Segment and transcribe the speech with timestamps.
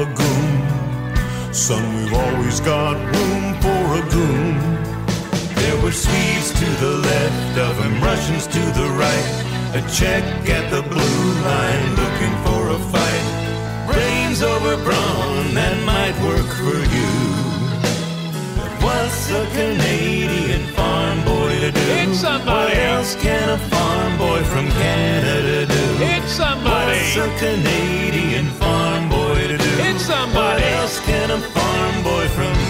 [0.00, 1.52] a goon.
[1.52, 4.56] Son, we've always got room for a goon.
[5.60, 9.30] There were Swedes to the left of him, Russians to the right.
[9.74, 13.26] A check at the blue line looking for a fight.
[13.92, 17.12] Brains over brawn, that might work for you.
[18.56, 21.80] But what's a Canadian farm boy to do?
[22.00, 22.72] It's somebody.
[22.72, 25.84] What else can a farm boy from Canada do?
[26.00, 26.96] It's somebody.
[26.96, 28.46] What's a Canadian
[30.00, 30.62] somebody.
[30.62, 32.69] What else can a farm boy from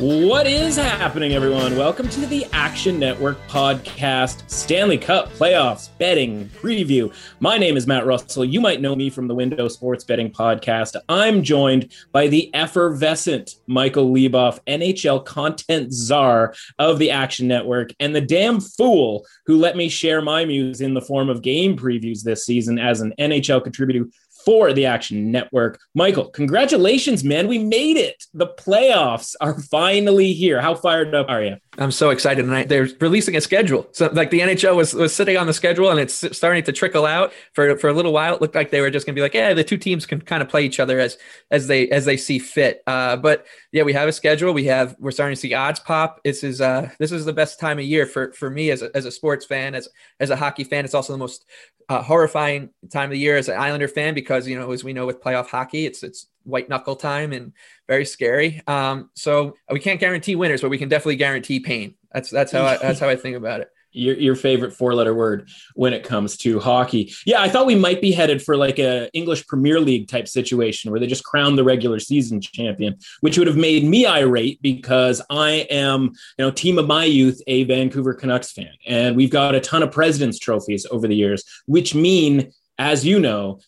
[0.00, 1.76] What is happening, everyone?
[1.76, 7.14] Welcome to the Action Network podcast, Stanley Cup playoffs betting preview.
[7.40, 8.46] My name is Matt Russell.
[8.46, 10.96] You might know me from the Window Sports Betting podcast.
[11.10, 18.16] I'm joined by the effervescent Michael Leboff, NHL content czar of the Action Network, and
[18.16, 22.22] the damn fool who let me share my muse in the form of game previews
[22.22, 24.06] this season as an NHL contributor
[24.44, 25.80] for the Action Network.
[25.94, 27.48] Michael, congratulations, man.
[27.48, 28.24] We made it.
[28.34, 30.60] The playoffs are finally here.
[30.60, 31.56] How fired up are you?
[31.78, 32.68] I'm so excited tonight.
[32.68, 33.88] They're releasing a schedule.
[33.92, 37.06] So like the NHL was, was sitting on the schedule and it's starting to trickle
[37.06, 38.34] out for, for a little while.
[38.34, 40.42] It looked like they were just gonna be like, yeah, the two teams can kind
[40.42, 41.16] of play each other as
[41.50, 42.82] as they as they see fit.
[42.86, 44.52] Uh, but yeah, we have a schedule.
[44.52, 46.20] We have we're starting to see odds pop.
[46.24, 48.94] This is uh this is the best time of year for for me as a,
[48.94, 50.84] as a sports fan, as as a hockey fan.
[50.84, 51.46] It's also the most
[51.90, 54.92] uh, horrifying time of the year as an Islander fan because you know as we
[54.92, 57.52] know with playoff hockey, it's it's white knuckle time and
[57.88, 58.62] very scary.
[58.68, 61.96] Um, so we can't guarantee winners, but we can definitely guarantee pain.
[62.12, 63.70] That's that's how I, that's how I think about it.
[63.92, 67.12] Your, your favorite four letter word when it comes to hockey.
[67.26, 70.90] Yeah, I thought we might be headed for like a English Premier League type situation
[70.90, 75.20] where they just crown the regular season champion, which would have made me irate because
[75.28, 78.72] I am, you know, team of my youth, a Vancouver Canucks fan.
[78.86, 83.18] And we've got a ton of president's trophies over the years, which mean, as you
[83.18, 83.60] know,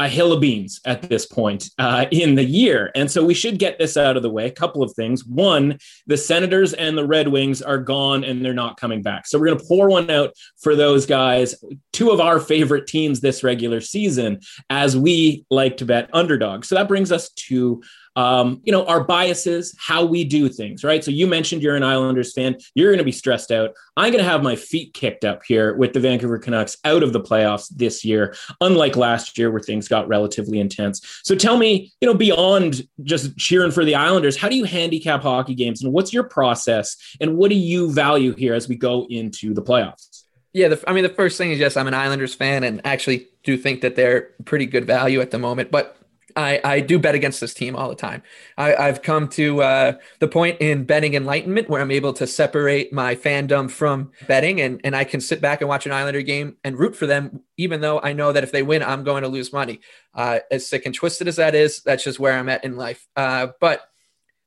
[0.00, 2.90] a hill of beans at this point uh, in the year.
[2.94, 4.46] And so we should get this out of the way.
[4.46, 5.26] A couple of things.
[5.26, 9.26] One, the Senators and the Red Wings are gone and they're not coming back.
[9.26, 11.54] So we're going to pour one out for those guys,
[11.92, 14.40] two of our favorite teams this regular season,
[14.70, 16.68] as we like to bet underdogs.
[16.68, 17.82] So that brings us to
[18.16, 21.04] um, you know, our biases, how we do things, right?
[21.04, 22.56] So you mentioned you're an Islanders fan.
[22.74, 23.70] You're going to be stressed out.
[23.96, 27.12] I'm going to have my feet kicked up here with the Vancouver Canucks out of
[27.12, 31.20] the playoffs this year, unlike last year where things got relatively intense.
[31.22, 35.22] So tell me, you know, beyond just cheering for the Islanders, how do you handicap
[35.22, 39.06] hockey games and what's your process and what do you value here as we go
[39.08, 40.24] into the playoffs?
[40.52, 43.28] Yeah, the, I mean, the first thing is yes, I'm an Islanders fan and actually
[43.44, 45.70] do think that they're pretty good value at the moment.
[45.70, 45.96] But
[46.40, 48.22] I, I do bet against this team all the time.
[48.56, 52.92] I, I've come to uh, the point in betting enlightenment where I'm able to separate
[52.92, 56.56] my fandom from betting, and, and I can sit back and watch an Islander game
[56.64, 59.28] and root for them, even though I know that if they win, I'm going to
[59.28, 59.80] lose money.
[60.14, 63.06] Uh, as sick and twisted as that is, that's just where I'm at in life.
[63.14, 63.82] Uh, but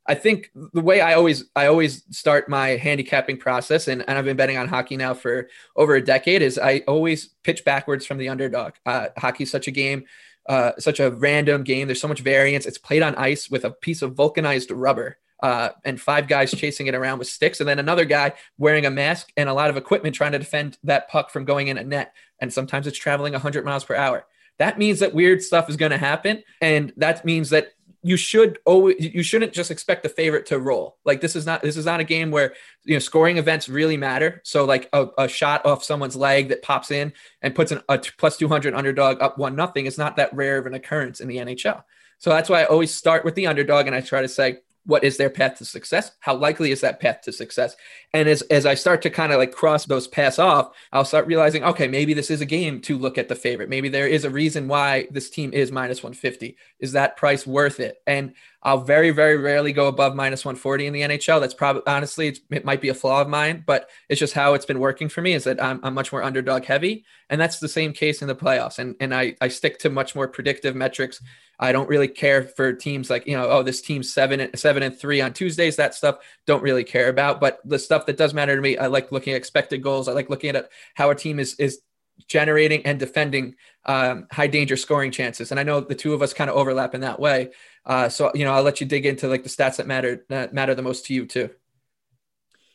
[0.06, 4.26] I think the way I always I always start my handicapping process, and, and I've
[4.26, 8.18] been betting on hockey now for over a decade, is I always pitch backwards from
[8.18, 8.74] the underdog.
[8.86, 10.06] Uh, hockey's such a game
[10.48, 11.88] uh, such a random game.
[11.88, 12.66] There's so much variance.
[12.66, 15.18] It's played on ice with a piece of vulcanized rubber.
[15.42, 18.90] Uh, and five guys chasing it around with sticks, and then another guy wearing a
[18.90, 21.84] mask and a lot of equipment trying to defend that puck from going in a
[21.84, 22.14] net.
[22.40, 24.26] And sometimes it's traveling 100 miles per hour.
[24.60, 27.74] That means that weird stuff is going to happen, and that means that
[28.04, 30.98] you should always you shouldn't just expect the favorite to roll.
[31.06, 32.54] Like this is not this is not a game where
[32.84, 34.42] you know scoring events really matter.
[34.44, 37.98] So like a, a shot off someone's leg that pops in and puts an, a
[38.18, 41.38] plus 200 underdog up one nothing is not that rare of an occurrence in the
[41.38, 41.84] NHL.
[42.18, 45.04] So that's why I always start with the underdog and I try to say what
[45.04, 46.12] is their path to success?
[46.20, 47.76] How likely is that path to success?
[48.14, 51.26] And as, as i start to kind of like cross those paths off i'll start
[51.26, 53.70] realizing okay maybe this is a game to look at the favorite.
[53.70, 57.80] Maybe there is a reason why this team is minus 150 is that price worth
[57.80, 57.98] it?
[58.06, 62.38] And i'll very very rarely go above minus 140 in the nhl that's probably honestly
[62.50, 65.22] it might be a flaw of mine but it's just how it's been working for
[65.22, 67.06] me is that i'm, I'm much more underdog heavy.
[67.30, 68.80] And that's the same case in the playoffs.
[68.80, 71.22] And, and I, I stick to much more predictive metrics
[71.64, 75.00] I don't really care for teams like, you know, oh, this team's seven seven and
[75.00, 75.78] three on Tuesdays.
[75.78, 77.40] That stuff don't really care about.
[77.40, 80.10] But the stuff that does matter to me, I like looking at expected goals.
[80.10, 81.80] I like looking at how a team is is
[82.28, 83.56] generating and defending
[83.86, 85.52] um, high danger scoring chances.
[85.52, 87.52] And I know the two of us kind of overlap in that way.
[87.86, 90.54] Uh, so you know, I'll let you dig into like the stats that matter that
[90.54, 91.50] matter the most to you too.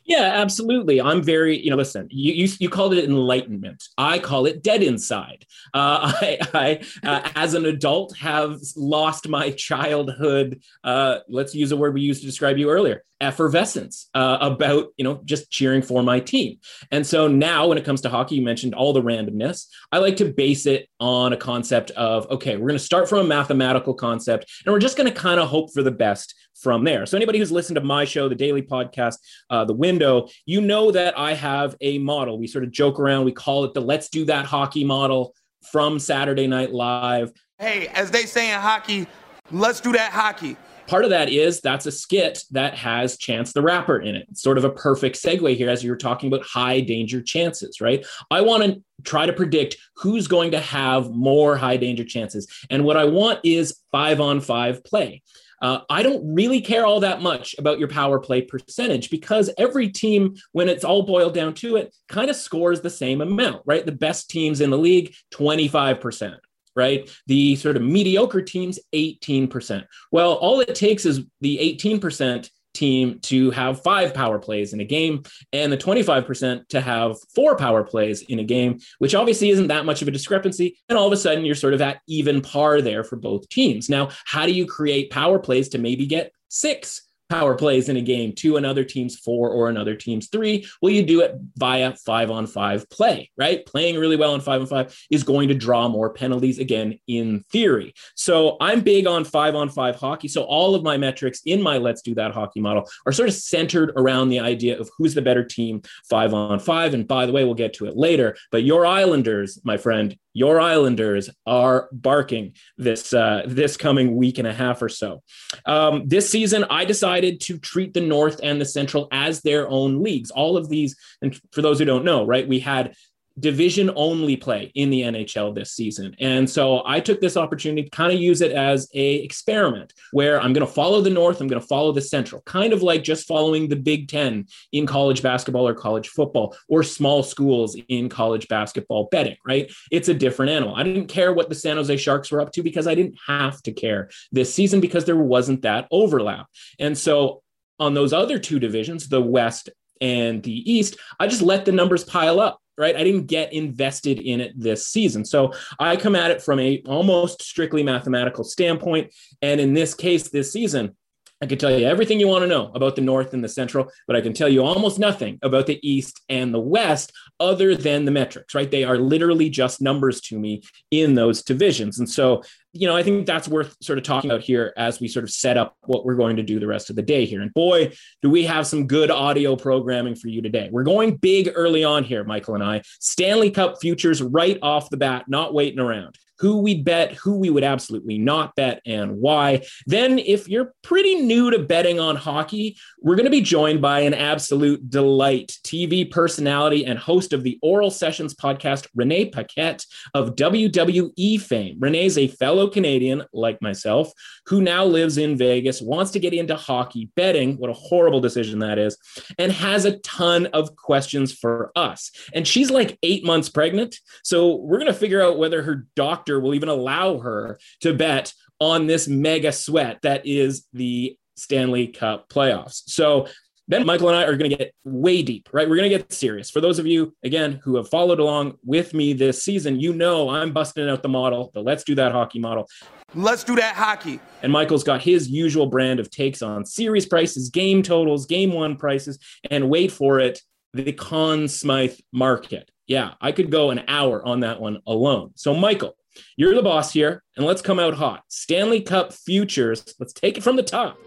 [0.09, 1.03] Yeah, absolutely.
[1.03, 3.85] I'm very, you know, listen, you, you, you called it enlightenment.
[3.99, 5.45] I call it dead inside.
[5.75, 11.77] Uh, I, I uh, as an adult, have lost my childhood, uh, let's use a
[11.77, 16.03] word we used to describe you earlier, effervescence uh, about, you know, just cheering for
[16.03, 16.57] my team.
[16.91, 19.67] And so now when it comes to hockey, you mentioned all the randomness.
[19.93, 23.19] I like to base it on a concept of, okay, we're going to start from
[23.19, 26.85] a mathematical concept and we're just going to kind of hope for the best from
[26.85, 27.07] there.
[27.07, 29.17] So anybody who's listened to my show, the daily podcast,
[29.51, 32.39] uh, The Window, you know that I have a model.
[32.39, 33.25] We sort of joke around.
[33.25, 35.35] We call it the "Let's Do That" hockey model
[35.71, 37.33] from Saturday Night Live.
[37.59, 39.07] Hey, as they say in hockey,
[39.51, 40.57] let's do that hockey.
[40.87, 44.27] Part of that is that's a skit that has Chance the Rapper in it.
[44.31, 47.79] It's sort of a perfect segue here as you were talking about high danger chances,
[47.79, 48.07] right?
[48.31, 52.49] I want to try to predict who's going to have more high danger chances.
[52.71, 55.23] And what I want is five on five play.
[55.61, 59.89] Uh, I don't really care all that much about your power play percentage because every
[59.89, 63.85] team, when it's all boiled down to it, kind of scores the same amount, right?
[63.85, 66.39] The best teams in the league, 25%
[66.77, 67.11] right?
[67.27, 69.85] The sort of mediocre teams, 18%.
[70.13, 74.85] Well, all it takes is the 18% team to have five power plays in a
[74.85, 75.23] game
[75.53, 79.85] and the 25% to have four power plays in a game, which obviously isn't that
[79.85, 80.79] much of a discrepancy.
[80.89, 83.89] And all of a sudden, you're sort of at even par there for both teams.
[83.89, 88.01] Now, how do you create power plays to maybe get six power plays in a
[88.01, 90.67] game to another team's four or another team's three.
[90.81, 93.65] Well, you do it via five on five play, right?
[93.67, 97.45] Playing really well on five on five is going to draw more penalties again in
[97.51, 97.95] theory.
[98.15, 100.29] So I'm big on five on five hockey.
[100.29, 103.35] So all of my metrics in my Let's Do That hockey model are sort of
[103.35, 106.95] centered around the idea of who's the better team five on five.
[106.95, 110.61] And by the way, we'll get to it later, but your Islanders, my friend, your
[110.61, 115.23] Islanders are barking this uh, this coming week and a half or so.
[115.67, 120.03] Um, this season, I decided to treat the North and the Central as their own
[120.03, 120.31] leagues.
[120.31, 122.95] All of these, and for those who don't know, right, we had
[123.41, 126.15] division only play in the NHL this season.
[126.19, 130.41] And so I took this opportunity to kind of use it as a experiment where
[130.41, 133.03] I'm going to follow the North, I'm going to follow the Central, kind of like
[133.03, 138.09] just following the Big 10 in college basketball or college football or small schools in
[138.09, 139.71] college basketball betting, right?
[139.91, 140.75] It's a different animal.
[140.75, 143.63] I didn't care what the San Jose Sharks were up to because I didn't have
[143.63, 146.47] to care this season because there wasn't that overlap.
[146.79, 147.43] And so
[147.79, 149.71] on those other two divisions, the West
[150.01, 152.97] and the East, I just let the numbers pile up right?
[152.97, 155.25] I didn't get invested in it this season.
[155.25, 159.13] So I come at it from a almost strictly mathematical standpoint.
[159.43, 160.97] And in this case, this season,
[161.41, 163.91] I can tell you everything you want to know about the North and the Central,
[164.09, 168.05] but I can tell you almost nothing about the East and the West other than
[168.05, 168.69] the metrics, right?
[168.69, 172.01] They are literally just numbers to me in those divisions.
[172.01, 172.43] And so,
[172.73, 175.31] you know, I think that's worth sort of talking about here as we sort of
[175.31, 177.41] set up what we're going to do the rest of the day here.
[177.41, 180.69] And boy, do we have some good audio programming for you today.
[180.73, 182.83] We're going big early on here, Michael and I.
[182.99, 187.51] Stanley Cup futures right off the bat, not waiting around who we'd bet, who we
[187.51, 189.67] would absolutely not bet, and why.
[189.87, 194.01] Then, if you're pretty new to betting on hockey, we're going to be joined by
[194.01, 200.37] an absolute delight TV personality and host of the Oral Sessions podcast, Renee Paquette of
[200.37, 201.77] WWE fame.
[201.81, 204.13] Renee's a fellow Canadian, like myself,
[204.47, 207.57] who now lives in Vegas, wants to get into hockey betting.
[207.57, 208.97] What a horrible decision that is,
[209.39, 212.11] and has a ton of questions for us.
[212.33, 213.97] And she's like eight months pregnant.
[214.23, 217.95] So, we're going to figure out whether her doctor doctor will even allow her to
[217.95, 222.83] bet on this mega sweat that is the Stanley Cup playoffs.
[222.87, 223.29] So
[223.69, 225.69] then Michael, and I are going to get way deep, right?
[225.69, 226.51] We're going to get serious.
[226.51, 230.31] For those of you, again, who have followed along with me this season, you know
[230.31, 232.67] I'm busting out the model, the let's do that hockey model.
[233.15, 234.21] Let's do that hockey.
[234.43, 238.77] And Michael's got his usual brand of takes on series prices, game totals, game one
[238.77, 239.19] prices,
[239.51, 240.41] and wait for it,
[240.73, 242.71] the Conn Smythe market.
[242.87, 245.33] Yeah, I could go an hour on that one alone.
[245.35, 245.98] So, Michael,
[246.37, 248.23] you're the boss here, and let's come out hot.
[248.29, 250.99] Stanley Cup futures, let's take it from the top.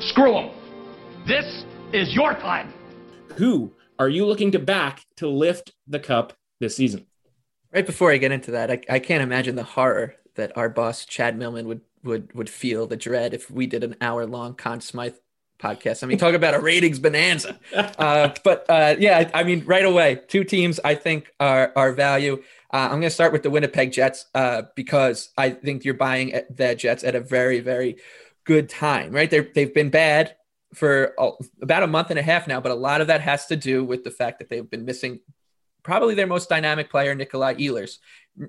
[0.00, 0.50] Screw them.
[1.26, 2.72] This is your time.
[3.36, 7.06] Who are you looking to back to lift the cup this season?
[7.72, 11.04] Right before I get into that, I, I can't imagine the horror that our boss
[11.04, 14.80] Chad Millman would would would feel the dread if we did an hour long Conn
[14.80, 15.16] Smythe
[15.58, 16.02] podcast.
[16.02, 17.58] I mean, talk about a ratings bonanza.
[17.98, 22.42] Uh, but uh, yeah, I mean, right away, two teams I think are are value.
[22.72, 26.40] Uh, I'm going to start with the Winnipeg Jets uh, because I think you're buying
[26.50, 27.96] the Jets at a very very
[28.44, 29.12] good time.
[29.12, 30.36] Right, they they've been bad
[30.74, 31.14] for
[31.62, 33.84] about a month and a half now, but a lot of that has to do
[33.84, 35.20] with the fact that they've been missing
[35.82, 37.98] probably their most dynamic player, Nikolai Ehlers.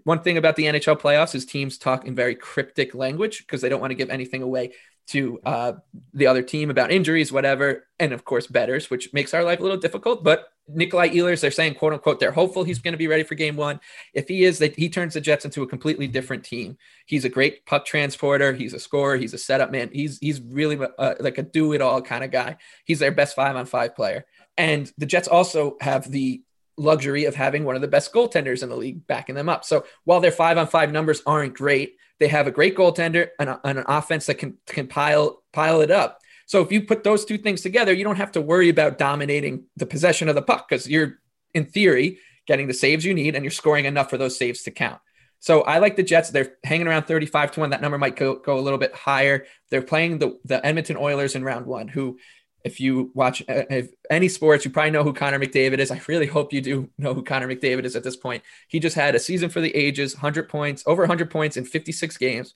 [0.03, 3.69] One thing about the NHL playoffs is teams talk in very cryptic language because they
[3.69, 4.74] don't want to give anything away
[5.10, 5.74] to uh,
[6.13, 9.63] the other team about injuries, whatever, and of course bettors, which makes our life a
[9.63, 10.24] little difficult.
[10.24, 13.34] But Nikolai Ehlers, they're saying, quote unquote, they're hopeful he's going to be ready for
[13.34, 13.79] game one.
[14.13, 16.77] If he is, that he turns the Jets into a completely different team.
[17.08, 18.53] He's a great puck transporter.
[18.53, 19.17] He's a scorer.
[19.17, 19.89] He's a setup man.
[19.91, 22.58] He's he's really uh, like a do it all kind of guy.
[22.86, 24.25] He's their best five on five player.
[24.58, 26.43] And the Jets also have the
[26.79, 29.65] luxury of having one of the best goaltenders in the league backing them up.
[29.65, 33.50] So while their five on five numbers aren't great, they have a great goaltender and,
[33.50, 36.19] a, and an offense that can can pile pile it up.
[36.45, 39.65] So if you put those two things together, you don't have to worry about dominating
[39.77, 41.19] the possession of the puck because you're
[41.53, 44.71] in theory getting the saves you need and you're scoring enough for those saves to
[44.71, 45.00] count.
[45.39, 46.31] So I like the Jets.
[46.31, 47.69] They're hanging around 35 to 1.
[47.69, 49.45] That number might go, go a little bit higher.
[49.69, 52.17] They're playing the, the Edmonton Oilers in round one, who
[52.63, 55.91] if you watch uh, if any sports, you probably know who Connor McDavid is.
[55.91, 58.43] I really hope you do know who Connor McDavid is at this point.
[58.67, 62.17] He just had a season for the ages, 100 points, over 100 points in 56
[62.17, 62.53] games.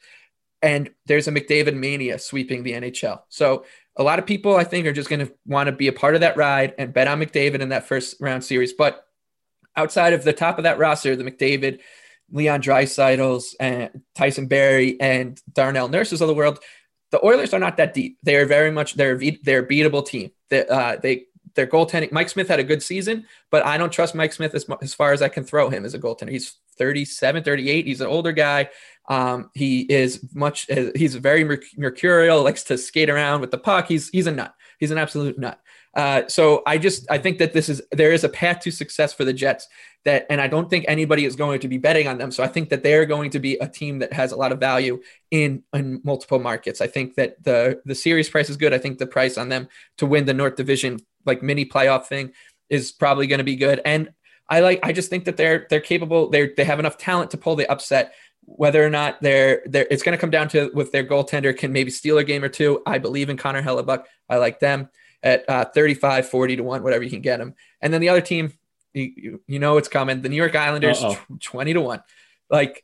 [0.61, 3.21] And there's a McDavid mania sweeping the NHL.
[3.29, 3.65] So
[3.97, 6.15] a lot of people, I think, are just going to want to be a part
[6.15, 8.73] of that ride and bet on McDavid in that first round series.
[8.73, 9.05] But
[9.75, 11.79] outside of the top of that roster, the McDavid,
[12.31, 16.59] Leon Draisaitl's, and Tyson Barrie, and Darnell Nurses of the world,
[17.13, 18.17] the Oilers are not that deep.
[18.23, 20.31] They are very much they're they're beatable team.
[20.49, 22.11] They, uh, they their goaltending.
[22.11, 25.13] Mike Smith had a good season, but I don't trust Mike Smith as, as far
[25.13, 26.31] as I can throw him as a goaltender.
[26.31, 27.85] He's 37, 38.
[27.85, 28.67] He's an older guy.
[29.07, 30.67] Um, he is much.
[30.95, 31.43] He's very
[31.77, 32.41] mercurial.
[32.41, 33.87] Likes to skate around with the puck.
[33.87, 34.55] He's he's a nut.
[34.79, 35.59] He's an absolute nut.
[35.93, 39.13] Uh, so I just I think that this is there is a path to success
[39.13, 39.67] for the Jets
[40.05, 42.31] that, and I don't think anybody is going to be betting on them.
[42.31, 44.51] So I think that they are going to be a team that has a lot
[44.51, 46.81] of value in in multiple markets.
[46.81, 48.73] I think that the the series price is good.
[48.73, 49.67] I think the price on them
[49.97, 52.33] to win the North Division like mini playoff thing
[52.69, 53.81] is probably going to be good.
[53.85, 54.11] And
[54.49, 56.29] I like I just think that they're they're capable.
[56.29, 58.13] They they have enough talent to pull the upset.
[58.45, 61.71] Whether or not they're they're it's going to come down to with their goaltender can
[61.71, 62.81] maybe steal a game or two.
[62.85, 64.03] I believe in Connor Hellebuyck.
[64.29, 64.89] I like them
[65.23, 67.55] at uh, 35, 40 to 1, whatever you can get them.
[67.81, 68.51] And then the other team,
[68.93, 70.21] you, you know it's coming.
[70.21, 72.03] The New York Islanders, tw- 20 to 1.
[72.49, 72.83] Like,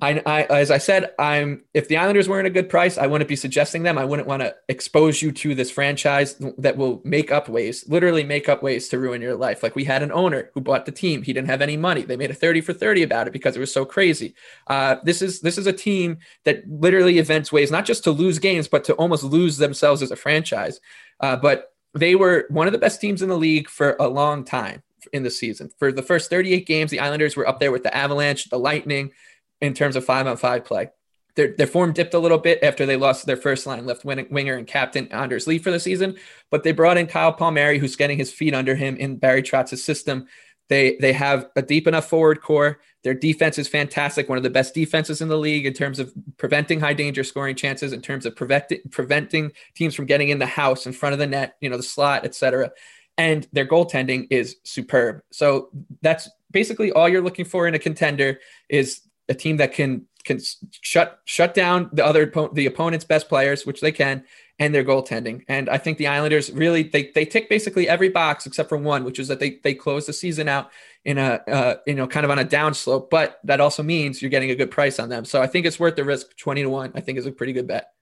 [0.00, 3.28] I, I, as I said, I'm if the Islanders weren't a good price, I wouldn't
[3.28, 3.98] be suggesting them.
[3.98, 8.24] I wouldn't want to expose you to this franchise that will make up ways, literally
[8.24, 9.62] make up ways to ruin your life.
[9.62, 11.22] Like we had an owner who bought the team.
[11.22, 12.02] He didn't have any money.
[12.02, 14.34] They made a 30 for 30 about it because it was so crazy.
[14.66, 18.38] Uh, this is this is a team that literally invents ways not just to lose
[18.38, 20.80] games, but to almost lose themselves as a franchise.
[21.20, 24.44] Uh, but they were one of the best teams in the league for a long
[24.44, 24.82] time
[25.12, 25.70] in the season.
[25.78, 29.12] For the first 38 games, the Islanders were up there with the Avalanche, the Lightning
[29.60, 30.90] in terms of five on five play.
[31.34, 34.54] Their, their form dipped a little bit after they lost their first line left winger
[34.54, 36.16] and captain Anders Lee for the season,
[36.50, 39.82] but they brought in Kyle Palmieri, who's getting his feet under him in Barry Trotz's
[39.82, 40.26] system.
[40.68, 42.80] They they have a deep enough forward core.
[43.02, 46.12] Their defense is fantastic, one of the best defenses in the league in terms of
[46.36, 50.46] preventing high danger scoring chances, in terms of preventing preventing teams from getting in the
[50.46, 52.70] house in front of the net, you know, the slot, etc.
[53.18, 55.22] And their goaltending is superb.
[55.30, 55.68] So
[56.00, 60.40] that's basically all you're looking for in a contender is a team that can can
[60.80, 64.24] shut shut down the other the opponent's best players, which they can,
[64.58, 65.44] and their goaltending.
[65.48, 69.04] And I think the Islanders really they they tick basically every box except for one,
[69.04, 70.70] which is that they they close the season out
[71.04, 73.10] in a uh, you know kind of on a downslope.
[73.10, 75.24] But that also means you're getting a good price on them.
[75.24, 76.36] So I think it's worth the risk.
[76.36, 77.92] Twenty to one, I think is a pretty good bet.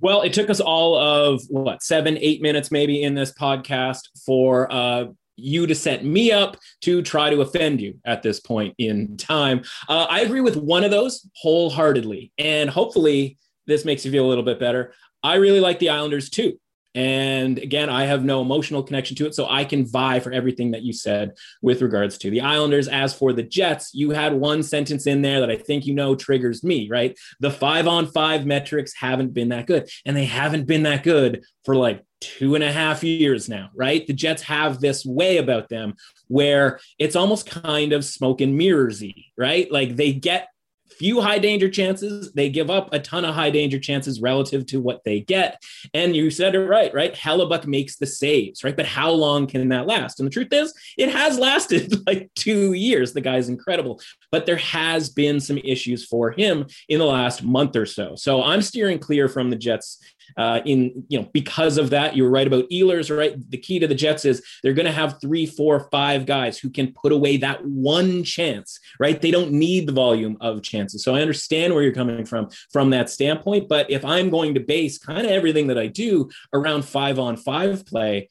[0.00, 4.72] Well, it took us all of what seven, eight minutes maybe in this podcast for
[4.72, 9.16] uh, you to set me up to try to offend you at this point in
[9.16, 9.62] time.
[9.88, 14.28] Uh, I agree with one of those wholeheartedly, and hopefully this makes you feel a
[14.28, 14.94] little bit better.
[15.22, 16.58] I really like the Islanders too.
[16.94, 19.34] And again, I have no emotional connection to it.
[19.34, 22.88] So I can vie for everything that you said with regards to the Islanders.
[22.88, 26.14] As for the Jets, you had one sentence in there that I think you know
[26.14, 27.16] triggers me, right?
[27.40, 29.88] The five on five metrics haven't been that good.
[30.06, 34.06] And they haven't been that good for like two and a half years now, right?
[34.06, 35.94] The Jets have this way about them
[36.28, 39.70] where it's almost kind of smoke and mirrorsy, right?
[39.70, 40.48] Like they get
[40.90, 42.32] few high danger chances.
[42.32, 45.62] They give up a ton of high danger chances relative to what they get.
[45.94, 47.14] And you said it right, right?
[47.14, 48.76] Hellebuyck makes the saves, right?
[48.76, 50.20] But how long can that last?
[50.20, 53.12] And the truth is, it has lasted like two years.
[53.12, 57.76] The guy's incredible, but there has been some issues for him in the last month
[57.76, 58.14] or so.
[58.16, 60.00] So I'm steering clear from the Jets
[60.36, 62.16] uh, in you know because of that.
[62.16, 63.34] You were right about Ehlers, right?
[63.50, 66.70] The key to the Jets is they're going to have three, four, five guys who
[66.70, 69.20] can put away that one chance, right?
[69.20, 71.02] They don't need the volume of chances.
[71.02, 73.68] So I understand where you're coming from from that standpoint.
[73.68, 77.36] But if I'm going to base kind of everything that I do around five on
[77.36, 78.28] five play,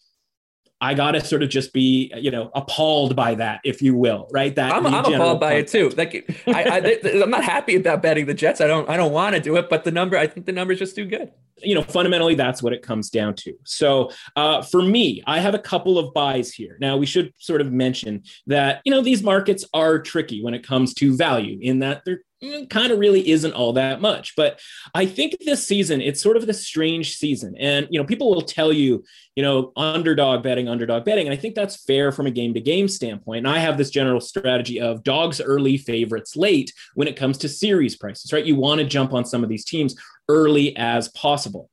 [0.79, 4.53] I gotta sort of just be, you know, appalled by that, if you will, right?
[4.55, 5.89] That I'm, I'm appalled by it too.
[5.89, 8.62] Like, I, I, am not happy about betting the Jets.
[8.62, 10.74] I don't, I don't want to do it, but the number, I think the number
[10.74, 11.31] is just too good.
[11.63, 13.53] You know, fundamentally, that's what it comes down to.
[13.63, 16.77] So, uh, for me, I have a couple of buys here.
[16.79, 20.63] Now, we should sort of mention that you know these markets are tricky when it
[20.63, 24.36] comes to value, in that they're Mm, kind of really isn't all that much.
[24.36, 24.60] But
[24.94, 27.56] I think this season, it's sort of the strange season.
[27.58, 29.03] And, you know, people will tell you,
[29.36, 31.25] you know, underdog betting, underdog betting.
[31.25, 33.39] And I think that's fair from a game to game standpoint.
[33.39, 37.50] And I have this general strategy of dogs early, favorites late when it comes to
[37.50, 38.46] series prices, right?
[38.46, 39.96] You want to jump on some of these teams
[40.29, 41.72] early as possible.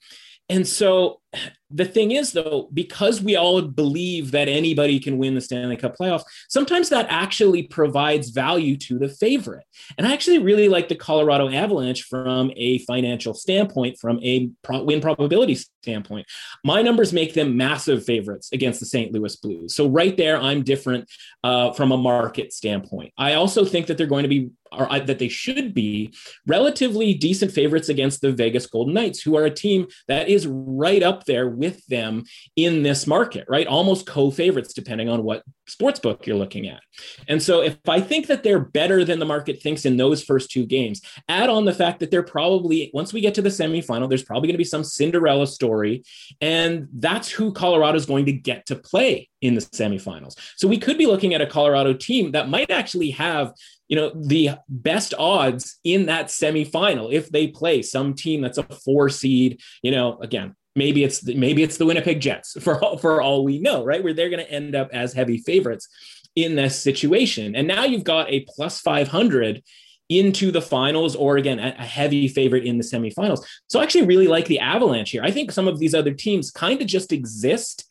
[0.48, 1.20] And so
[1.70, 5.96] the thing is, though, because we all believe that anybody can win the Stanley Cup
[5.96, 9.64] playoffs, sometimes that actually provides value to the favorite.
[9.98, 15.00] And I actually really like the Colorado Avalanche from a financial standpoint, from a win
[15.00, 16.26] probability standpoint.
[16.64, 19.12] My numbers make them massive favorites against the St.
[19.12, 19.74] Louis Blues.
[19.74, 21.10] So, right there, I'm different
[21.42, 23.12] uh, from a market standpoint.
[23.18, 26.12] I also think that they're going to be or that they should be
[26.46, 31.02] relatively decent favorites against the Vegas Golden Knights, who are a team that is right
[31.02, 32.24] up there with them
[32.56, 33.66] in this market, right?
[33.66, 36.80] Almost co favorites, depending on what sports book you're looking at.
[37.28, 40.50] And so, if I think that they're better than the market thinks in those first
[40.50, 44.08] two games, add on the fact that they're probably, once we get to the semifinal,
[44.08, 46.04] there's probably going to be some Cinderella story.
[46.40, 50.38] And that's who Colorado is going to get to play in the semifinals.
[50.56, 53.52] So, we could be looking at a Colorado team that might actually have
[53.88, 58.62] you know the best odds in that semifinal if they play some team that's a
[58.62, 62.98] four seed you know again maybe it's the, maybe it's the Winnipeg Jets for all,
[62.98, 64.02] for all we know, right?
[64.02, 65.88] Where they're going to end up as heavy favorites
[66.36, 67.54] in this situation.
[67.54, 69.62] And now you've got a plus 500
[70.10, 73.42] into the finals or again a heavy favorite in the semifinals.
[73.68, 75.22] So I actually really like the Avalanche here.
[75.22, 77.86] I think some of these other teams kind of just exist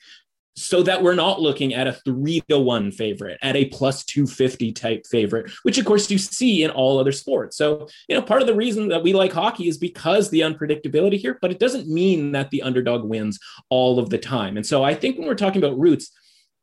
[0.56, 4.72] so that we're not looking at a three to one favorite, at a plus 250
[4.72, 7.58] type favorite, which of course you see in all other sports.
[7.58, 11.18] So, you know, part of the reason that we like hockey is because the unpredictability
[11.18, 13.40] here, but it doesn't mean that the underdog wins
[13.70, 14.58] all of the time.
[14.58, 16.12] And so I think when we're talking about roots,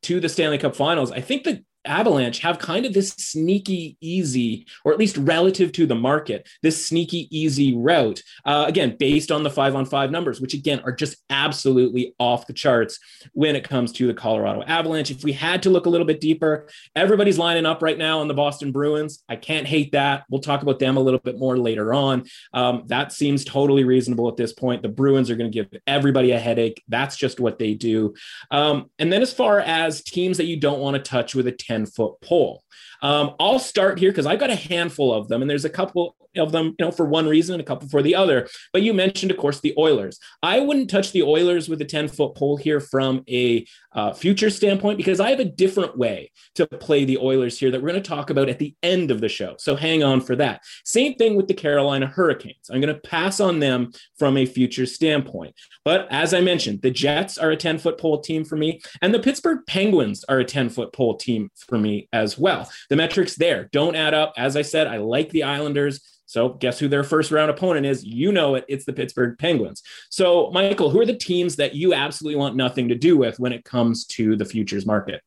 [0.03, 4.67] to the Stanley Cup finals, I think the Avalanche have kind of this sneaky, easy,
[4.85, 8.21] or at least relative to the market, this sneaky, easy route.
[8.45, 12.47] Uh, again, based on the five on five numbers, which again are just absolutely off
[12.47, 12.99] the charts
[13.33, 15.11] when it comes to the Colorado Avalanche.
[15.11, 18.27] If we had to look a little bit deeper, everybody's lining up right now on
[18.27, 19.23] the Boston Bruins.
[19.27, 20.23] I can't hate that.
[20.29, 22.25] We'll talk about them a little bit more later on.
[22.53, 24.81] Um, that seems totally reasonable at this point.
[24.81, 26.83] The Bruins are going to give everybody a headache.
[26.87, 28.13] That's just what they do.
[28.51, 31.51] Um, and then as far as teams that you don't want to touch with a
[31.51, 32.63] 10 foot pole.
[33.01, 36.15] Um, I'll start here because I've got a handful of them, and there's a couple
[36.37, 38.47] of them, you know, for one reason and a couple for the other.
[38.73, 40.19] But you mentioned, of course, the Oilers.
[40.41, 44.49] I wouldn't touch the Oilers with a 10 foot pole here from a uh, future
[44.49, 48.01] standpoint because I have a different way to play the Oilers here that we're going
[48.01, 49.55] to talk about at the end of the show.
[49.57, 50.61] So hang on for that.
[50.85, 52.69] Same thing with the Carolina Hurricanes.
[52.69, 55.55] I'm going to pass on them from a future standpoint.
[55.83, 59.13] But as I mentioned, the Jets are a 10 foot pole team for me, and
[59.13, 62.69] the Pittsburgh Penguins are a 10 foot pole team for me as well.
[62.89, 64.33] The metrics there don't add up.
[64.37, 66.10] As I said, I like the Islanders.
[66.31, 68.05] So guess who their first round opponent is?
[68.05, 68.63] You know it.
[68.69, 69.83] It's the Pittsburgh Penguins.
[70.09, 73.51] So Michael, who are the teams that you absolutely want nothing to do with when
[73.51, 75.21] it comes to the futures market?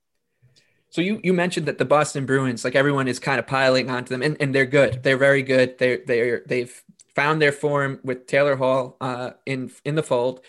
[0.89, 4.09] So you you mentioned that the Boston Bruins, like everyone is kind of piling onto
[4.09, 5.03] them, and, and they're good.
[5.03, 5.77] They're very good.
[5.77, 6.83] They're they're they've
[7.15, 10.41] found their form with Taylor Hall uh, in in the fold.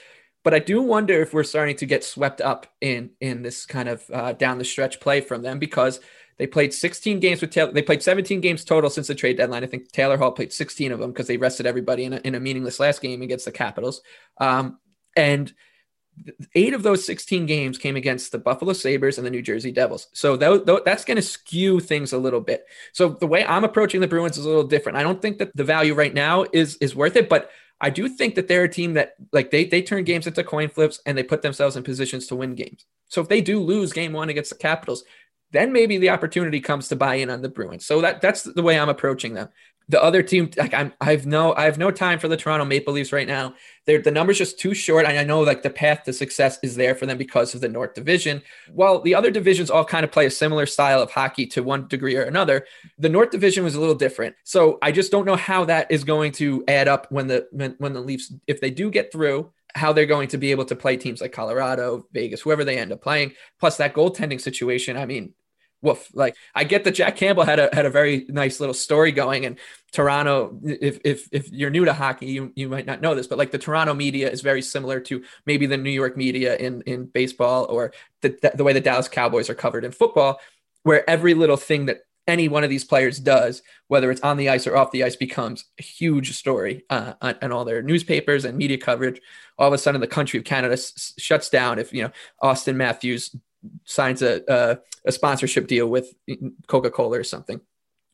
[0.46, 3.90] But I do wonder if we're starting to get swept up in in this kind
[3.90, 6.00] of uh, down the stretch play from them because
[6.38, 7.72] they played 16 games with Taylor.
[7.72, 9.64] They played 17 games total since the trade deadline.
[9.64, 12.36] I think Taylor Hall played 16 of them because they rested everybody in a, in
[12.36, 14.02] a meaningless last game against the Capitals.
[14.38, 14.80] Um,
[15.16, 15.54] and
[16.54, 20.08] eight of those 16 games came against the Buffalo Sabres and the New Jersey Devils.
[20.14, 22.66] So th- th- that's going to skew things a little bit.
[22.94, 24.98] So the way I'm approaching the Bruins is a little different.
[24.98, 27.50] I don't think that the value right now is is worth it, but
[27.82, 30.70] I do think that they're a team that like they they turn games into coin
[30.70, 32.86] flips and they put themselves in positions to win games.
[33.08, 35.04] So if they do lose game one against the Capitals,
[35.56, 37.86] then maybe the opportunity comes to buy in on the Bruins.
[37.86, 39.50] So that that's the way I'm approaching them
[39.88, 42.94] the other team, like I'm, I've no, I have no time for the Toronto Maple
[42.94, 43.54] Leafs right now.
[43.86, 46.76] They're, the numbers just too short, and I know like the path to success is
[46.76, 48.42] there for them because of the North Division.
[48.74, 51.88] While the other divisions all kind of play a similar style of hockey to one
[51.88, 52.66] degree or another,
[52.98, 54.36] the North Division was a little different.
[54.44, 57.76] So I just don't know how that is going to add up when the when,
[57.78, 60.76] when the Leafs, if they do get through, how they're going to be able to
[60.76, 63.34] play teams like Colorado, Vegas, whoever they end up playing.
[63.60, 64.98] Plus that goaltending situation.
[64.98, 65.34] I mean,
[65.86, 66.10] woof.
[66.14, 69.46] Like I get that Jack Campbell had a had a very nice little story going,
[69.46, 69.58] and
[69.94, 70.60] Toronto.
[70.64, 73.52] If if if you're new to hockey, you you might not know this, but like
[73.52, 77.66] the Toronto media is very similar to maybe the New York media in in baseball
[77.70, 80.42] or the the way the Dallas Cowboys are covered in football,
[80.84, 84.50] where every little thing that any one of these players does, whether it's on the
[84.50, 88.58] ice or off the ice, becomes a huge story uh, on, all their newspapers and
[88.58, 89.22] media coverage.
[89.58, 92.76] All of a sudden, the country of Canada s- shuts down if you know Auston
[92.76, 93.36] Matthews
[93.86, 96.14] signs a, a, a sponsorship deal with
[96.68, 97.62] Coca Cola or something.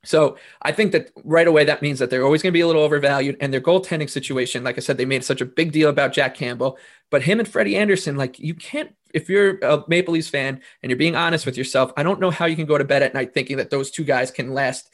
[0.04, 2.68] So I think that right away that means that they're always going to be a
[2.68, 5.90] little overvalued, and their goaltending situation, like I said, they made such a big deal
[5.90, 6.80] about Jack Campbell,
[7.12, 8.96] but him and Freddie Andersen, like you can't.
[9.14, 12.32] If you're a Maple Leafs fan and you're being honest with yourself, I don't know
[12.32, 14.90] how you can go to bed at night thinking that those two guys can last,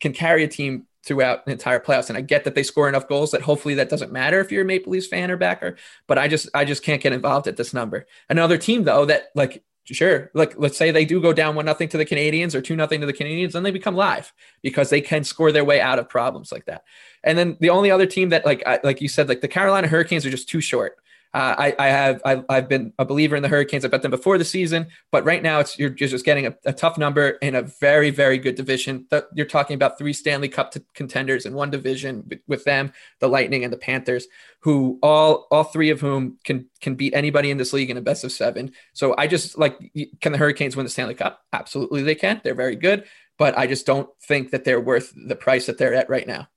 [0.00, 2.08] can carry a team throughout an entire playoffs.
[2.08, 4.62] And I get that they score enough goals that hopefully that doesn't matter if you're
[4.62, 7.56] a Maple Leafs fan or backer, but I just I just can't get involved at
[7.56, 8.06] this number.
[8.28, 9.62] Another team though that like
[9.94, 10.30] sure.
[10.34, 13.00] Like let's say they do go down one nothing to the Canadiens or two nothing
[13.00, 16.08] to the Canadiens then they become live because they can score their way out of
[16.08, 16.84] problems like that.
[17.22, 19.88] And then the only other team that like I, like you said like the carolina
[19.88, 20.96] hurricanes are just too short
[21.32, 23.84] uh, I, I have I've, I've been a believer in the Hurricanes.
[23.84, 26.72] I bet them before the season, but right now it's you're just getting a, a
[26.72, 29.06] tough number in a very very good division.
[29.10, 33.28] The, you're talking about three Stanley Cup contenders in one division with, with them, the
[33.28, 34.26] Lightning and the Panthers,
[34.60, 38.02] who all all three of whom can can beat anybody in this league in a
[38.02, 38.72] best of seven.
[38.92, 39.78] So I just like
[40.20, 41.40] can the Hurricanes win the Stanley Cup?
[41.52, 42.40] Absolutely they can.
[42.42, 43.04] They're very good,
[43.38, 46.48] but I just don't think that they're worth the price that they're at right now.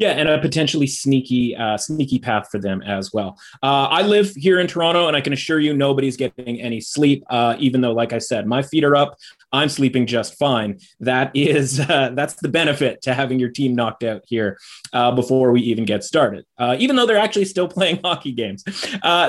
[0.00, 3.38] Yeah, and a potentially sneaky, uh, sneaky path for them as well.
[3.62, 7.22] Uh, I live here in Toronto, and I can assure you, nobody's getting any sleep.
[7.28, 9.18] Uh, even though, like I said, my feet are up,
[9.52, 10.78] I'm sleeping just fine.
[11.00, 14.58] That is, uh, that's the benefit to having your team knocked out here
[14.94, 16.46] uh, before we even get started.
[16.56, 18.64] Uh, even though they're actually still playing hockey games,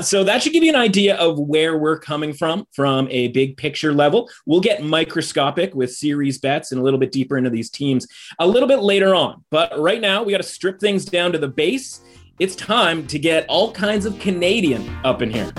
[0.07, 3.57] so that should give you an idea of where we're coming from, from a big
[3.57, 4.29] picture level.
[4.45, 8.07] We'll get microscopic with series bets and a little bit deeper into these teams
[8.39, 9.43] a little bit later on.
[9.49, 12.01] But right now, we got to strip things down to the base,
[12.37, 15.51] it's time to get all kinds of Canadian up in here.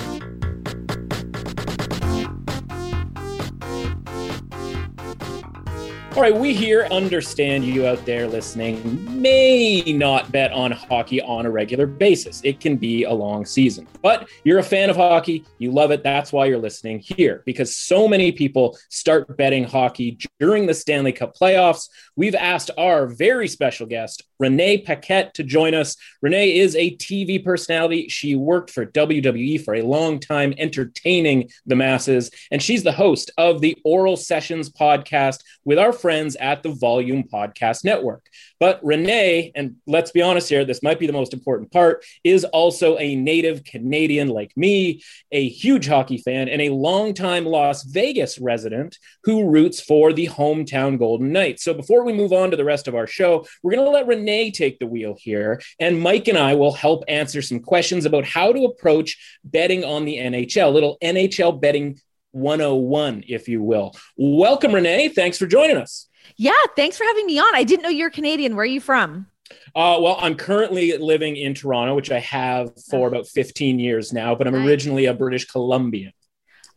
[6.14, 11.46] All right, we here understand you out there listening may not bet on hockey on
[11.46, 12.42] a regular basis.
[12.44, 16.03] It can be a long season, but you're a fan of hockey, you love it.
[16.03, 21.12] That's why you're listening here because so many people start betting hockey during the Stanley
[21.12, 21.88] Cup playoffs.
[22.14, 25.96] We've asked our very special guest, Renee Paquette, to join us.
[26.20, 28.09] Renee is a TV personality.
[28.09, 33.31] She worked for WWE for a long time, entertaining the masses, and she's the host
[33.38, 38.27] of the Oral Sessions podcast with our friends at the Volume Podcast Network.
[38.61, 42.45] But Renee, and let's be honest here, this might be the most important part, is
[42.45, 48.38] also a native Canadian like me, a huge hockey fan, and a longtime Las Vegas
[48.38, 51.62] resident who roots for the hometown Golden Knights.
[51.62, 54.07] So before we move on to the rest of our show, we're going to let
[54.07, 58.25] Renee take the wheel here, and Mike and I will help answer some questions about
[58.25, 62.01] how to approach betting on the NHL, little NHL betting
[62.33, 63.95] 101, if you will.
[64.16, 65.09] Welcome, Renee.
[65.09, 66.09] Thanks for joining us.
[66.37, 67.55] Yeah, thanks for having me on.
[67.55, 68.57] I didn't know you're Canadian.
[68.57, 69.27] Where are you from?
[69.75, 74.35] Uh, well, I'm currently living in Toronto, which I have for about 15 years now,
[74.35, 76.12] but I'm originally a British Columbian.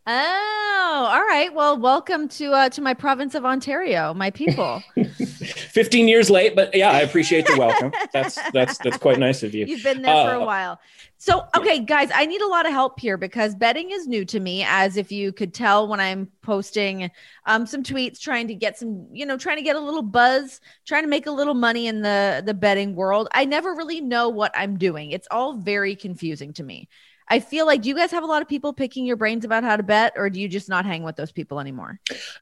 [0.06, 1.52] Oh, all right.
[1.52, 4.82] Well, welcome to uh, to my province of Ontario, my people.
[4.96, 7.92] 15 years late, but yeah, I appreciate the welcome.
[8.12, 9.66] That's that's that's quite nice of you.
[9.68, 10.80] You've been there uh, for a uh, while.
[11.18, 14.38] So, okay, guys, I need a lot of help here because betting is new to
[14.38, 14.64] me.
[14.66, 17.10] As if you could tell when I'm posting
[17.46, 20.60] um, some tweets, trying to get some, you know, trying to get a little buzz,
[20.86, 23.28] trying to make a little money in the the betting world.
[23.32, 25.10] I never really know what I'm doing.
[25.10, 26.88] It's all very confusing to me.
[27.28, 29.64] I feel like do you guys have a lot of people picking your brains about
[29.64, 31.98] how to bet, or do you just not hang with those people anymore?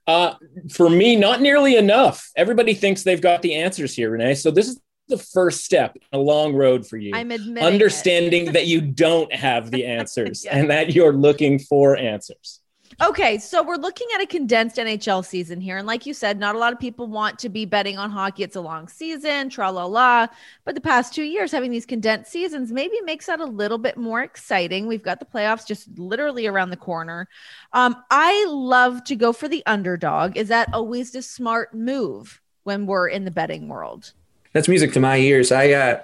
[0.06, 0.34] Uh,
[0.70, 2.30] for me, not nearly enough.
[2.36, 4.34] Everybody thinks they've got the answers here, Renee.
[4.34, 7.12] So this is the first step a long road for you.
[7.14, 10.56] I'm admitting understanding that you don't have the answers Yeah.
[10.56, 12.60] and that you're looking for answers.
[13.02, 15.78] Okay, so we're looking at a condensed NHL season here.
[15.78, 18.44] And like you said, not a lot of people want to be betting on hockey.
[18.44, 20.28] It's a long season, tra la la.
[20.64, 23.96] But the past two years, having these condensed seasons maybe makes that a little bit
[23.96, 24.86] more exciting.
[24.86, 27.26] We've got the playoffs just literally around the corner.
[27.72, 30.36] Um, I love to go for the underdog.
[30.36, 34.12] Is that always the smart move when we're in the betting world?
[34.54, 35.52] That's music to my ears.
[35.52, 36.02] I uh,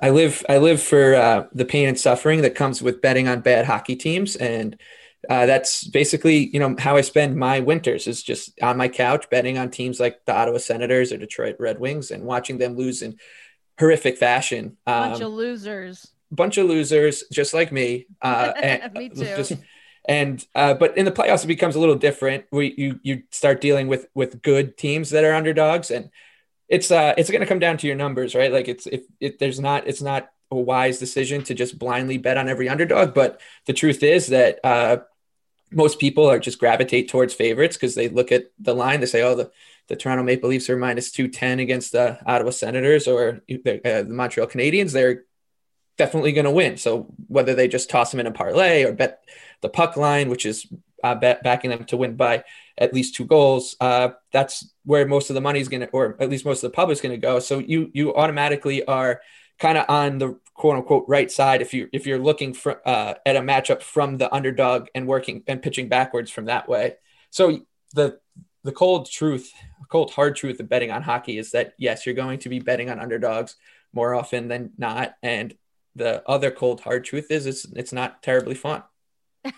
[0.00, 3.40] I live I live for uh, the pain and suffering that comes with betting on
[3.40, 4.76] bad hockey teams, and
[5.28, 9.28] uh, that's basically you know how I spend my winters is just on my couch
[9.30, 13.02] betting on teams like the Ottawa Senators or Detroit Red Wings and watching them lose
[13.02, 13.18] in
[13.78, 14.76] horrific fashion.
[14.86, 16.06] Um, Bunch of losers.
[16.30, 18.06] bunch of losers just like me.
[18.22, 19.24] Uh, and, Me too.
[19.24, 19.52] just-
[20.06, 22.44] and uh, but in the playoffs it becomes a little different.
[22.52, 26.10] We you you start dealing with with good teams that are underdogs, and
[26.68, 28.52] it's uh it's going to come down to your numbers, right?
[28.52, 32.36] Like it's if it there's not it's not a wise decision to just blindly bet
[32.36, 34.98] on every underdog, but the truth is that uh,
[35.70, 39.22] most people are just gravitate towards favorites because they look at the line, they say,
[39.22, 39.50] oh the
[39.88, 44.14] the Toronto Maple Leafs are minus 210 against the Ottawa Senators or the, uh, the
[44.14, 44.92] Montreal Canadiens.
[44.92, 45.24] They're
[45.98, 46.78] definitely going to win.
[46.78, 49.22] So whether they just toss them in a parlay or bet
[49.60, 50.66] the puck line, which is
[51.02, 52.44] uh, bet, backing them to win by
[52.76, 56.16] at least two goals, uh, that's where most of the money is going to, or
[56.20, 57.38] at least most of the public is going to go.
[57.38, 59.20] So you you automatically are
[59.58, 63.14] kind of on the quote unquote right side if you if you're looking for uh,
[63.24, 66.96] at a matchup from the underdog and working and pitching backwards from that way.
[67.30, 67.60] So
[67.94, 68.18] the
[68.64, 69.52] the cold truth,
[69.88, 72.90] cold hard truth of betting on hockey is that yes, you're going to be betting
[72.90, 73.56] on underdogs
[73.92, 75.54] more often than not, and
[75.94, 78.82] the other cold hard truth is it's it's not terribly fun.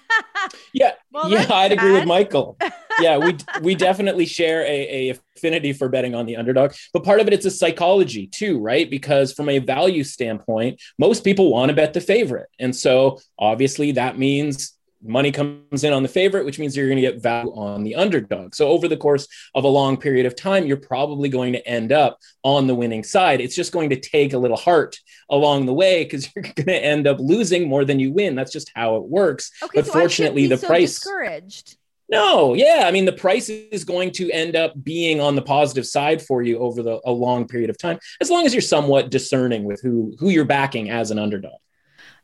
[0.73, 2.07] Yeah, Well, yeah, I'd agree with.
[2.07, 2.57] Michael.
[2.99, 7.21] Yeah, we we definitely share a, a affinity for betting on the underdog, but part
[7.21, 8.89] of it it's a psychology too, right?
[8.89, 13.93] Because from a value standpoint, most people want to bet the favorite, and so obviously
[13.93, 17.53] that means money comes in on the favorite, which means you're going to get value
[17.55, 18.55] on the underdog.
[18.55, 21.93] So over the course of a long period of time, you're probably going to end
[21.93, 23.41] up on the winning side.
[23.41, 24.99] It's just going to take a little heart
[25.31, 28.35] along the way because you're going to end up losing more than you win.
[28.35, 29.53] That's just how it works.
[29.63, 30.95] Okay, but so fortunately, the so price.
[30.95, 31.77] discouraged.
[32.09, 32.85] No, yeah.
[32.87, 36.41] I mean, the price is going to end up being on the positive side for
[36.41, 39.83] you over the, a long period of time, as long as you're somewhat discerning with
[39.83, 41.59] who who you're backing as an underdog.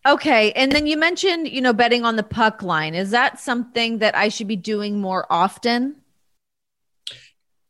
[0.06, 0.52] Okay.
[0.52, 2.94] And then you mentioned, you know, betting on the puck line.
[2.94, 5.96] Is that something that I should be doing more often?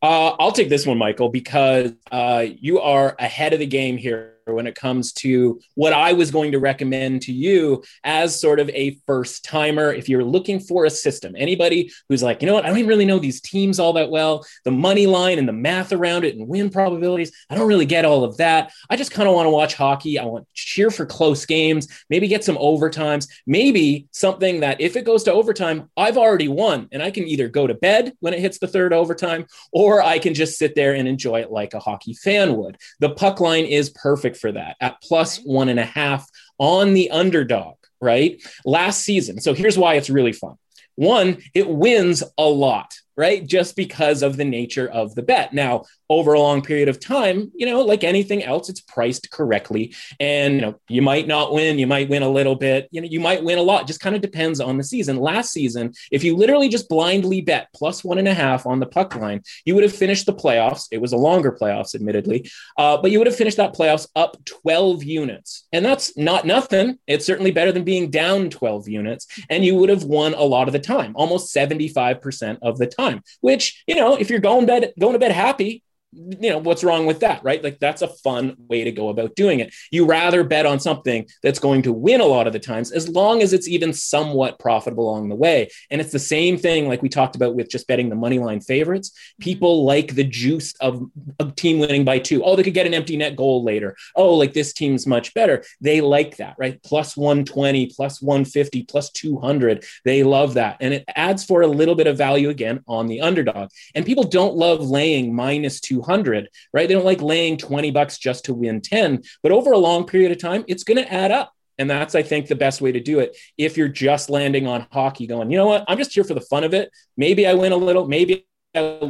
[0.01, 4.32] Uh, I'll take this one, Michael, because uh, you are ahead of the game here
[4.51, 8.69] when it comes to what I was going to recommend to you as sort of
[8.71, 9.93] a first timer.
[9.93, 12.89] If you're looking for a system, anybody who's like, you know what, I don't even
[12.89, 16.35] really know these teams all that well, the money line and the math around it
[16.35, 18.73] and win probabilities, I don't really get all of that.
[18.89, 20.19] I just kind of want to watch hockey.
[20.19, 24.95] I want to cheer for close games, maybe get some overtimes, maybe something that if
[24.95, 28.33] it goes to overtime, I've already won and I can either go to bed when
[28.33, 31.73] it hits the third overtime or I can just sit there and enjoy it like
[31.73, 32.77] a hockey fan would.
[32.99, 37.11] The puck line is perfect for that at plus one and a half on the
[37.11, 38.41] underdog, right?
[38.65, 39.39] Last season.
[39.41, 40.55] So here's why it's really fun.
[40.95, 43.45] One, it wins a lot, right?
[43.45, 45.53] Just because of the nature of the bet.
[45.53, 49.95] Now, over a long period of time, you know, like anything else, it's priced correctly.
[50.19, 53.07] And, you know, you might not win, you might win a little bit, you know,
[53.07, 53.87] you might win a lot.
[53.87, 55.17] Just kind of depends on the season.
[55.17, 58.85] Last season, if you literally just blindly bet plus one and a half on the
[58.85, 60.87] puck line, you would have finished the playoffs.
[60.91, 64.37] It was a longer playoffs, admittedly, uh, but you would have finished that playoffs up
[64.45, 65.67] 12 units.
[65.71, 66.99] And that's not nothing.
[67.07, 69.27] It's certainly better than being down 12 units.
[69.49, 73.02] And you would have won a lot of the time, almost 75% of the time,
[73.41, 75.83] which, you know, if you're going bed going to bed happy,
[76.15, 77.63] you know what's wrong with that right?
[77.63, 79.73] Like that's a fun way to go about doing it.
[79.91, 83.09] You rather bet on something that's going to win a lot of the times as
[83.09, 85.69] long as it's even somewhat profitable along the way.
[85.89, 88.61] And it's the same thing like we talked about with just betting the money line
[88.61, 89.09] favorites.
[89.09, 89.43] Mm-hmm.
[89.43, 91.03] People like the juice of
[91.39, 92.43] a team winning by two.
[92.43, 93.95] Oh they could get an empty net goal later.
[94.15, 95.63] Oh like this team's much better.
[95.81, 96.81] They like that right?
[96.83, 100.77] Plus 120 plus 150 plus 200 they love that.
[100.79, 103.69] And it adds for a little bit of value again on the underdog.
[103.95, 108.45] And people don't love laying minus 200 right they don't like laying 20 bucks just
[108.45, 111.53] to win 10 but over a long period of time it's going to add up
[111.77, 113.35] and that's, I think, the best way to do it.
[113.57, 116.41] If you're just landing on hockey, going, you know what, I'm just here for the
[116.41, 116.91] fun of it.
[117.17, 119.01] Maybe I win a little, maybe I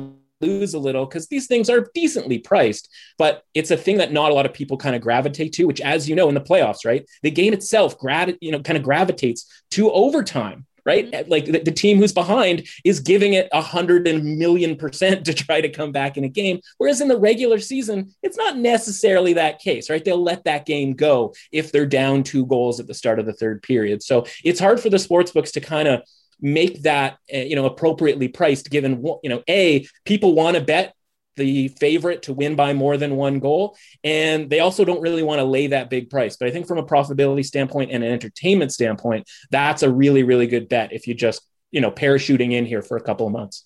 [0.42, 2.90] lose a little, because these things are decently priced.
[3.18, 5.66] But it's a thing that not a lot of people kind of gravitate to.
[5.66, 8.78] Which, as you know, in the playoffs, right, the game itself, grad, you know, kind
[8.78, 11.10] of gravitates to overtime right?
[11.10, 11.32] Mm-hmm.
[11.32, 15.34] Like the, the, team who's behind is giving it a hundred and million percent to
[15.34, 16.60] try to come back in a game.
[16.78, 20.04] Whereas in the regular season, it's not necessarily that case, right?
[20.04, 23.34] They'll let that game go if they're down two goals at the start of the
[23.34, 24.04] third period.
[24.04, 26.02] So it's hard for the sports books to kind of
[26.42, 30.94] make that uh, you know appropriately priced given you know a people want to bet
[31.36, 33.78] the favorite to win by more than one goal.
[34.04, 36.38] And they also don't really want to lay that big price.
[36.38, 40.48] But I think from a profitability standpoint and an entertainment standpoint, that's a really, really
[40.48, 41.42] good bet if you just,
[41.72, 43.66] you know, parachuting in here for a couple of months.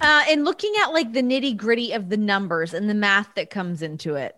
[0.00, 3.50] Uh, and looking at like the nitty gritty of the numbers and the math that
[3.50, 4.36] comes into it,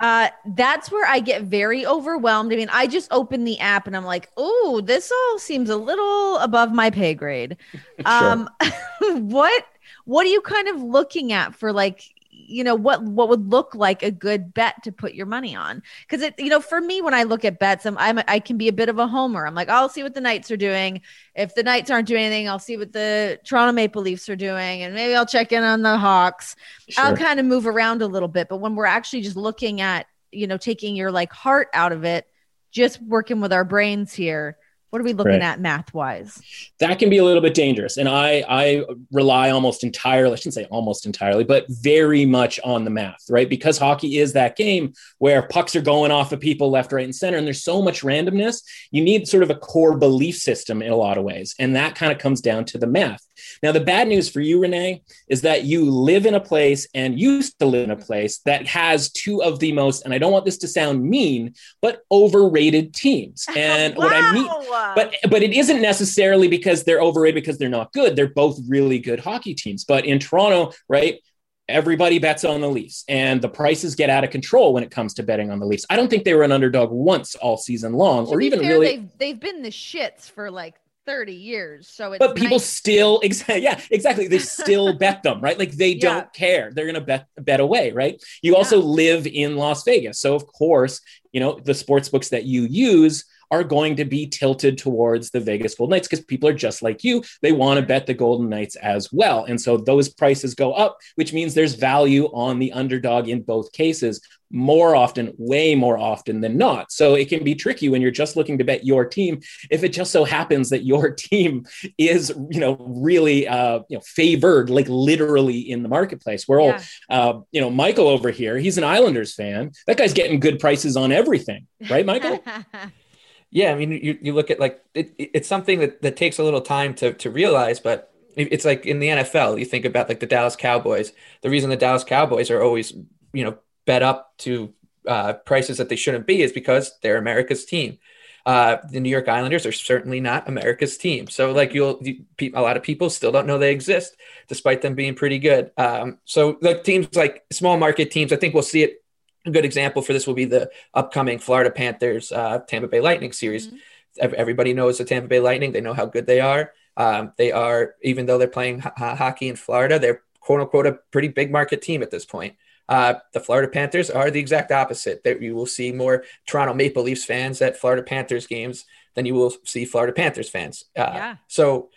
[0.00, 2.52] uh, that's where I get very overwhelmed.
[2.52, 5.76] I mean, I just open the app and I'm like, oh, this all seems a
[5.76, 7.56] little above my pay grade.
[8.04, 8.48] Um,
[9.00, 9.64] what
[10.08, 13.74] what are you kind of looking at for like you know what what would look
[13.74, 15.82] like a good bet to put your money on?
[16.00, 18.56] Because it you know for me when i look at bets i'm, I'm i can
[18.56, 19.46] be a bit of a homer.
[19.46, 21.02] I'm like i'll see what the knights are doing.
[21.34, 24.82] If the knights aren't doing anything i'll see what the toronto maple leafs are doing
[24.82, 26.56] and maybe i'll check in on the hawks.
[26.88, 27.04] Sure.
[27.04, 30.06] i'll kind of move around a little bit but when we're actually just looking at
[30.32, 32.26] you know taking your like heart out of it
[32.70, 34.56] just working with our brains here
[34.90, 35.42] what are we looking right.
[35.42, 36.40] at math wise?
[36.80, 37.96] That can be a little bit dangerous.
[37.98, 42.84] And I, I rely almost entirely, I shouldn't say almost entirely, but very much on
[42.84, 43.48] the math, right?
[43.48, 47.14] Because hockey is that game where pucks are going off of people left, right, and
[47.14, 47.36] center.
[47.36, 48.62] And there's so much randomness.
[48.90, 51.54] You need sort of a core belief system in a lot of ways.
[51.58, 53.27] And that kind of comes down to the math.
[53.62, 57.18] Now, the bad news for you, Renee, is that you live in a place and
[57.18, 60.32] used to live in a place that has two of the most, and I don't
[60.32, 63.46] want this to sound mean, but overrated teams.
[63.58, 64.04] And wow.
[64.04, 64.48] what I mean,
[64.94, 68.14] but but it isn't necessarily because they're overrated because they're not good.
[68.14, 69.84] They're both really good hockey teams.
[69.84, 71.20] But in Toronto, right?
[71.68, 75.12] Everybody bets on the Leafs, and the prices get out of control when it comes
[75.14, 75.84] to betting on the Leafs.
[75.90, 78.70] I don't think they were an underdog once all season long, to or even fair,
[78.70, 78.86] really.
[78.86, 80.76] They've, they've been the shits for like
[81.08, 81.88] 30 years.
[81.88, 82.66] So it's But people nice.
[82.66, 84.28] still exactly yeah, exactly.
[84.28, 85.58] They still bet them, right?
[85.58, 86.70] Like they don't care.
[86.70, 88.22] They're gonna bet bet away, right?
[88.42, 88.58] You yeah.
[88.58, 90.20] also live in Las Vegas.
[90.20, 91.00] So of course,
[91.32, 95.40] you know, the sports books that you use are going to be tilted towards the
[95.40, 97.22] Vegas Golden Knights because people are just like you.
[97.42, 99.44] They want to bet the Golden Knights as well.
[99.44, 103.72] And so those prices go up, which means there's value on the underdog in both
[103.72, 106.90] cases more often, way more often than not.
[106.90, 109.40] So it can be tricky when you're just looking to bet your team.
[109.70, 114.02] If it just so happens that your team is, you know, really, uh, you know,
[114.04, 116.46] favored, like literally in the marketplace.
[116.48, 116.82] We're all, yeah.
[117.10, 119.72] uh, you know, Michael over here, he's an Islanders fan.
[119.86, 122.42] That guy's getting good prices on everything, right, Michael?
[123.50, 126.44] Yeah, I mean, you, you look at like it, it's something that, that takes a
[126.44, 130.20] little time to to realize, but it's like in the NFL, you think about like
[130.20, 131.12] the Dallas Cowboys.
[131.42, 132.92] The reason the Dallas Cowboys are always,
[133.32, 134.72] you know, bet up to
[135.06, 137.98] uh, prices that they shouldn't be is because they're America's team.
[138.44, 141.26] Uh, the New York Islanders are certainly not America's team.
[141.26, 144.94] So, like, you'll you, a lot of people still don't know they exist, despite them
[144.94, 145.70] being pretty good.
[145.76, 149.02] Um, so, like teams like small market teams, I think we'll see it
[149.46, 153.32] a good example for this will be the upcoming Florida Panthers uh, Tampa Bay Lightning
[153.32, 153.68] series.
[153.68, 154.34] Mm-hmm.
[154.36, 155.72] Everybody knows the Tampa Bay Lightning.
[155.72, 156.72] They know how good they are.
[156.96, 161.28] Um, they are, even though they're playing hockey in Florida, they're quote unquote a pretty
[161.28, 162.56] big market team at this point.
[162.88, 165.22] Uh, the Florida Panthers are the exact opposite.
[165.22, 169.34] That you will see more Toronto Maple Leafs fans at Florida Panthers games than you
[169.34, 170.84] will see Florida Panthers fans.
[170.96, 171.36] Uh, yeah.
[171.46, 171.90] So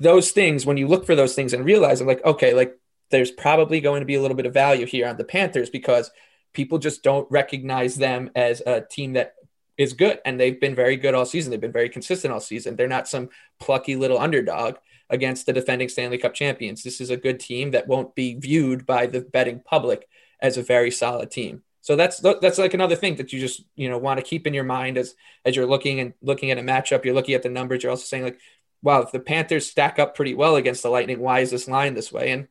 [0.00, 2.78] those things, when you look for those things and realize, I'm like, okay, like
[3.10, 6.10] there's probably going to be a little bit of value here on the Panthers because
[6.52, 9.34] people just don't recognize them as a team that
[9.76, 10.18] is good.
[10.24, 11.50] And they've been very good all season.
[11.50, 12.76] They've been very consistent all season.
[12.76, 14.76] They're not some plucky little underdog
[15.08, 16.82] against the defending Stanley Cup champions.
[16.82, 20.08] This is a good team that won't be viewed by the betting public
[20.40, 21.62] as a very solid team.
[21.82, 24.52] So that's that's like another thing that you just you know want to keep in
[24.52, 27.04] your mind as as you're looking and looking at a matchup.
[27.04, 27.82] You're looking at the numbers.
[27.82, 28.38] You're also saying like,
[28.82, 31.94] wow, if the Panthers stack up pretty well against the Lightning, why is this line
[31.94, 32.32] this way?
[32.32, 32.48] And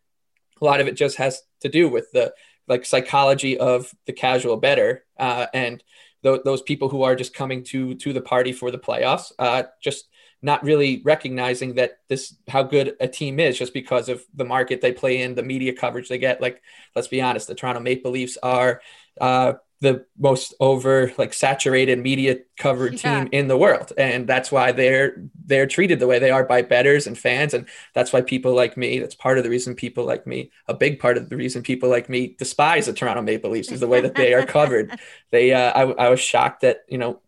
[0.59, 2.33] a lot of it just has to do with the
[2.69, 5.83] like psychology of the casual bettor uh, and
[6.23, 9.63] th- those people who are just coming to to the party for the playoffs uh,
[9.81, 10.05] just
[10.41, 14.79] not really recognizing that this how good a team is just because of the market
[14.79, 16.41] they play in the media coverage they get.
[16.41, 16.61] Like
[16.95, 18.81] let's be honest the toronto maple leafs are
[19.19, 23.21] uh, the most over like saturated media covered yeah.
[23.21, 23.93] team in the world.
[23.97, 27.53] And that's why they're they're treated the way they are by bettors and fans.
[27.53, 30.73] And that's why people like me that's part of the reason people like me a
[30.73, 33.87] big part of the reason people like me despise the Toronto Maple Leafs is the
[33.87, 34.99] way that they are covered.
[35.31, 37.21] They uh, I, I was shocked that you know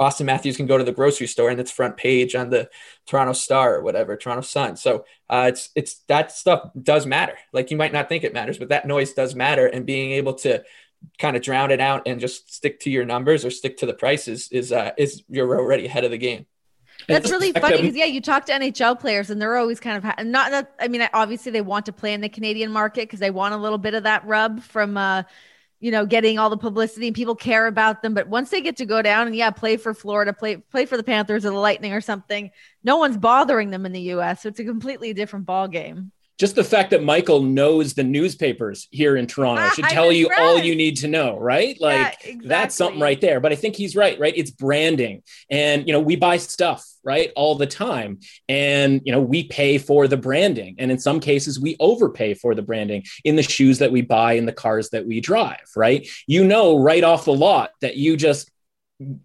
[0.00, 2.70] Auston Matthews can go to the grocery store and it's front page on the
[3.04, 4.76] Toronto Star or whatever Toronto Sun.
[4.76, 7.36] So uh, it's it's that stuff does matter.
[7.52, 9.66] Like you might not think it matters but that noise does matter.
[9.66, 10.64] And being able to
[11.18, 13.94] kind of drown it out and just stick to your numbers or stick to the
[13.94, 16.46] prices is uh, is you're already ahead of the game.
[17.08, 20.04] That's really funny because yeah, you talk to NHL players and they're always kind of
[20.04, 20.72] ha- not that.
[20.80, 23.56] I mean, obviously they want to play in the Canadian market because they want a
[23.56, 25.24] little bit of that rub from, uh,
[25.80, 28.14] you know, getting all the publicity and people care about them.
[28.14, 30.96] But once they get to go down and yeah, play for Florida, play play for
[30.96, 32.50] the Panthers or the Lightning or something,
[32.84, 34.42] no one's bothering them in the U.S.
[34.42, 36.12] So it's a completely different ball game
[36.42, 40.26] just the fact that Michael knows the newspapers here in Toronto ah, should tell you
[40.26, 40.40] right.
[40.40, 41.80] all you need to know, right?
[41.80, 42.48] Like yeah, exactly.
[42.48, 43.38] that's something right there.
[43.38, 44.34] But I think he's right, right?
[44.36, 45.22] It's branding.
[45.52, 48.18] And you know, we buy stuff, right, all the time.
[48.48, 50.74] And you know, we pay for the branding.
[50.80, 54.32] And in some cases we overpay for the branding in the shoes that we buy
[54.32, 56.08] in the cars that we drive, right?
[56.26, 58.50] You know right off the lot that you just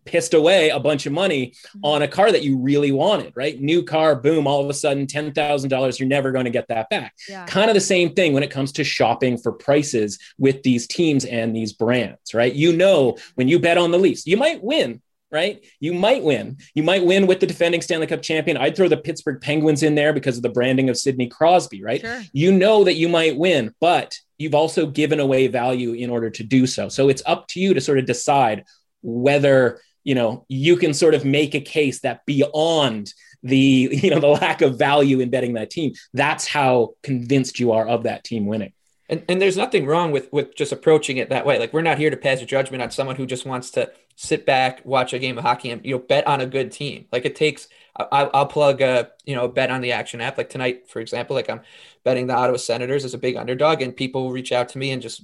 [0.06, 1.80] pissed away a bunch of money mm-hmm.
[1.84, 3.60] on a car that you really wanted, right?
[3.60, 7.14] New car, boom, all of a sudden $10,000, you're never going to get that back.
[7.28, 7.46] Yeah.
[7.46, 11.26] Kind of the same thing when it comes to shopping for prices with these teams
[11.26, 12.54] and these brands, right?
[12.54, 15.02] You know, when you bet on the Leafs, you might win,
[15.32, 15.64] right?
[15.80, 16.58] You might win.
[16.74, 18.58] You might win with the defending Stanley Cup champion.
[18.58, 22.02] I'd throw the Pittsburgh Penguins in there because of the branding of Sidney Crosby, right?
[22.02, 22.22] Sure.
[22.32, 26.44] You know that you might win, but you've also given away value in order to
[26.44, 26.90] do so.
[26.90, 28.66] So it's up to you to sort of decide
[29.08, 34.20] whether you know you can sort of make a case that beyond the you know
[34.20, 38.24] the lack of value in betting that team that's how convinced you are of that
[38.24, 38.74] team winning.
[39.10, 41.58] And, and there's nothing wrong with with just approaching it that way.
[41.58, 44.46] Like we're not here to pass a judgment on someone who just wants to sit
[44.46, 47.06] back watch a game of hockey and you know bet on a good team.
[47.10, 50.38] Like it takes I, will plug a you know bet on the action app.
[50.38, 51.62] Like tonight for example like i'm
[52.04, 55.02] betting the ottawa senators as a big underdog and people reach out to me and
[55.02, 55.24] just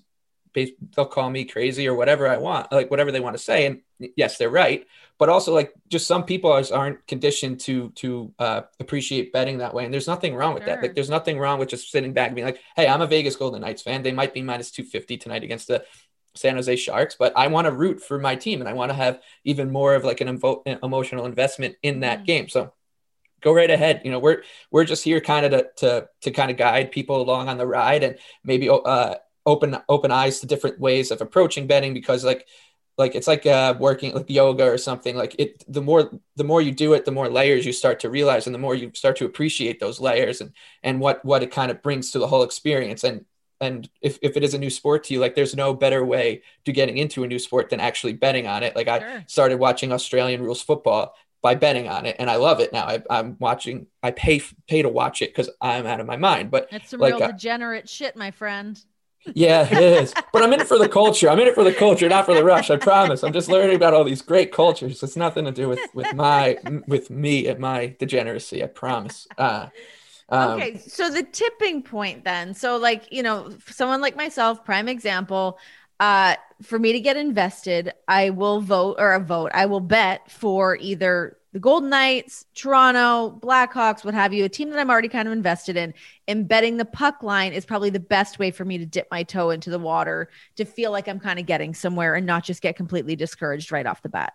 [0.53, 3.65] they'll call me crazy or whatever I want, like whatever they want to say.
[3.65, 3.81] And
[4.15, 4.85] yes, they're right.
[5.19, 9.85] But also, like, just some people aren't conditioned to to uh, appreciate betting that way,
[9.85, 10.75] and there's nothing wrong with sure.
[10.75, 10.81] that.
[10.81, 13.35] Like, there's nothing wrong with just sitting back and being like, "Hey, I'm a Vegas
[13.35, 14.01] Golden Knights fan.
[14.01, 15.85] They might be minus two fifty tonight against the
[16.35, 18.95] San Jose Sharks, but I want to root for my team, and I want to
[18.95, 22.25] have even more of like an evo- emotional investment in that mm-hmm.
[22.25, 22.73] game." So
[23.43, 24.01] go right ahead.
[24.03, 27.21] You know, we're we're just here kind of to to to kind of guide people
[27.21, 29.15] along on the ride and maybe uh,
[29.45, 32.47] open open eyes to different ways of approaching betting because like
[32.97, 35.15] like it's like uh, working like yoga or something.
[35.15, 38.09] Like it the more the more you do it the more layers you start to
[38.09, 40.51] realize and the more you start to appreciate those layers and
[40.83, 43.03] and what what it kind of brings to the whole experience.
[43.03, 43.25] And
[43.61, 46.41] and if, if it is a new sport to you like there's no better way
[46.65, 48.75] to getting into a new sport than actually betting on it.
[48.75, 48.95] Like sure.
[48.95, 52.85] i started watching australian rules football by betting on it and i love it now.
[52.85, 56.51] I, am watching i pay pay to watch it because i'm out of my mind.
[56.51, 58.83] But it's some like, real uh, degenerate shit my friend
[59.25, 60.13] yeah, it is.
[60.31, 61.29] But I'm in it for the culture.
[61.29, 62.69] I'm in it for the culture, not for the rush.
[62.69, 63.23] I promise.
[63.23, 65.01] I'm just learning about all these great cultures.
[65.01, 66.57] It's nothing to do with with my
[66.87, 68.63] with me and my degeneracy.
[68.63, 69.27] I promise.
[69.37, 69.67] Uh,
[70.29, 72.53] um, okay, so the tipping point then.
[72.53, 75.59] So like you know, someone like myself, prime example.
[75.99, 79.51] Uh, for me to get invested, I will vote or a vote.
[79.53, 84.71] I will bet for either the Golden Knights, Toronto, Blackhawks, what have you, a team
[84.71, 85.93] that I'm already kind of invested in.
[86.27, 89.23] And betting the puck line is probably the best way for me to dip my
[89.23, 92.61] toe into the water to feel like I'm kind of getting somewhere and not just
[92.61, 94.33] get completely discouraged right off the bat.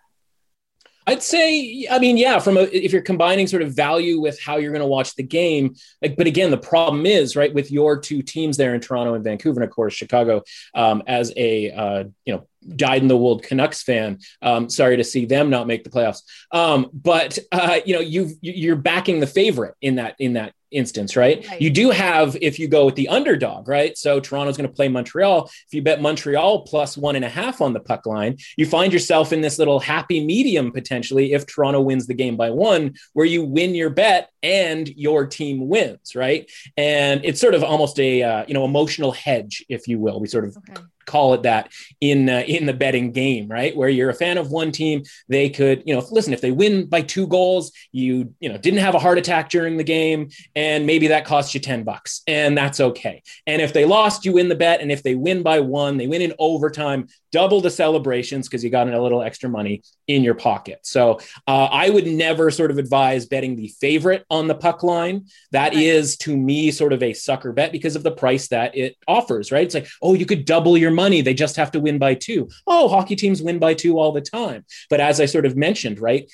[1.07, 4.57] I'd say, I mean, yeah, from a, if you're combining sort of value with how
[4.57, 7.99] you're going to watch the game, like, but again, the problem is right with your
[7.99, 10.43] two teams there in Toronto and Vancouver, and of course Chicago,
[10.75, 14.19] um, as a uh, you know dyed in the wool Canucks fan.
[14.41, 16.21] Um, sorry to see them not make the playoffs.
[16.51, 21.15] Um, but uh, you know, you you're backing the favorite in that in that instance,
[21.15, 21.47] right?
[21.47, 21.61] right?
[21.61, 23.97] You do have if you go with the underdog, right?
[23.97, 25.45] So Toronto's going to play Montreal.
[25.45, 28.93] If you bet Montreal plus one and a half on the puck line, you find
[28.93, 33.25] yourself in this little happy medium potentially if Toronto wins the game by one, where
[33.25, 36.49] you win your bet and your team wins, right?
[36.77, 40.19] And it's sort of almost a uh, you know emotional hedge, if you will.
[40.19, 43.75] We sort of okay call it that in uh, in the betting game, right?
[43.75, 46.85] Where you're a fan of one team, they could, you know, listen, if they win
[46.85, 50.85] by two goals, you, you know, didn't have a heart attack during the game, and
[50.85, 53.23] maybe that costs you 10 bucks, and that's okay.
[53.47, 54.81] And if they lost, you win the bet.
[54.81, 58.69] And if they win by one, they win in overtime, double the celebrations because you
[58.69, 60.79] got a little extra money in your pocket.
[60.83, 65.27] So uh, I would never sort of advise betting the favorite on the puck line.
[65.51, 68.97] That is to me sort of a sucker bet because of the price that it
[69.07, 69.63] offers, right?
[69.63, 71.21] It's like, oh, you could double your money.
[71.21, 72.41] They just have to win by two.
[72.67, 74.65] Oh, hockey teams win by two all the time.
[74.89, 76.29] But as I sort of mentioned, right?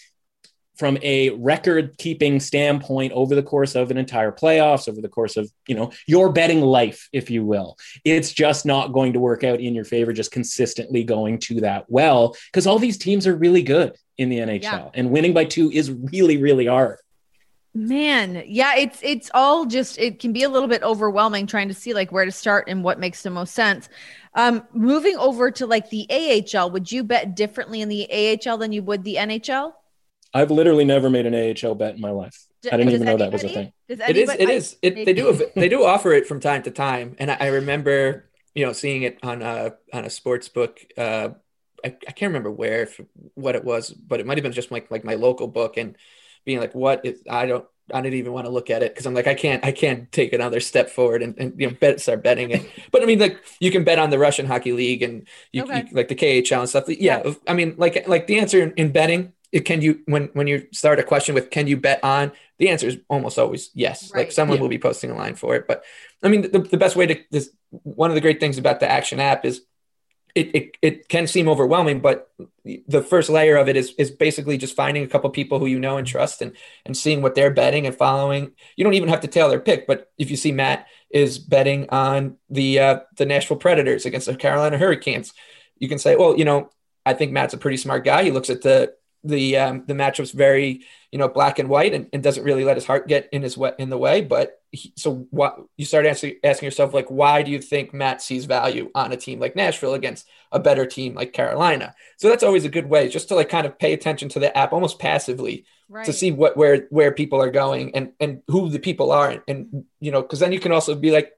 [0.77, 5.37] from a record keeping standpoint over the course of an entire playoffs over the course
[5.37, 9.43] of you know your betting life if you will it's just not going to work
[9.43, 13.35] out in your favor just consistently going to that well because all these teams are
[13.35, 14.89] really good in the nhl yeah.
[14.93, 16.97] and winning by two is really really hard
[17.75, 21.73] man yeah it's it's all just it can be a little bit overwhelming trying to
[21.73, 23.89] see like where to start and what makes the most sense
[24.35, 28.71] um moving over to like the ahl would you bet differently in the ahl than
[28.71, 29.73] you would the nhl
[30.35, 32.45] I've literally never made an AHL bet in my life.
[32.61, 33.71] D- I didn't does even know that was a thing.
[33.87, 34.29] Does It is.
[34.29, 34.77] It I- is.
[34.81, 35.49] It, they do.
[35.55, 39.03] They do offer it from time to time, and I, I remember, you know, seeing
[39.03, 40.79] it on a on a sports book.
[40.97, 41.29] Uh,
[41.85, 42.99] I, I can't remember where, if,
[43.35, 45.95] what it was, but it might have been just like like my local book, and
[46.45, 47.21] being like, "What is?
[47.29, 47.65] I don't.
[47.93, 49.63] I didn't even want to look at it because I'm like, I can't.
[49.63, 52.67] I can't take another step forward and, and you know, bet start betting it.
[52.91, 55.83] But I mean, like, you can bet on the Russian Hockey League and you, Okay.
[55.89, 56.85] you like the KHL and stuff.
[56.87, 59.33] Yeah, I mean, like like the answer in, in betting.
[59.51, 62.69] It can you when when you start a question with can you bet on the
[62.69, 64.11] answer is almost always yes.
[64.13, 64.61] Like someone Yeah.
[64.63, 65.65] will be posting a line for it.
[65.67, 65.83] But
[66.23, 68.89] I mean, the, the best way to this one of the great things about the
[68.91, 69.61] Action app is
[70.35, 72.29] it, it it can seem overwhelming, but
[72.87, 75.79] the first layer of it is is basically just finding a couple people who you
[75.79, 76.51] know and trust and
[76.85, 78.51] and seeing what they're betting and following.
[78.75, 81.89] You don't even have to tail their pick, but if you see Matt is betting
[81.89, 85.33] on the uh, the Nashville Predators against the Carolina Hurricanes,
[85.79, 86.69] you can say, well, you know,
[87.05, 88.23] I think Matt's a pretty smart guy.
[88.23, 88.93] He looks at the
[89.25, 92.77] the um, the matchups very you know black and white and, and doesn't really let
[92.77, 94.21] his heart get in his way, in the way.
[94.21, 98.21] But he, so what you start asking asking yourself like, why do you think Matt
[98.21, 101.95] sees value on a team like Nashville against a better team like Carolina?
[102.17, 104.55] So that's always a good way just to like kind of pay attention to the
[104.57, 106.05] app almost passively right.
[106.05, 109.41] to see what where where people are going and and who the people are and,
[109.47, 111.31] and you know because then you can also be like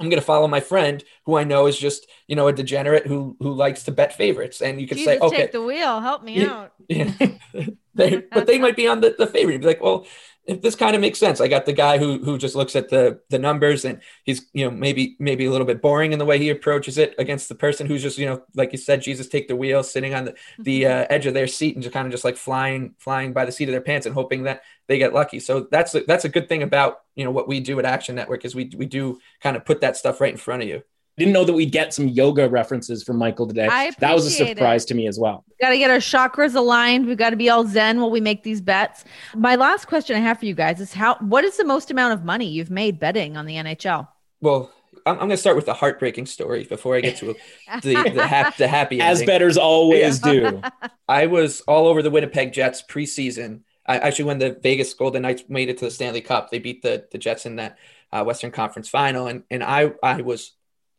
[0.00, 3.06] i'm going to follow my friend who i know is just you know a degenerate
[3.06, 6.00] who who likes to bet favorites and you can Jesus, say okay take the wheel.
[6.00, 6.52] Help me Yeah.
[6.52, 6.72] out.
[6.88, 7.12] yeah.
[7.94, 9.52] they, but they might be on the, the favorite.
[9.54, 10.06] You'd be like, well,
[10.46, 11.40] if this kind of makes sense.
[11.40, 14.64] I got the guy who who just looks at the the numbers and he's you
[14.64, 17.54] know maybe maybe a little bit boring in the way he approaches it against the
[17.54, 20.34] person who's just you know like you said, Jesus take the wheel, sitting on the
[20.58, 23.44] the uh, edge of their seat and just kind of just like flying flying by
[23.44, 25.40] the seat of their pants and hoping that they get lucky.
[25.40, 28.14] So that's a, that's a good thing about you know what we do at Action
[28.14, 30.82] Network is we we do kind of put that stuff right in front of you.
[31.16, 33.68] Didn't know that we'd get some yoga references from Michael today.
[33.70, 34.88] I that was a surprise it.
[34.88, 35.44] to me as well.
[35.60, 37.06] Got to get our chakras aligned.
[37.06, 39.04] We've got to be all zen while we make these bets.
[39.34, 42.14] My last question I have for you guys is how what is the most amount
[42.14, 44.08] of money you've made betting on the NHL?
[44.40, 44.72] Well,
[45.06, 47.36] I'm, I'm going to start with the heartbreaking story before I get to
[47.82, 49.26] the the, hap- the happy As ending.
[49.26, 50.62] bettors always do.
[51.08, 53.60] I was all over the Winnipeg Jets preseason.
[53.86, 56.82] I actually, when the Vegas Golden Knights made it to the Stanley Cup, they beat
[56.82, 57.78] the, the Jets in that
[58.10, 60.52] uh, Western Conference final, and and I I was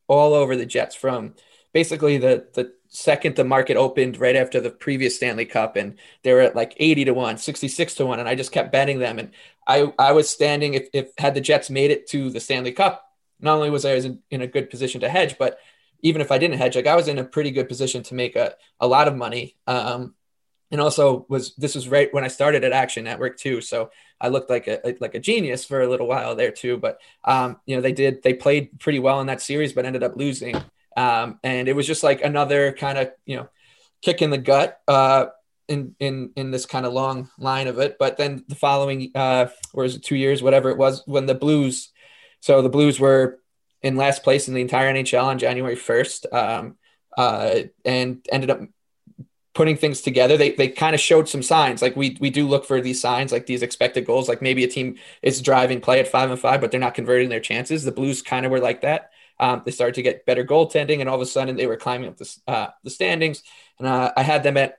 [0.07, 1.35] all over the Jets from
[1.73, 6.33] basically the the second the market opened right after the previous Stanley Cup, and they
[6.33, 9.19] were at like 80 to 1, 66 to 1, and I just kept betting them.
[9.19, 9.31] And
[9.67, 13.05] I I was standing if, if had the Jets made it to the Stanley Cup,
[13.39, 15.59] not only was I was in, in a good position to hedge, but
[16.01, 18.35] even if I didn't hedge, like I was in a pretty good position to make
[18.35, 19.55] a, a lot of money.
[19.67, 20.13] Um,
[20.75, 23.61] and also was this was right when I started at Action Network too.
[23.61, 26.75] So I looked like a like a genius for a little while there too.
[26.75, 30.03] But um, you know, they did they played pretty well in that series, but ended
[30.03, 30.61] up losing.
[30.97, 33.47] Um, and it was just like another kind of you know
[34.01, 35.27] kick in the gut uh,
[35.69, 37.95] in in in this kind of long line of it.
[37.97, 41.35] But then the following, uh, or is it two years, whatever it was, when the
[41.35, 41.93] Blues,
[42.41, 43.39] so the Blues were
[43.81, 46.75] in last place in the entire NHL on January first, um,
[47.17, 48.59] uh, and ended up
[49.55, 50.37] putting things together.
[50.37, 51.81] They they kind of showed some signs.
[51.81, 54.29] Like we we do look for these signs, like these expected goals.
[54.29, 57.29] Like maybe a team is driving play at five and five, but they're not converting
[57.29, 57.83] their chances.
[57.83, 59.11] The Blues kind of were like that.
[59.39, 62.09] Um, they started to get better goaltending, and all of a sudden they were climbing
[62.09, 63.41] up the uh, the standings.
[63.79, 64.77] And uh, I had them at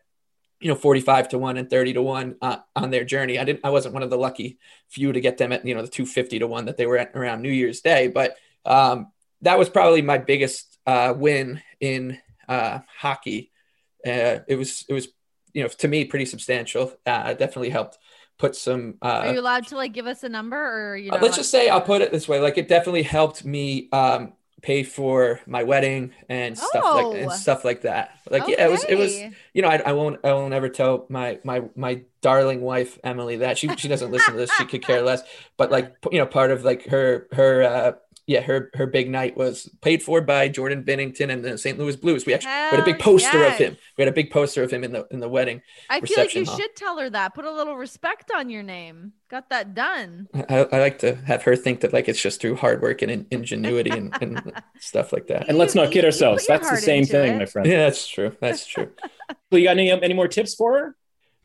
[0.61, 3.61] you know 45 to 1 and 30 to 1 uh, on their journey i didn't
[3.62, 4.59] i wasn't one of the lucky
[4.89, 7.14] few to get them at you know the 250 to 1 that they were at
[7.14, 9.12] around new year's day but um,
[9.43, 12.18] that was probably my biggest uh, win in
[12.49, 13.51] uh, hockey
[14.07, 15.09] uh, it was it was
[15.53, 16.93] you know to me pretty substantial.
[17.05, 17.99] Uh, it definitely helped
[18.39, 20.57] put some Uh, Are you allowed to like give us a number
[20.93, 22.39] or you uh, let's just say i'll put it this way.
[22.41, 27.35] Like it definitely helped me um, pay for my wedding and stuff like and Oh.
[27.35, 28.11] stuff like that.
[28.31, 29.15] Like yeah it was it was
[29.55, 33.37] you know, I, I won't, I won't ever tell my, my, my darling wife, Emily,
[33.37, 34.53] that she, she doesn't listen to this.
[34.53, 35.23] She could care less,
[35.57, 37.93] but like, you know, part of like her, her, uh,
[38.27, 41.79] yeah, her, her big night was paid for by Jordan Binnington and the St.
[41.79, 42.27] Louis Blues.
[42.27, 43.77] We actually we had a big Hell poster of him.
[43.97, 45.62] We had a big poster of him in the, in the wedding.
[45.89, 46.59] I feel like you hall.
[46.59, 47.35] should tell her that.
[47.35, 49.12] Put a little respect on your name.
[49.29, 50.29] Got that done.
[50.35, 53.11] I, I like to have her think that like it's just through hard work and
[53.12, 55.49] in, ingenuity and, and stuff like that.
[55.49, 56.47] And let's not kid You- you ourselves.
[56.47, 57.39] put your That's the same thing, it.
[57.39, 57.68] my friend.
[57.68, 58.37] Yeah, that's true.
[58.41, 58.91] That's true.
[59.51, 60.97] Well, you got any any more tips for her?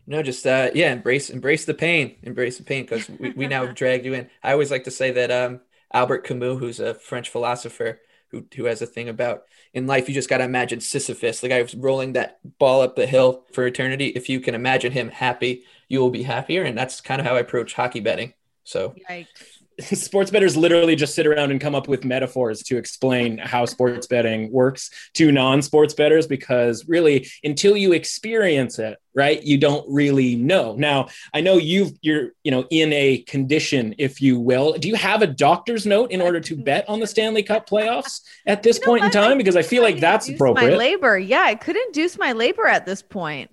[0.08, 3.66] No, just uh, yeah, embrace embrace the pain, embrace the pain, because we, we now
[3.66, 4.28] have dragged you in.
[4.44, 5.62] I always like to say that um,
[5.94, 10.14] Albert Camus, who's a French philosopher, who who has a thing about in life, you
[10.14, 13.66] just got to imagine Sisyphus, the guy who's rolling that ball up the hill for
[13.66, 14.08] eternity.
[14.08, 17.36] If you can imagine him happy, you will be happier, and that's kind of how
[17.36, 18.34] I approach hockey betting.
[18.64, 19.51] So Yikes.
[19.96, 24.08] sports bettors literally just sit around and come up with metaphors to explain how sports
[24.08, 30.36] betting works to non-sports bettors because really until you experience it right you don't really
[30.36, 30.76] know.
[30.76, 34.74] Now i know you've you're you know in a condition if you will.
[34.74, 38.22] Do you have a doctor's note in order to bet on the stanley cup playoffs
[38.46, 39.38] at this you know point in time?
[39.38, 41.18] Because i feel like that's appropriate my labor.
[41.18, 43.52] Yeah i could induce my labor at this point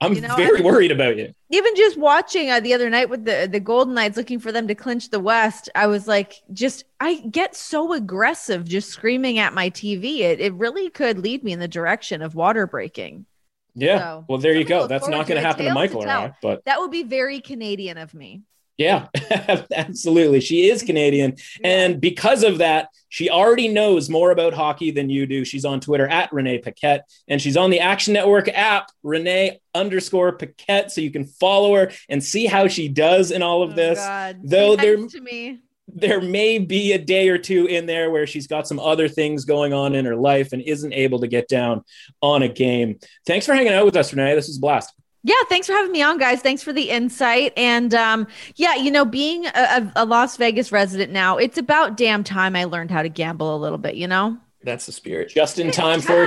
[0.00, 1.34] I'm you know, very worried about you.
[1.50, 4.66] Even just watching uh, the other night with the the Golden Knights looking for them
[4.68, 9.52] to clinch the West, I was like, just I get so aggressive just screaming at
[9.52, 10.20] my TV.
[10.20, 13.26] It it really could lead me in the direction of water breaking.
[13.74, 13.98] Yeah.
[13.98, 14.86] So, well, there you go.
[14.86, 16.32] That's not going to happen to Michael, right?
[16.42, 18.42] But that would be very Canadian of me.
[18.80, 19.08] Yeah,
[19.76, 20.40] absolutely.
[20.40, 21.36] She is Canadian.
[21.62, 25.44] And because of that, she already knows more about hockey than you do.
[25.44, 30.32] She's on Twitter at Renee Paquette, and she's on the Action Network app, Renee underscore
[30.32, 30.90] Paquette.
[30.92, 33.98] So you can follow her and see how she does in all of oh, this.
[33.98, 34.40] God.
[34.44, 35.58] Though there, to me.
[35.86, 39.44] there may be a day or two in there where she's got some other things
[39.44, 41.84] going on in her life and isn't able to get down
[42.22, 42.98] on a game.
[43.26, 44.34] Thanks for hanging out with us, Renee.
[44.34, 44.94] This is a blast.
[45.22, 46.40] Yeah, thanks for having me on, guys.
[46.40, 47.52] Thanks for the insight.
[47.56, 52.24] And um, yeah, you know, being a, a, Las Vegas resident now, it's about damn
[52.24, 53.96] time I learned how to gamble a little bit.
[53.96, 55.28] You know, that's the spirit.
[55.28, 56.26] Just in time for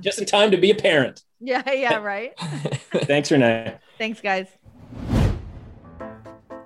[0.00, 1.22] just in time to be a parent.
[1.44, 2.38] Yeah, yeah, right.
[2.38, 3.74] thanks, Renee.
[3.98, 4.46] Thanks, guys.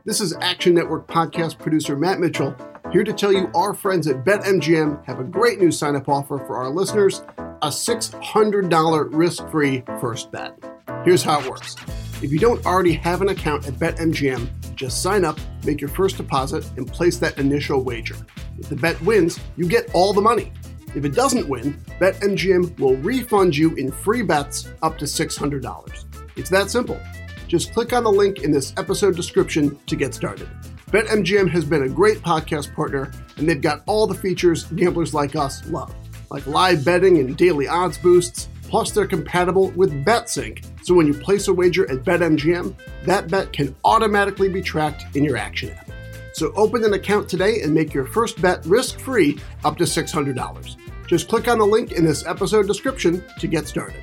[0.04, 2.54] This is Action Network podcast producer Matt Mitchell
[2.96, 6.38] here to tell you our friends at BetMGM have a great new sign up offer
[6.38, 7.20] for our listeners
[7.60, 10.56] a $600 risk free first bet.
[11.04, 11.76] Here's how it works.
[12.22, 16.16] If you don't already have an account at BetMGM, just sign up, make your first
[16.16, 18.16] deposit, and place that initial wager.
[18.58, 20.50] If the bet wins, you get all the money.
[20.94, 26.28] If it doesn't win, BetMGM will refund you in free bets up to $600.
[26.36, 26.98] It's that simple.
[27.46, 30.48] Just click on the link in this episode description to get started.
[30.96, 35.36] BetMGM has been a great podcast partner, and they've got all the features gamblers like
[35.36, 35.94] us love,
[36.30, 41.14] like live betting and daily odds boosts Plus, they're compatible with BetSync, so when you
[41.14, 42.74] place a wager at BetMGM,
[43.04, 45.90] that bet can automatically be tracked in your Action app.
[46.32, 50.76] So open an account today and make your first bet risk-free up to $600.
[51.06, 54.02] Just click on the link in this episode description to get started.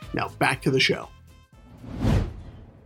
[0.13, 1.09] Now back to the show.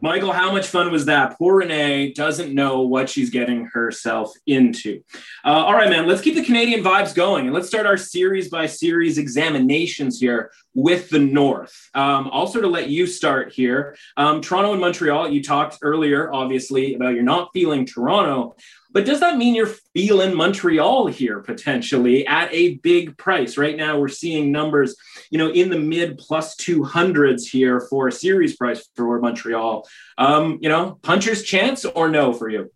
[0.06, 1.36] Michael, how much fun was that?
[1.36, 5.02] Poor Renee doesn't know what she's getting herself into.
[5.44, 8.48] Uh, all right, man, let's keep the Canadian vibes going and let's start our series
[8.48, 11.90] by series examinations here with the North.
[11.96, 13.96] Um, I'll sort of let you start here.
[14.16, 18.56] Um, Toronto and Montreal, you talked earlier, obviously, about you're not feeling Toronto.
[18.96, 23.58] But does that mean you're feeling Montreal here potentially at a big price?
[23.58, 24.96] Right now, we're seeing numbers,
[25.30, 29.86] you know, in the mid plus 200s here for a series price for Montreal.
[30.18, 32.72] Um, you know, puncher's chance or no for you?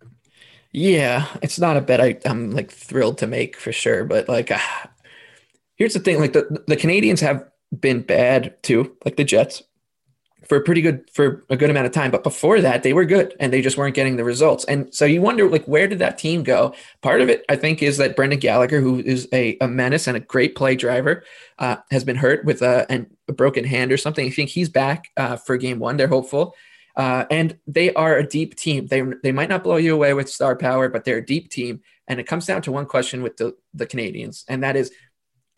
[0.74, 4.04] Yeah, it's not a bet I, I'm like thrilled to make for sure.
[4.04, 4.60] But like, uh,
[5.78, 7.46] here's the thing like, the, the Canadiens have
[7.80, 9.64] been bad too, like the Jets
[10.50, 13.06] for a pretty good for a good amount of time but before that they were
[13.06, 14.66] good and they just weren't getting the results.
[14.66, 16.74] And so you wonder like where did that team go?
[17.02, 20.18] Part of it i think is that brendan gallagher who is a, a menace and
[20.18, 21.24] a great play driver
[21.60, 24.26] uh, has been hurt with a, a, broken hand or something.
[24.26, 25.98] I think he's back uh, for game one.
[25.98, 26.56] They're hopeful.
[26.96, 28.88] Uh, and they are a deep team.
[28.88, 31.82] They, they might not blow you away with star power but they're a deep team.
[32.08, 34.92] And it comes down to one question with the, the canadiens and that is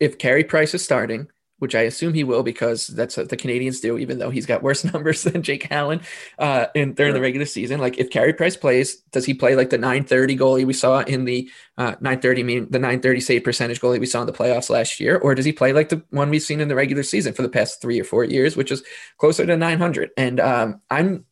[0.00, 1.28] if Carey price is starting
[1.62, 4.64] which I assume he will because that's what the Canadiens do, even though he's got
[4.64, 6.00] worse numbers than Jake Allen
[6.40, 7.14] uh, in during sure.
[7.14, 7.78] the regular season.
[7.78, 11.24] Like if Carey Price plays, does he play like the 930 goalie we saw in
[11.24, 11.48] the
[11.78, 15.18] uh, 930 mean the 930 save percentage goalie we saw in the playoffs last year,
[15.18, 17.48] or does he play like the one we've seen in the regular season for the
[17.48, 18.82] past three or four years, which is
[19.18, 20.10] closer to 900?
[20.16, 21.24] And um, I'm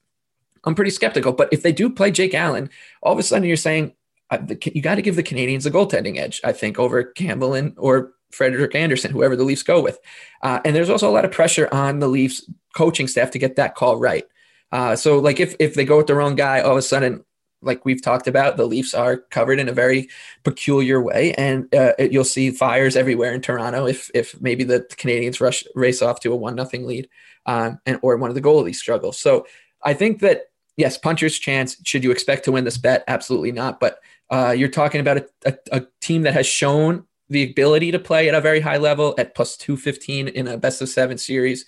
[0.62, 1.32] I'm pretty skeptical.
[1.32, 2.70] But if they do play Jake Allen,
[3.02, 3.94] all of a sudden you're saying
[4.30, 7.54] uh, the, you got to give the Canadiens a goaltending edge, I think, over Campbell
[7.54, 9.98] and or Frederik Andersen, whoever the Leafs go with.
[10.42, 13.56] Uh, and there's also a lot of pressure on the Leafs coaching staff to get
[13.56, 14.24] that call right.
[14.72, 17.24] Uh, so like if if they go with the wrong guy, all of a sudden,
[17.62, 20.08] like we've talked about, the Leafs are covered in a very
[20.44, 25.40] peculiar way, and uh, you'll see fires everywhere in Toronto if if maybe the Canadiens
[25.40, 27.08] rush race off to a one nothing lead,
[27.46, 29.18] um, and or one of the goalies struggles.
[29.18, 29.46] So
[29.82, 31.76] I think that yes, puncher's chance.
[31.84, 33.04] Should you expect to win this bet?
[33.08, 33.80] Absolutely not.
[33.80, 33.98] But
[34.30, 38.28] Uh, you're talking about a, a, a team that has shown the ability to play
[38.28, 41.64] at a very high level at plus 215 in a best of seven series.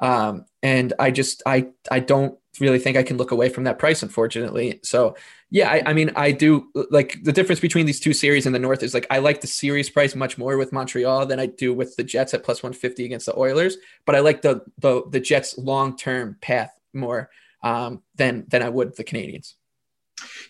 [0.00, 3.78] Um, and I just, I, I don't really think I can look away from that
[3.78, 4.80] price, unfortunately.
[4.82, 5.16] So
[5.50, 8.58] yeah, I, I, mean, I do like the difference between these two series in the
[8.58, 11.72] North is like, I like the series price much more with Montreal than I do
[11.72, 15.20] with the Jets at plus 150 against the Oilers, but I like the, the, the
[15.20, 17.30] Jets long-term path more
[17.62, 19.54] um, than, than I would the Canadiens.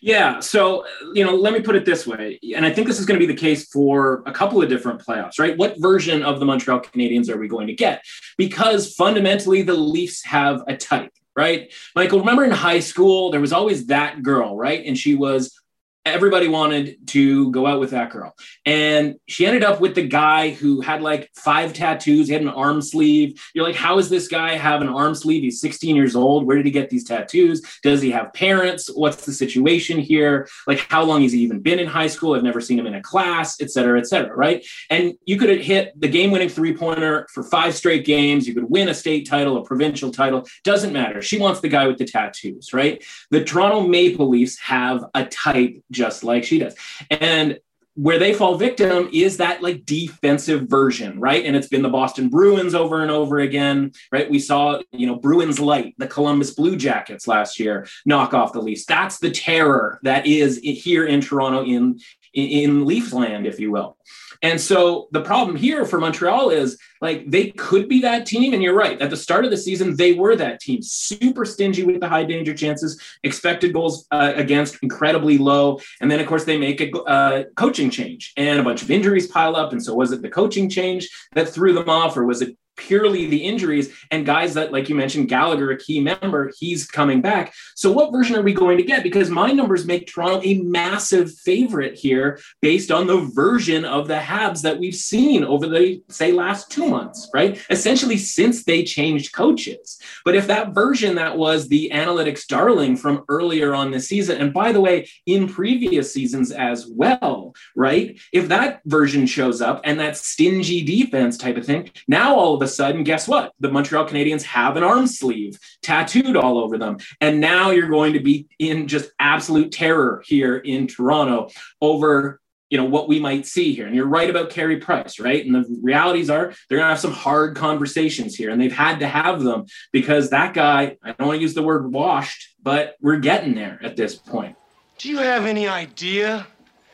[0.00, 0.40] Yeah.
[0.40, 0.84] So,
[1.14, 2.38] you know, let me put it this way.
[2.54, 5.00] And I think this is going to be the case for a couple of different
[5.04, 5.56] playoffs, right?
[5.56, 8.04] What version of the Montreal Canadiens are we going to get?
[8.36, 11.72] Because fundamentally, the Leafs have a type, right?
[11.96, 14.84] Michael, remember in high school, there was always that girl, right?
[14.84, 15.58] And she was
[16.04, 18.34] everybody wanted to go out with that girl.
[18.66, 22.26] And she ended up with the guy who had like five tattoos.
[22.26, 23.40] He had an arm sleeve.
[23.54, 25.42] You're like, how does this guy have an arm sleeve?
[25.42, 26.46] He's 16 years old.
[26.46, 27.62] Where did he get these tattoos?
[27.82, 28.90] Does he have parents?
[28.94, 30.46] What's the situation here?
[30.66, 32.34] Like, how long has he even been in high school?
[32.34, 34.64] I've never seen him in a class, et cetera, et cetera, right?
[34.90, 38.46] And you could hit the game winning three pointer for five straight games.
[38.46, 40.46] You could win a state title, a provincial title.
[40.64, 41.22] Doesn't matter.
[41.22, 43.02] She wants the guy with the tattoos, right?
[43.30, 46.74] The Toronto Maple Leafs have a type just like she does.
[47.10, 47.58] And
[47.96, 51.44] where they fall victim is that like defensive version, right?
[51.44, 54.28] And it's been the Boston Bruins over and over again, right?
[54.28, 58.60] We saw, you know, Bruins light, the Columbus Blue Jackets last year knock off the
[58.60, 58.84] Leafs.
[58.84, 62.00] That's the terror that is here in Toronto in
[62.32, 63.96] in Leafs land, if you will.
[64.44, 68.52] And so the problem here for Montreal is like they could be that team.
[68.52, 69.00] And you're right.
[69.00, 72.24] At the start of the season, they were that team, super stingy with the high
[72.24, 75.80] danger chances, expected goals uh, against incredibly low.
[76.02, 79.28] And then, of course, they make a uh, coaching change and a bunch of injuries
[79.28, 79.72] pile up.
[79.72, 83.26] And so, was it the coaching change that threw them off, or was it purely
[83.26, 87.54] the injuries and guys that, like you mentioned, Gallagher, a key member, he's coming back.
[87.74, 89.02] So, what version are we going to get?
[89.02, 94.18] Because my numbers make Toronto a massive favorite here based on the version of the
[94.18, 97.60] Habs that we've seen over the, say, last two months, right?
[97.70, 99.98] Essentially, since they changed coaches.
[100.24, 104.52] But if that version that was the analytics darling from earlier on this season, and
[104.52, 108.18] by the way, in previous seasons as well, right?
[108.32, 112.62] If that version shows up and that stingy defense type of thing, now all of
[112.64, 113.52] a sudden, guess what?
[113.60, 116.98] The Montreal Canadiens have an arm sleeve tattooed all over them.
[117.20, 121.50] And now you're going to be in just absolute terror here in Toronto
[121.80, 122.40] over
[122.70, 125.54] you know what we might see here and you're right about Carey Price right and
[125.54, 129.06] the realities are they're going to have some hard conversations here and they've had to
[129.06, 133.18] have them because that guy I don't want to use the word washed but we're
[133.18, 134.56] getting there at this point
[134.98, 136.48] do you have any idea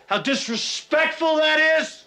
[0.07, 2.05] how disrespectful that is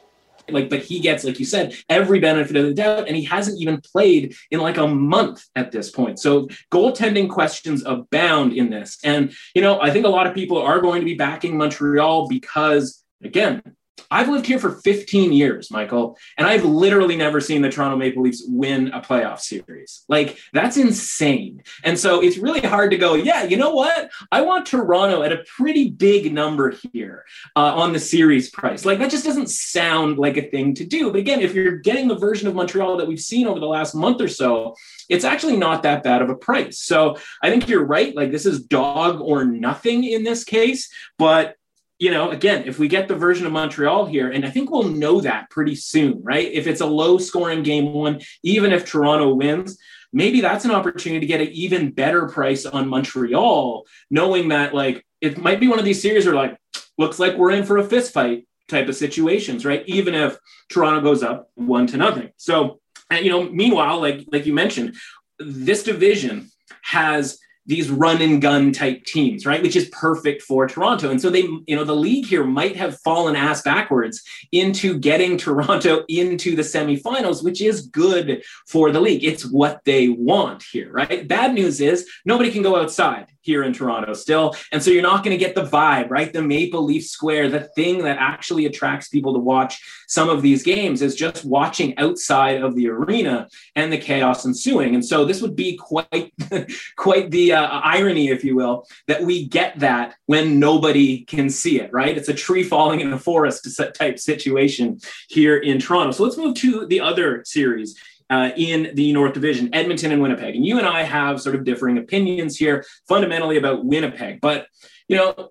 [0.50, 3.60] like but he gets like you said every benefit of the doubt and he hasn't
[3.60, 6.20] even played in like a month at this point.
[6.20, 8.98] So goaltending questions abound in this.
[9.04, 12.28] And you know i think a lot of people are going to be backing montreal
[12.28, 13.62] because again
[14.10, 18.24] I've lived here for 15 years, Michael, and I've literally never seen the Toronto Maple
[18.24, 20.04] Leafs win a playoff series.
[20.08, 21.64] Like, that's insane.
[21.84, 24.12] And so it's really hard to go, yeah, you know what?
[24.32, 27.26] I want Toronto at a pretty big number here
[27.56, 28.86] uh, on the series price.
[28.86, 31.12] Like, that just doesn't sound like a thing to do.
[31.12, 33.96] But again, if you're getting the version of Montreal that we've seen over the last
[33.96, 34.76] month or so,
[35.10, 36.80] it's actually not that bad of a price.
[36.80, 38.16] So I think you're right.
[38.16, 40.90] Like, this is dog or nothing in this case.
[41.18, 41.56] But
[42.04, 44.90] you know, again, if we get the version of Montreal here, and I think we'll
[44.90, 46.52] know that pretty soon, right?
[46.52, 49.78] If it's a low scoring game one, even if Toronto wins,
[50.12, 55.06] maybe that's an opportunity to get an even better price on Montreal, knowing that like
[55.22, 56.58] it might be one of these series where like
[56.98, 59.86] looks like we're in for a fist fight type of situations, right?
[59.88, 60.38] Even if
[60.68, 62.32] Toronto goes up one to nothing.
[62.36, 62.82] So,
[63.12, 64.98] and you know, meanwhile, like like you mentioned,
[65.40, 66.52] this division
[66.82, 69.62] has these run and gun type teams, right?
[69.62, 71.10] Which is perfect for Toronto.
[71.10, 75.38] And so they, you know, the league here might have fallen ass backwards into getting
[75.44, 79.24] Toronto into the semifinals, which is good for the league.
[79.24, 81.28] It's what they want here, right?
[81.28, 84.56] Bad news is nobody can go outside here in Toronto still.
[84.72, 86.34] And so you're not going to get the vibe, right?
[86.34, 90.64] The Maple Leaf Square, the thing that actually attracts people to watch some of these
[90.64, 94.96] games is just watching outside of the arena and the chaos ensuing.
[94.96, 96.34] And so this would be quite,
[96.98, 101.82] quite the uh, irony, if you will, that we get that when nobody can see
[101.82, 102.18] it, right?
[102.18, 106.12] It's a tree falling in a forest type situation here in Toronto.
[106.12, 108.00] So let's move to the other series
[108.34, 110.56] uh, in the North Division, Edmonton and Winnipeg.
[110.56, 114.42] And you and I have sort of differing opinions here fundamentally about Winnipeg.
[114.42, 114.66] But
[115.08, 115.50] you know,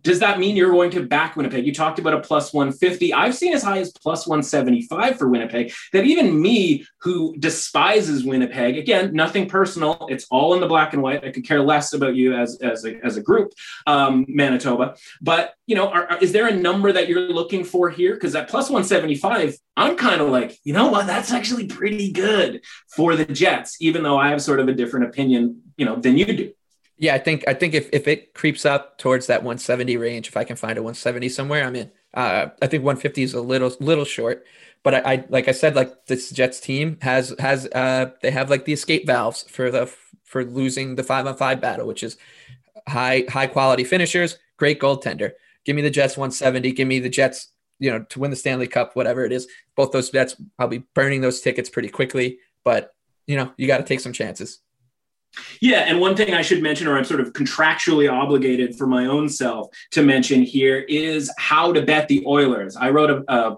[0.00, 1.66] does that mean you're going to back Winnipeg?
[1.66, 3.12] You talked about a plus 150.
[3.12, 5.72] I've seen as high as plus 175 for Winnipeg.
[5.92, 10.06] That even me, who despises Winnipeg, again, nothing personal.
[10.10, 11.24] It's all in the black and white.
[11.24, 13.52] I could care less about you as as a, as a group,
[13.86, 14.96] um, Manitoba.
[15.20, 18.14] But you know, are, is there a number that you're looking for here?
[18.14, 21.06] Because at plus 175, I'm kind of like, you know what?
[21.06, 22.62] That's actually pretty good
[22.94, 26.18] for the Jets, even though I have sort of a different opinion, you know, than
[26.18, 26.52] you do.
[26.98, 30.36] Yeah, I think I think if, if it creeps up towards that 170 range, if
[30.36, 31.90] I can find a 170 somewhere, I'm in.
[32.14, 34.44] Uh, I think 150 is a little little short,
[34.82, 38.50] but I, I, like I said, like this Jets team has has uh, they have
[38.50, 39.92] like the escape valves for the
[40.24, 42.16] for losing the five on five battle, which is
[42.88, 45.32] high high quality finishers, great goaltender.
[45.64, 46.72] Give me the Jets 170.
[46.72, 49.46] Give me the Jets, you know, to win the Stanley Cup, whatever it is.
[49.76, 52.94] Both those bets, I'll be burning those tickets pretty quickly, but
[53.26, 54.60] you know, you got to take some chances.
[55.60, 59.06] Yeah, and one thing I should mention, or I'm sort of contractually obligated for my
[59.06, 62.76] own self to mention here, is how to bet the Oilers.
[62.76, 63.56] I wrote a, a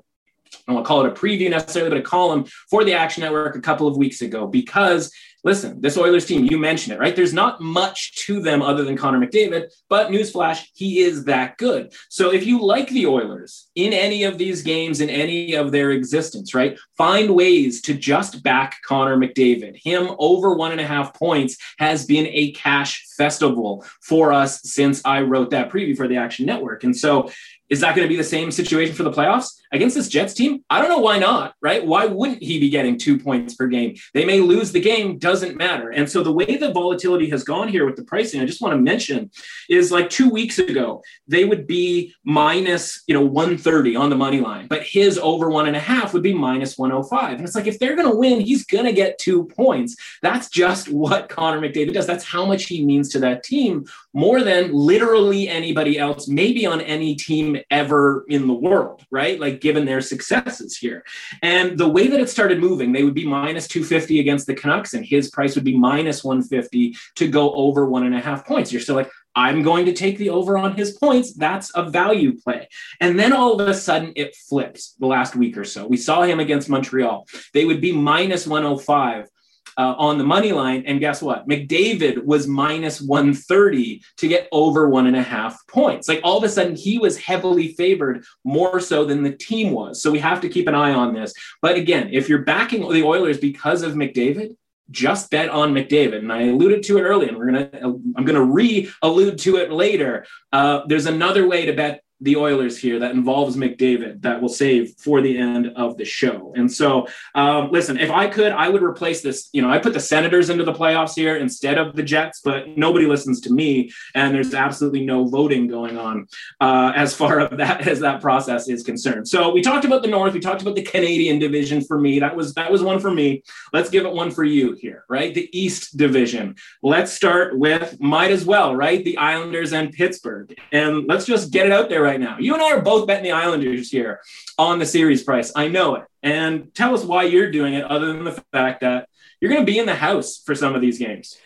[0.54, 3.22] I don't want to call it a preview necessarily, but a column for the Action
[3.22, 5.12] Network a couple of weeks ago because
[5.44, 7.14] listen, this Oilers team, you mentioned it, right?
[7.14, 11.92] There's not much to them other than Connor McDavid, but newsflash, he is that good.
[12.08, 15.90] So if you like the Oilers in any of these games, in any of their
[15.92, 19.80] existence, right, find ways to just back Connor McDavid.
[19.82, 25.02] Him over one and a half points has been a cash festival for us since
[25.04, 26.84] I wrote that preview for the Action Network.
[26.84, 27.30] And so
[27.70, 30.62] is that going to be the same situation for the playoffs against this Jets team?
[30.68, 31.84] I don't know why not, right?
[31.84, 33.96] Why wouldn't he be getting two points per game?
[34.12, 35.90] They may lose the game, doesn't matter.
[35.90, 38.74] And so the way the volatility has gone here with the pricing, I just want
[38.74, 39.30] to mention
[39.68, 44.40] is like two weeks ago, they would be minus, you know, 130 on the money
[44.40, 47.38] line, but his over one and a half would be minus 105.
[47.38, 49.96] And it's like, if they're going to win, he's going to get two points.
[50.22, 52.06] That's just what Connor McDavid does.
[52.06, 56.80] That's how much he means to that team more than literally anybody else, maybe on
[56.80, 59.38] any team ever in the world, right?
[59.38, 61.04] Like given their successes here.
[61.42, 64.94] And the way that it started moving, they would be minus 250 against the Canucks,
[64.94, 68.72] and his price would be minus 150 to go over one and a half points.
[68.72, 71.34] You're still like, I'm going to take the over on his points.
[71.34, 72.68] That's a value play.
[73.00, 75.86] And then all of a sudden it flips the last week or so.
[75.86, 77.26] We saw him against Montreal.
[77.52, 79.28] They would be minus 105
[79.76, 80.84] uh, on the money line.
[80.86, 81.48] And guess what?
[81.48, 86.08] McDavid was minus 130 to get over one and a half points.
[86.08, 90.02] Like all of a sudden, he was heavily favored more so than the team was.
[90.02, 91.32] So we have to keep an eye on this.
[91.62, 94.56] But again, if you're backing the Oilers because of McDavid,
[94.90, 96.18] just bet on McDavid.
[96.18, 97.70] And I alluded to it earlier, and we're gonna
[98.16, 100.26] I'm gonna re-allude to it later.
[100.52, 104.94] Uh, there's another way to bet the Oilers here that involves McDavid that will save
[104.98, 106.52] for the end of the show.
[106.56, 109.50] And so, um, listen, if I could, I would replace this.
[109.52, 112.76] You know, I put the Senators into the playoffs here instead of the Jets, but
[112.76, 116.26] nobody listens to me, and there's absolutely no voting going on
[116.60, 119.28] uh, as far as that as that process is concerned.
[119.28, 122.18] So we talked about the North, we talked about the Canadian division for me.
[122.18, 123.42] That was that was one for me.
[123.72, 125.34] Let's give it one for you here, right?
[125.34, 126.56] The East Division.
[126.82, 129.04] Let's start with might as well, right?
[129.04, 132.38] The Islanders and Pittsburgh, and let's just get it out there right right now.
[132.38, 134.20] You and I are both betting the Islanders here
[134.58, 135.52] on the series price.
[135.54, 136.04] I know it.
[136.22, 139.08] And tell us why you're doing it, other than the fact that
[139.40, 141.36] you're going to be in the house for some of these games.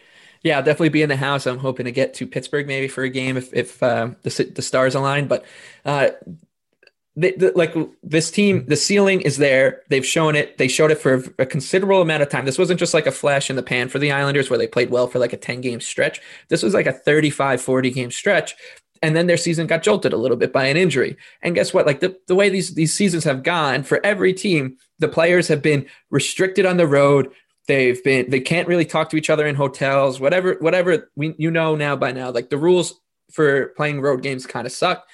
[0.42, 1.46] Yeah, I'll definitely be in the house.
[1.46, 4.62] I'm hoping to get to Pittsburgh maybe for a game if if uh, the the
[4.62, 5.26] stars align.
[5.26, 5.44] But
[5.84, 6.10] uh,
[7.16, 9.82] the, like this team, the ceiling is there.
[9.88, 10.56] They've shown it.
[10.56, 12.44] They showed it for a considerable amount of time.
[12.44, 14.90] This wasn't just like a flash in the pan for the Islanders where they played
[14.90, 16.20] well for like a 10 game stretch.
[16.48, 18.54] This was like a 35, 40 game stretch
[19.02, 21.16] and then their season got jolted a little bit by an injury.
[21.42, 21.86] And guess what?
[21.86, 25.62] Like the, the way these these seasons have gone for every team, the players have
[25.62, 27.30] been restricted on the road.
[27.66, 31.50] They've been they can't really talk to each other in hotels, whatever whatever we you
[31.50, 32.30] know now by now.
[32.30, 32.94] Like the rules
[33.30, 35.06] for playing road games kind of suck.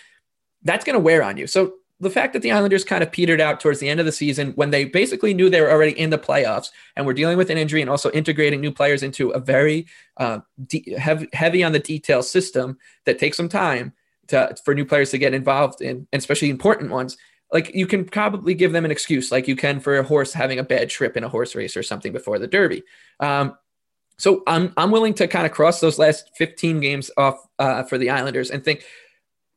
[0.62, 1.46] That's going to wear on you.
[1.46, 4.12] So the fact that the Islanders kind of petered out towards the end of the
[4.12, 7.50] season when they basically knew they were already in the playoffs and were dealing with
[7.50, 9.86] an injury and also integrating new players into a very
[10.16, 13.92] uh, de- heavy, heavy on the detail system that takes some time
[14.28, 17.16] to, for new players to get involved in, and especially important ones.
[17.52, 20.58] Like you can probably give them an excuse, like you can for a horse having
[20.58, 22.82] a bad trip in a horse race or something before the Derby.
[23.20, 23.56] Um,
[24.16, 27.98] so I'm I'm willing to kind of cross those last 15 games off uh, for
[27.98, 28.84] the Islanders and think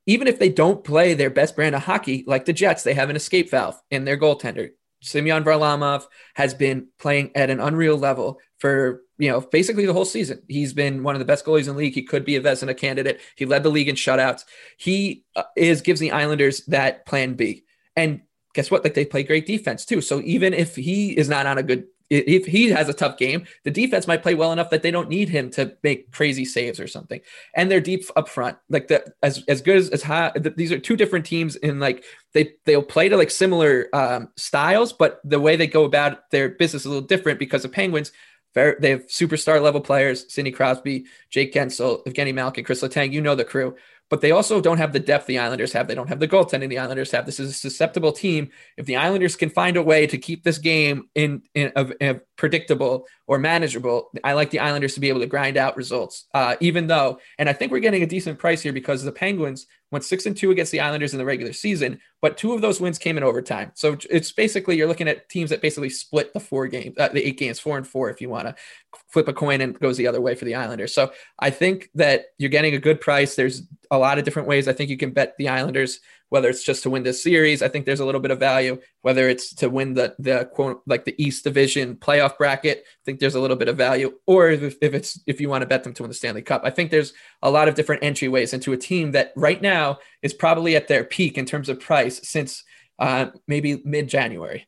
[0.08, 3.10] even if they don't play their best brand of hockey, like the Jets, they have
[3.10, 4.72] an escape valve in their goaltender.
[5.02, 10.06] Semyon Varlamov has been playing at an unreal level for you know basically the whole
[10.06, 10.42] season.
[10.48, 11.94] He's been one of the best goalies in the league.
[11.94, 13.20] He could be a Vezina candidate.
[13.36, 14.44] He led the league in shutouts.
[14.78, 17.66] He uh, is gives the Islanders that plan B.
[17.96, 18.22] And
[18.54, 18.84] guess what?
[18.84, 20.02] Like they play great defense too.
[20.02, 23.46] So even if he is not on a good if he has a tough game,
[23.64, 26.80] the defense might play well enough that they don't need him to make crazy saves
[26.80, 27.20] or something.
[27.56, 30.32] And they're deep up front, like the as as good as as high.
[30.36, 32.04] These are two different teams in like
[32.34, 36.50] they they'll play to like similar um, styles, but the way they go about their
[36.50, 38.12] business is a little different because the Penguins.
[38.54, 43.14] They have superstar level players: Sidney Crosby, Jake Guentzel, Evgeny Malkin, Chris Letang.
[43.14, 43.76] You know the crew
[44.10, 45.88] but they also don't have the depth the Islanders have.
[45.88, 47.26] They don't have the goaltending the Islanders have.
[47.26, 48.50] This is a susceptible team.
[48.78, 52.22] If the Islanders can find a way to keep this game in, in, of, of
[52.38, 56.26] predictable or manageable, I like the Islanders to be able to grind out results.
[56.34, 59.68] Uh, even though, and I think we're getting a decent price here because the Penguins
[59.92, 62.82] went six and two against the Islanders in the regular season, but two of those
[62.82, 63.72] wins came in overtime.
[63.74, 67.26] So it's basically you're looking at teams that basically split the four games, uh, the
[67.26, 68.56] eight games, four and four, if you want to
[69.10, 70.94] flip a coin and goes the other way for the Islanders.
[70.94, 73.36] So I think that you're getting a good price.
[73.36, 76.00] There's a lot of different ways I think you can bet the Islanders
[76.30, 77.62] whether it's just to win this series.
[77.62, 80.82] I think there's a little bit of value, whether it's to win the the quote
[80.86, 82.80] like the East Division playoff bracket.
[82.80, 85.62] I think there's a little bit of value, or if, if it's if you want
[85.62, 86.62] to bet them to win the Stanley Cup.
[86.64, 90.34] I think there's a lot of different entryways into a team that right now is
[90.34, 92.64] probably at their peak in terms of price since
[93.00, 94.68] uh, maybe mid January.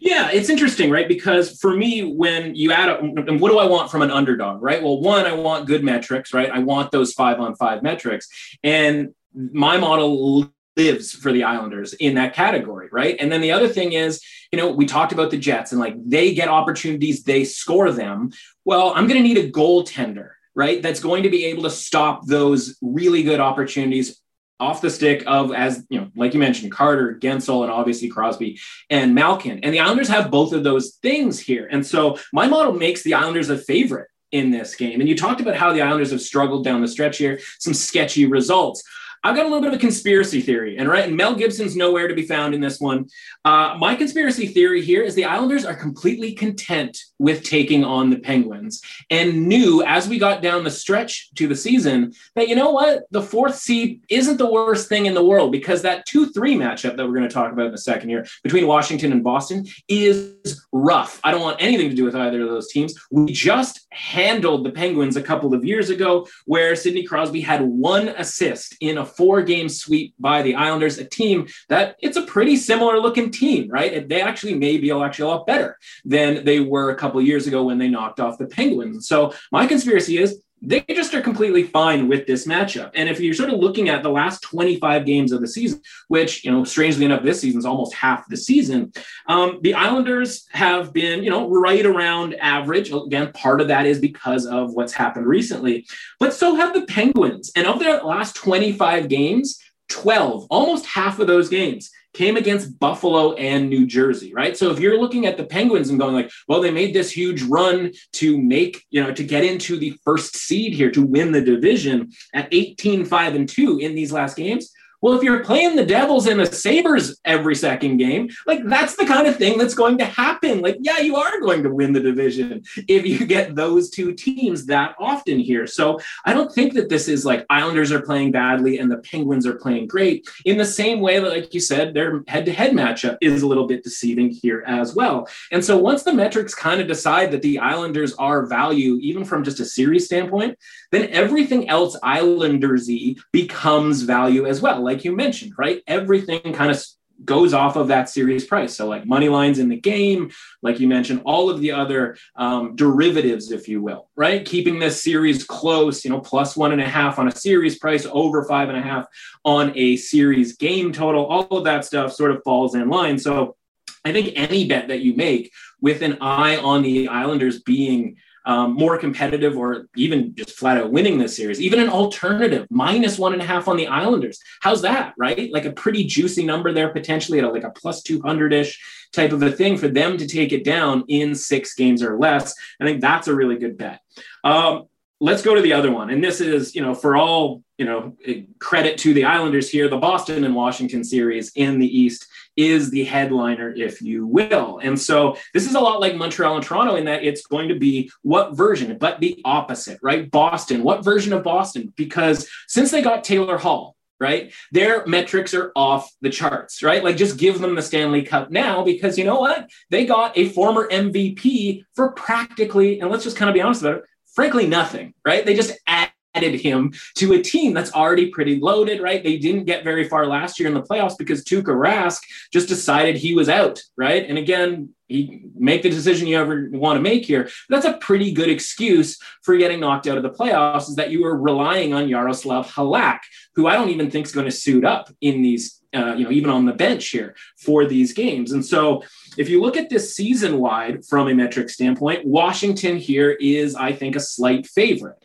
[0.00, 1.06] Yeah, it's interesting, right?
[1.08, 4.82] Because for me, when you add up, what do I want from an underdog, right?
[4.82, 6.50] Well, one, I want good metrics, right?
[6.50, 8.28] I want those five on five metrics.
[8.62, 13.16] And my model lives for the Islanders in that category, right?
[13.18, 14.22] And then the other thing is,
[14.52, 18.30] you know, we talked about the Jets and like they get opportunities, they score them.
[18.64, 20.80] Well, I'm going to need a goaltender, right?
[20.80, 24.20] That's going to be able to stop those really good opportunities
[24.60, 28.58] off the stick of as you know, like you mentioned, Carter, Guentzel and obviously Crosby
[28.90, 29.60] and Malkin.
[29.62, 31.68] And the Islanders have both of those things here.
[31.70, 35.00] And so my model makes the Islanders a favorite in this game.
[35.00, 38.26] And you talked about how the Islanders have struggled down the stretch here, some sketchy
[38.26, 38.82] results.
[39.24, 42.08] I've got a little bit of a conspiracy theory, and right, and Mel Gibson's nowhere
[42.08, 43.06] to be found in this one.
[43.44, 48.18] Uh, my conspiracy theory here is the Islanders are completely content with taking on the
[48.18, 52.70] Penguins, and knew as we got down the stretch to the season that you know
[52.70, 56.96] what, the fourth seed isn't the worst thing in the world because that two-three matchup
[56.96, 60.64] that we're going to talk about in a second here between Washington and Boston is
[60.72, 61.20] rough.
[61.24, 62.94] I don't want anything to do with either of those teams.
[63.10, 68.08] We just handled the Penguins a couple of years ago, where Sidney Crosby had one
[68.08, 72.56] assist in a four game sweep by the Islanders, a team that it's a pretty
[72.56, 74.08] similar looking team, right?
[74.08, 77.64] They actually may be actually a lot better than they were a couple years ago
[77.64, 79.08] when they knocked off the Penguins.
[79.08, 82.90] So my conspiracy is they just are completely fine with this matchup.
[82.94, 86.44] And if you're sort of looking at the last 25 games of the season, which,
[86.44, 88.92] you know, strangely enough, this season is almost half the season,
[89.26, 92.90] um, the Islanders have been, you know, right around average.
[92.90, 95.86] Again, part of that is because of what's happened recently,
[96.18, 97.52] but so have the Penguins.
[97.54, 103.34] And of their last 25 games, 12, almost half of those games came against Buffalo
[103.34, 104.56] and New Jersey, right?
[104.56, 107.42] So if you're looking at the Penguins and going like, well, they made this huge
[107.42, 111.40] run to make, you know, to get into the first seed here to win the
[111.40, 114.72] division at 18, 5 and 2 in these last games.
[115.00, 119.06] Well, if you're playing the Devils and the Sabres every second game, like that's the
[119.06, 120.60] kind of thing that's going to happen.
[120.60, 124.66] Like, yeah, you are going to win the division if you get those two teams
[124.66, 125.66] that often here.
[125.66, 129.46] So I don't think that this is like Islanders are playing badly and the Penguins
[129.46, 130.28] are playing great.
[130.44, 133.46] In the same way that, like you said, their head to head matchup is a
[133.46, 135.28] little bit deceiving here as well.
[135.52, 139.44] And so once the metrics kind of decide that the Islanders are value, even from
[139.44, 140.58] just a series standpoint,
[140.90, 145.82] then everything else Islandersy becomes value as well like you mentioned, right?
[145.86, 146.82] Everything kind of
[147.24, 148.74] goes off of that series price.
[148.74, 150.30] So, like money lines in the game,
[150.62, 154.44] like you mentioned, all of the other um, derivatives, if you will, right?
[154.44, 158.06] Keeping this series close, you know, plus one and a half on a series price,
[158.10, 159.06] over five and a half
[159.44, 163.18] on a series game total, all of that stuff sort of falls in line.
[163.18, 163.56] So,
[164.04, 168.16] I think any bet that you make with an eye on the Islanders being
[168.48, 173.18] um, more competitive or even just flat out winning this series, even an alternative minus
[173.18, 174.40] one and a half on the Islanders.
[174.62, 175.52] How's that, right?
[175.52, 178.80] Like a pretty juicy number there, potentially at a, like a plus 200 ish
[179.12, 182.54] type of a thing for them to take it down in six games or less.
[182.80, 184.00] I think that's a really good bet.
[184.42, 184.86] Um,
[185.20, 186.08] let's go to the other one.
[186.08, 188.16] And this is, you know, for all, you know,
[188.60, 192.27] credit to the Islanders here, the Boston and Washington series in the East
[192.58, 194.80] is the headliner, if you will.
[194.82, 197.78] And so this is a lot like Montreal and Toronto in that it's going to
[197.78, 200.28] be what version, but the opposite, right?
[200.28, 201.92] Boston, what version of Boston?
[201.96, 204.52] Because since they got Taylor Hall, right?
[204.72, 207.04] Their metrics are off the charts, right?
[207.04, 209.70] Like just give them the Stanley Cup now because you know what?
[209.90, 213.98] They got a former MVP for practically, and let's just kind of be honest about
[213.98, 214.04] it,
[214.34, 215.46] frankly, nothing, right?
[215.46, 219.22] They just added him to a team that's already pretty loaded, right?
[219.22, 222.20] They didn't get very far last year in the playoffs because Tuukka Rask
[222.52, 224.24] just decided he was out, right?
[224.28, 227.48] And again, he make the decision you ever want to make here.
[227.68, 231.22] That's a pretty good excuse for getting knocked out of the playoffs is that you
[231.22, 233.20] were relying on Jaroslav Halak,
[233.54, 236.30] who I don't even think is going to suit up in these, uh, you know,
[236.30, 238.52] even on the bench here for these games.
[238.52, 239.02] And so
[239.38, 243.92] if you look at this season wide from a metric standpoint, Washington here is, I
[243.92, 245.24] think, a slight favorite.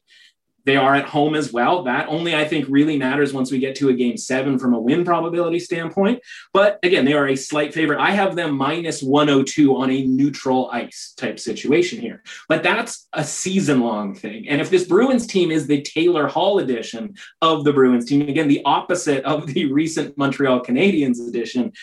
[0.65, 1.83] They are at home as well.
[1.83, 4.79] That only, I think, really matters once we get to a game seven from a
[4.79, 6.21] win probability standpoint.
[6.53, 7.99] But again, they are a slight favorite.
[7.99, 12.23] I have them minus 102 on a neutral ice type situation here.
[12.47, 14.47] But that's a season long thing.
[14.47, 18.47] And if this Bruins team is the Taylor Hall edition of the Bruins team, again,
[18.47, 21.73] the opposite of the recent Montreal Canadiens edition,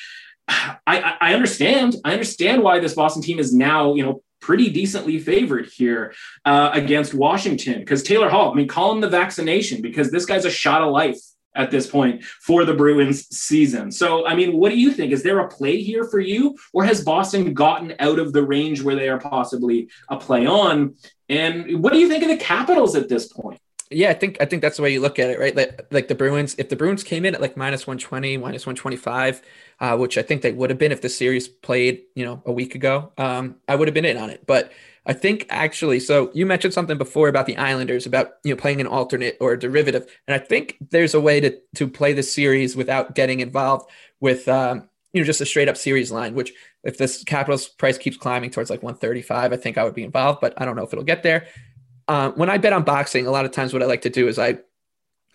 [0.86, 1.96] I, I, understand.
[2.04, 6.14] I understand why this Boston team is now, you know, pretty decently favored here
[6.44, 10.44] uh, against Washington because Taylor Hall, I mean, call him the vaccination because this guy's
[10.44, 11.18] a shot of life
[11.54, 13.90] at this point for the Bruins season.
[13.90, 15.12] So, I mean, what do you think?
[15.12, 18.82] Is there a play here for you, or has Boston gotten out of the range
[18.82, 20.94] where they are possibly a play on?
[21.28, 23.60] And what do you think of the Capitals at this point?
[23.92, 25.54] Yeah, I think I think that's the way you look at it, right?
[25.54, 29.42] Like, like the Bruins, if the Bruins came in at like minus 120, minus 125,
[29.80, 32.52] uh, which I think they would have been if the series played, you know, a
[32.52, 34.46] week ago, um, I would have been in on it.
[34.46, 34.70] But
[35.06, 38.80] I think actually, so you mentioned something before about the Islanders, about you know playing
[38.80, 42.22] an alternate or a derivative, and I think there's a way to to play the
[42.22, 46.34] series without getting involved with um, you know just a straight up series line.
[46.36, 46.52] Which
[46.84, 50.40] if this Capitals price keeps climbing towards like 135, I think I would be involved,
[50.40, 51.48] but I don't know if it'll get there.
[52.10, 54.26] Uh, when I bet on boxing, a lot of times what I like to do
[54.26, 54.58] is I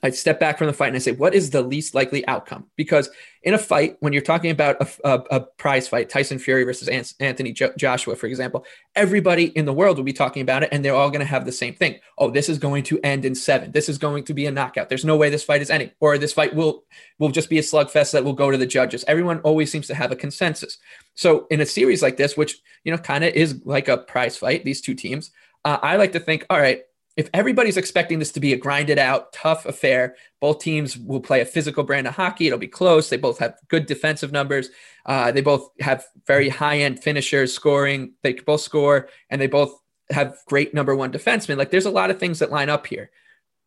[0.03, 2.65] I step back from the fight and I say, what is the least likely outcome?
[2.75, 3.09] Because
[3.43, 6.89] in a fight, when you're talking about a, a, a prize fight, Tyson Fury versus
[7.19, 10.83] Anthony jo- Joshua, for example, everybody in the world will be talking about it and
[10.83, 11.95] they're all going to have the same thing.
[12.17, 13.71] Oh, this is going to end in seven.
[13.71, 14.89] This is going to be a knockout.
[14.89, 16.83] There's no way this fight is ending, or this fight will
[17.17, 19.05] will just be a slugfest that will go to the judges.
[19.07, 20.77] Everyone always seems to have a consensus.
[21.15, 24.37] So in a series like this, which you know kind of is like a prize
[24.37, 25.31] fight, these two teams,
[25.65, 26.83] uh, I like to think, all right,
[27.17, 31.41] if everybody's expecting this to be a grinded out, tough affair, both teams will play
[31.41, 32.47] a physical brand of hockey.
[32.47, 33.09] It'll be close.
[33.09, 34.69] They both have good defensive numbers.
[35.05, 38.13] Uh, they both have very high end finishers scoring.
[38.21, 39.73] They both score and they both
[40.09, 41.57] have great number one defensemen.
[41.57, 43.09] Like there's a lot of things that line up here.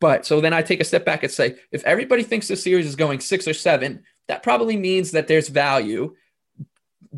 [0.00, 2.86] But so then I take a step back and say, if everybody thinks the series
[2.86, 6.14] is going six or seven, that probably means that there's value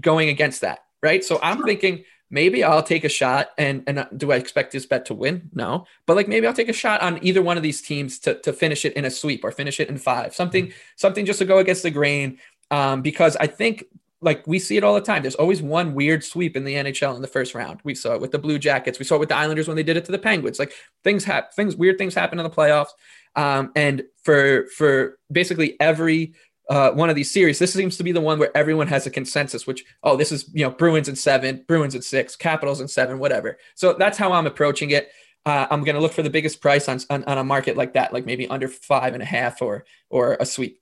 [0.00, 0.78] going against that.
[1.02, 1.24] Right.
[1.24, 3.50] So I'm thinking maybe I'll take a shot.
[3.58, 5.50] And and do I expect this bet to win?
[5.54, 8.34] No, but like maybe I'll take a shot on either one of these teams to
[8.40, 10.34] to finish it in a sweep or finish it in five.
[10.34, 12.38] Something something just to go against the grain.
[12.70, 13.84] Um, because I think
[14.22, 15.22] like we see it all the time.
[15.22, 17.80] There's always one weird sweep in the NHL in the first round.
[17.84, 18.98] We saw it with the Blue Jackets.
[18.98, 20.58] We saw it with the Islanders when they did it to the Penguins.
[20.58, 20.72] Like
[21.02, 22.90] things happen, things weird things happen in the playoffs.
[23.36, 26.34] Um, and for for basically every
[26.70, 29.10] uh, one of these series, this seems to be the one where everyone has a
[29.10, 32.86] consensus, which, oh, this is, you know, Bruins in seven, Bruins in six, Capitals in
[32.86, 33.58] seven, whatever.
[33.74, 35.10] So that's how I'm approaching it.
[35.44, 37.94] Uh, I'm going to look for the biggest price on, on, on a market like
[37.94, 40.79] that, like maybe under five and a half or, or a sweep.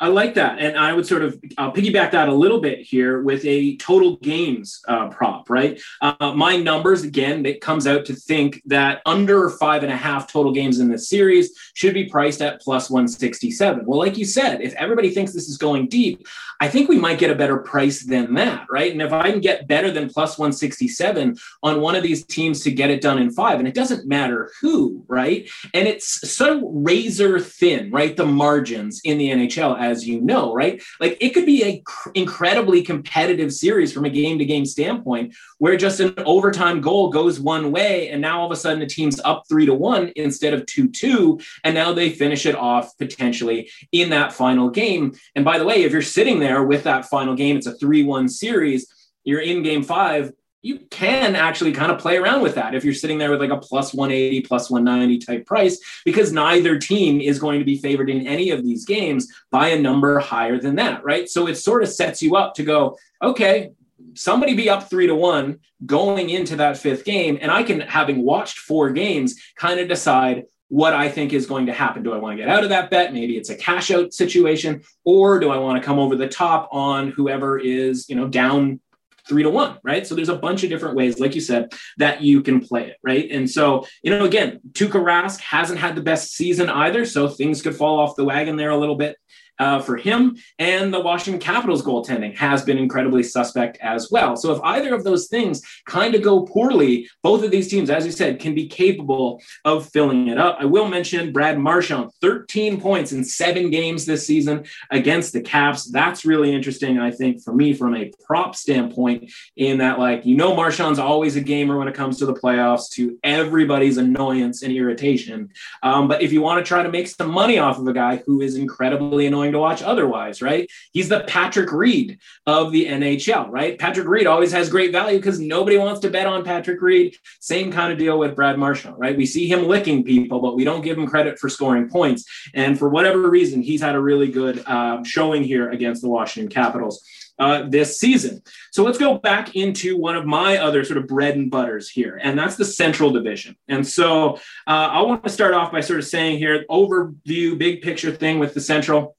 [0.00, 0.58] I like that.
[0.58, 4.16] And I would sort of I'll piggyback that a little bit here with a total
[4.16, 5.80] games uh, prop, right?
[6.00, 10.30] Uh, my numbers, again, it comes out to think that under five and a half
[10.30, 13.84] total games in this series should be priced at plus 167.
[13.86, 16.26] Well, like you said, if everybody thinks this is going deep,
[16.60, 18.92] I think we might get a better price than that, right?
[18.92, 22.70] And if I can get better than plus 167 on one of these teams to
[22.70, 25.48] get it done in five, and it doesn't matter who, right?
[25.74, 28.16] And it's so razor thin, right?
[28.16, 30.82] The margins in the NHL, as you know, right?
[31.00, 35.34] Like it could be a cr- incredibly competitive series from a game to game standpoint
[35.58, 38.86] where just an overtime goal goes one way, and now all of a sudden the
[38.86, 42.96] team's up three to one instead of two two, and now they finish it off
[42.98, 45.14] potentially in that final game.
[45.34, 48.04] And by the way, if you're sitting there with that final game, it's a three
[48.04, 48.86] one series.
[49.24, 50.32] You're in game five
[50.66, 53.50] you can actually kind of play around with that if you're sitting there with like
[53.50, 58.10] a plus 180, plus 190 type price, because neither team is going to be favored
[58.10, 61.28] in any of these games by a number higher than that, right?
[61.28, 63.70] So it sort of sets you up to go, okay,
[64.14, 67.38] somebody be up three to one going into that fifth game.
[67.40, 71.66] And I can, having watched four games, kind of decide what I think is going
[71.66, 72.02] to happen.
[72.02, 73.12] Do I want to get out of that bet?
[73.12, 76.68] Maybe it's a cash out situation, or do I want to come over the top
[76.72, 78.80] on whoever is, you know, down
[79.28, 80.06] three to one, right?
[80.06, 82.96] So there's a bunch of different ways, like you said, that you can play it,
[83.02, 83.28] right?
[83.30, 87.60] And so, you know, again, Tuukka Rask hasn't had the best season either, so things
[87.62, 89.16] could fall off the wagon there a little bit
[89.58, 90.36] uh, for him.
[90.58, 94.36] And the Washington Capitals goaltending has been incredibly suspect as well.
[94.36, 98.04] So if either of those things kind of go poorly, both of these teams, as
[98.04, 100.56] you said, can be capable of filling it up.
[100.60, 105.90] I will mention Brad Marchand, 13 points in seven games this season against the Caps.
[105.90, 110.36] That's really interesting, I think, for me from a prop standpoint, in that, like, you
[110.36, 114.72] know, Marchand's always a gamer when it comes to the playoffs to everybody's annoyance and
[114.72, 115.50] irritation.
[115.82, 118.22] Um, but if you want to try to make some money off of a guy
[118.26, 120.68] who is incredibly annoying to watch otherwise, right?
[120.92, 123.78] He's the Patrick Reed of the NHL, right?
[123.78, 127.16] Patrick Reed always has great value because nobody wants to bet on Patrick Reed.
[127.40, 129.16] Same kind of deal with Brad Marchand, right?
[129.16, 132.24] We see him licking people, but we don't give him credit for scoring points.
[132.54, 136.50] And for whatever reason, he's had a really good uh, showing here against the Washington
[136.50, 137.02] Capitals
[137.38, 138.42] uh, this season.
[138.70, 142.18] So let's go back into one of my other sort of bread and butters here,
[142.22, 143.56] and that's the Central Division.
[143.68, 144.36] And so
[144.66, 148.38] uh, I want to start off by sort of saying here, overview, big picture thing
[148.38, 149.15] with the Central.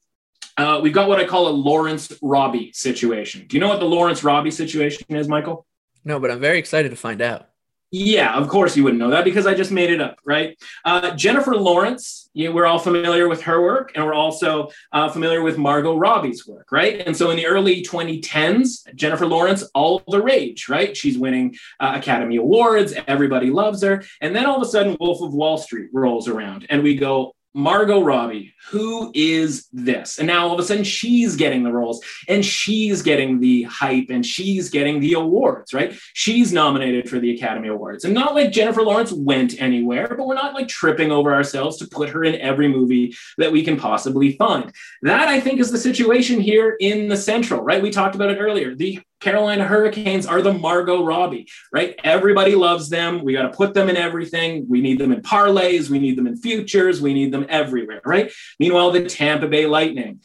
[0.58, 3.46] Uh, we've got what I call a Lawrence Robbie situation.
[3.46, 5.64] Do you know what the Lawrence Robbie situation is, Michael?
[6.04, 7.48] No, but I'm very excited to find out.
[7.90, 10.62] Yeah, of course you wouldn't know that because I just made it up, right?
[10.84, 15.08] Uh, Jennifer Lawrence, you know, we're all familiar with her work, and we're also uh,
[15.08, 17.02] familiar with Margot Robbie's work, right?
[17.06, 20.94] And so in the early 2010s, Jennifer Lawrence, all the rage, right?
[20.94, 25.22] She's winning uh, Academy Awards, everybody loves her, and then all of a sudden, Wolf
[25.22, 30.18] of Wall Street rolls around, and we go, Margot Robbie, who is this?
[30.18, 34.10] And now all of a sudden she's getting the roles and she's getting the hype
[34.10, 35.92] and she's getting the awards, right?
[36.12, 38.04] She's nominated for the Academy Awards.
[38.04, 41.88] And not like Jennifer Lawrence went anywhere, but we're not like tripping over ourselves to
[41.88, 44.72] put her in every movie that we can possibly find.
[45.02, 47.82] That I think is the situation here in the Central, right?
[47.82, 48.76] We talked about it earlier.
[48.76, 51.98] The Carolina Hurricanes are the Margot Robbie, right?
[52.04, 53.24] Everybody loves them.
[53.24, 54.66] We got to put them in everything.
[54.68, 55.90] We need them in parlays.
[55.90, 57.00] We need them in futures.
[57.00, 58.30] We need them everywhere, right?
[58.60, 60.20] Meanwhile, the Tampa Bay Lightning,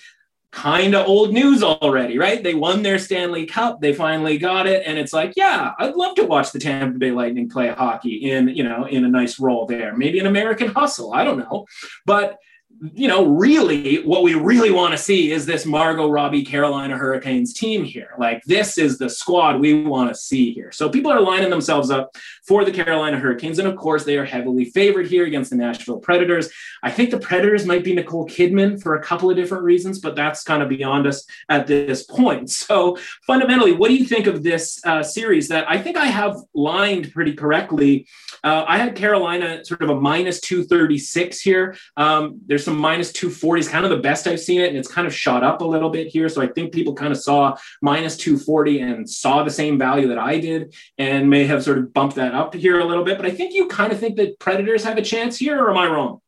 [0.52, 2.44] kind of old news already, right?
[2.44, 3.82] They won their Stanley Cup.
[3.82, 4.84] They finally got it.
[4.86, 8.50] And it's like, yeah, I'd love to watch the Tampa Bay Lightning play hockey in,
[8.50, 9.98] you know, in a nice role there.
[9.98, 11.12] Maybe an American hustle.
[11.12, 11.66] I don't know.
[12.06, 12.38] But
[12.94, 17.54] you know, really what we really want to see is this Margot Robbie Carolina Hurricanes
[17.54, 18.10] team here.
[18.18, 20.72] Like, this is the squad we want to see here.
[20.72, 22.16] So people are lining themselves up
[22.46, 23.60] for the Carolina Hurricanes.
[23.60, 26.50] And of course, they are heavily favored here against the Nashville Predators.
[26.82, 30.16] I think the Predators might be Nicole Kidman for a couple of different reasons, but
[30.16, 32.34] that's kind of beyond us at this point.
[32.74, 32.98] So
[33.28, 37.12] fundamentally, what do you think of this uh, series that I think I have lined
[37.12, 38.08] pretty correctly?
[38.44, 41.76] Uh, I had Carolina sort of a minus 236 here.
[41.98, 45.08] Um, there's some minus 240s, kind of the best I've seen it, and it's kind
[45.08, 46.30] of shot up a little bit here.
[46.30, 50.18] So I think people kind of saw minus 240 and saw the same value that
[50.18, 53.18] I did and may have sort of bumped that up here a little bit.
[53.18, 55.78] But I think you kind of think that Predators have a chance here, or am
[55.78, 56.22] I wrong?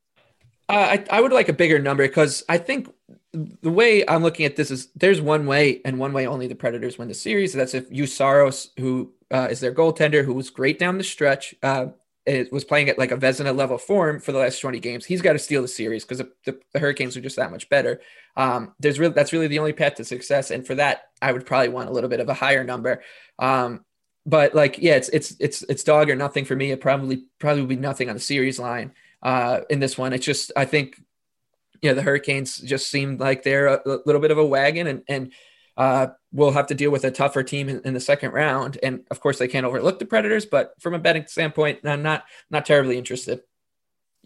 [0.68, 2.92] Uh, I, I would like a bigger number because I think
[3.34, 6.56] the way I'm looking at this is there's one way and one way only the
[6.56, 7.54] Predators win the series.
[7.54, 11.56] That's if Usaros, Saros, who uh, is their goaltender, who was great down the stretch,
[11.62, 11.88] uh,
[12.26, 15.06] it was playing at like a Vezina level form for the last 20 games.
[15.06, 17.70] He's got to steal the series because the, the, the, Hurricanes are just that much
[17.70, 18.02] better.
[18.36, 21.46] Um, there's really that's really the only path to success, and for that, I would
[21.46, 23.04] probably want a little bit of a higher number.
[23.38, 23.86] Um,
[24.26, 26.72] but like, yeah, it's it's it's it's dog or nothing for me.
[26.72, 30.14] It probably probably would be nothing on the series line uh, in this one.
[30.14, 31.00] It's just I think,
[31.82, 35.04] yeah, the Hurricanes just seem like they're a, a little bit of a wagon, and
[35.08, 35.34] and
[35.78, 38.78] uh, we'll have to deal with a tougher team in, in, the second round.
[38.84, 42.26] And of course, they can't overlook the Predators, but from a betting standpoint, I'm not
[42.50, 43.42] not terribly interested.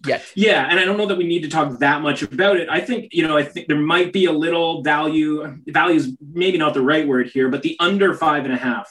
[0.06, 0.24] Yet.
[0.34, 2.70] Yeah, and I don't know that we need to talk that much about it.
[2.70, 5.62] I think you know, I think there might be a little value.
[5.68, 8.90] Value is maybe not the right word here, but the under five and a half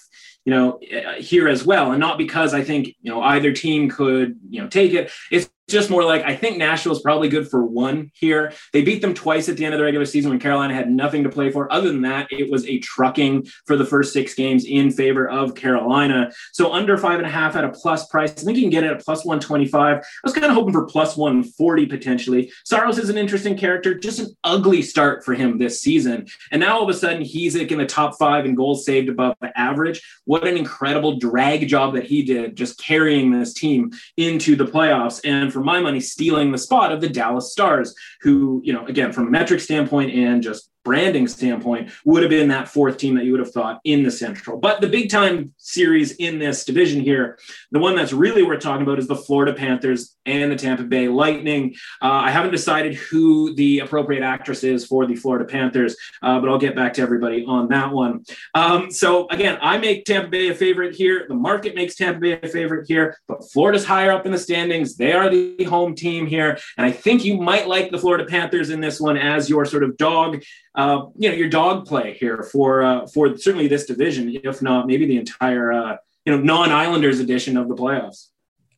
[0.49, 1.91] you know, eh, eh, here as well.
[1.91, 5.11] And not because I think, you know, either team could, you know, take it.
[5.31, 8.53] It's just more like I think Nashville is probably good for one here.
[8.73, 11.23] They beat them twice at the end of the regular season when Carolina had nothing
[11.25, 11.73] to play for.
[11.73, 15.55] Other than that, it was a trucking for the first six games in favor of
[15.55, 16.31] Carolina.
[16.53, 18.33] So under five and a half at a plus price.
[18.33, 19.97] I think you can get it at plus 125.
[19.99, 22.53] I was kind of hoping for plus 140 potentially.
[22.65, 26.27] Saros is an interesting character, just an ugly start for him this season.
[26.51, 29.09] And now all of a sudden he's like in the top five in goals saved
[29.09, 30.03] above the average.
[30.25, 35.21] What an incredible drag job that he did just carrying this team into the playoffs.
[35.25, 39.13] And for my money, stealing the spot of the Dallas Stars, who, you know, again,
[39.13, 43.27] from a metric standpoint and just branding standpoint, would have been that fourth team that
[43.27, 44.57] you would have thought in the Central.
[44.59, 47.39] But the big time series in this division here,
[47.73, 51.07] the one that's really worth talking about is the Florida Panthers and the Tampa Bay
[51.09, 51.75] Lightning.
[52.01, 56.49] Uh, I haven't decided who the appropriate actress is for the Florida Panthers, uh, but
[56.49, 58.25] I'll get back to everybody on that one.
[58.55, 61.27] Um, so again, I make Tampa Bay a favorite here.
[61.29, 64.97] The market makes Tampa Bay a favorite here, but Florida's higher up in the standings.
[64.97, 68.71] They are the home team here, and I think you might like the Florida Panthers
[68.71, 70.43] in this one as your sort of dog,
[70.79, 74.87] uh, you know, your dog play here for uh, for certainly this division, if not
[74.87, 78.29] maybe the entire uh, you know non-Islanders edition of the playoffs.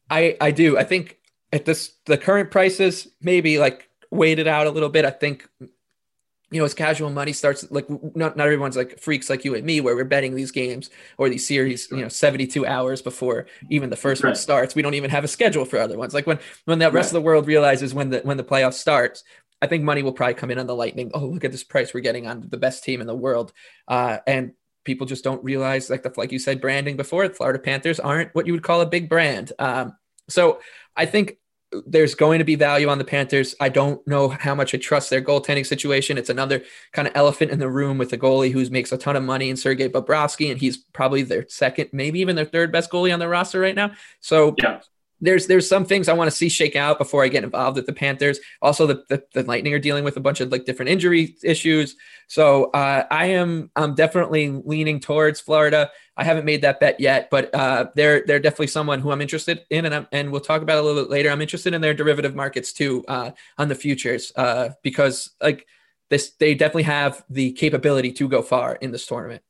[0.08, 0.78] I I do.
[0.78, 1.18] I think
[1.52, 5.04] at this the current prices maybe like weighted out a little bit.
[5.04, 5.46] I think
[6.50, 9.64] you know, as casual money starts, like not not everyone's like freaks like you and
[9.64, 13.46] me, where we're betting these games or these series, you know, seventy two hours before
[13.68, 14.30] even the first right.
[14.30, 14.74] one starts.
[14.74, 16.12] We don't even have a schedule for other ones.
[16.12, 17.06] Like when when the rest right.
[17.06, 19.22] of the world realizes when the when the playoffs starts,
[19.62, 21.10] I think money will probably come in on the Lightning.
[21.14, 23.52] Oh, look at this price we're getting on the best team in the world,
[23.88, 24.52] uh, and
[24.84, 27.28] people just don't realize, like the like you said, branding before.
[27.28, 29.52] Florida Panthers aren't what you would call a big brand.
[29.58, 29.96] Um,
[30.28, 30.60] so
[30.96, 31.36] I think
[31.86, 33.54] there's going to be value on the Panthers.
[33.60, 36.18] I don't know how much I trust their goaltending situation.
[36.18, 39.14] It's another kind of elephant in the room with a goalie who makes a ton
[39.14, 42.90] of money in Sergei Bobrovsky, and he's probably their second, maybe even their third best
[42.90, 43.92] goalie on the roster right now.
[44.20, 44.80] So yeah
[45.20, 47.86] there's there's some things I want to see shake out before I get involved with
[47.86, 48.40] the Panthers.
[48.62, 51.96] Also, the, the, the Lightning are dealing with a bunch of like different injury issues.
[52.28, 55.90] So uh, I am I'm definitely leaning towards Florida.
[56.16, 59.64] I haven't made that bet yet, but uh, they're they're definitely someone who I'm interested
[59.70, 61.30] in, and I'm, and we'll talk about a little bit later.
[61.30, 65.66] I'm interested in their derivative markets too uh, on the futures uh, because like
[66.08, 69.42] this they definitely have the capability to go far in this tournament.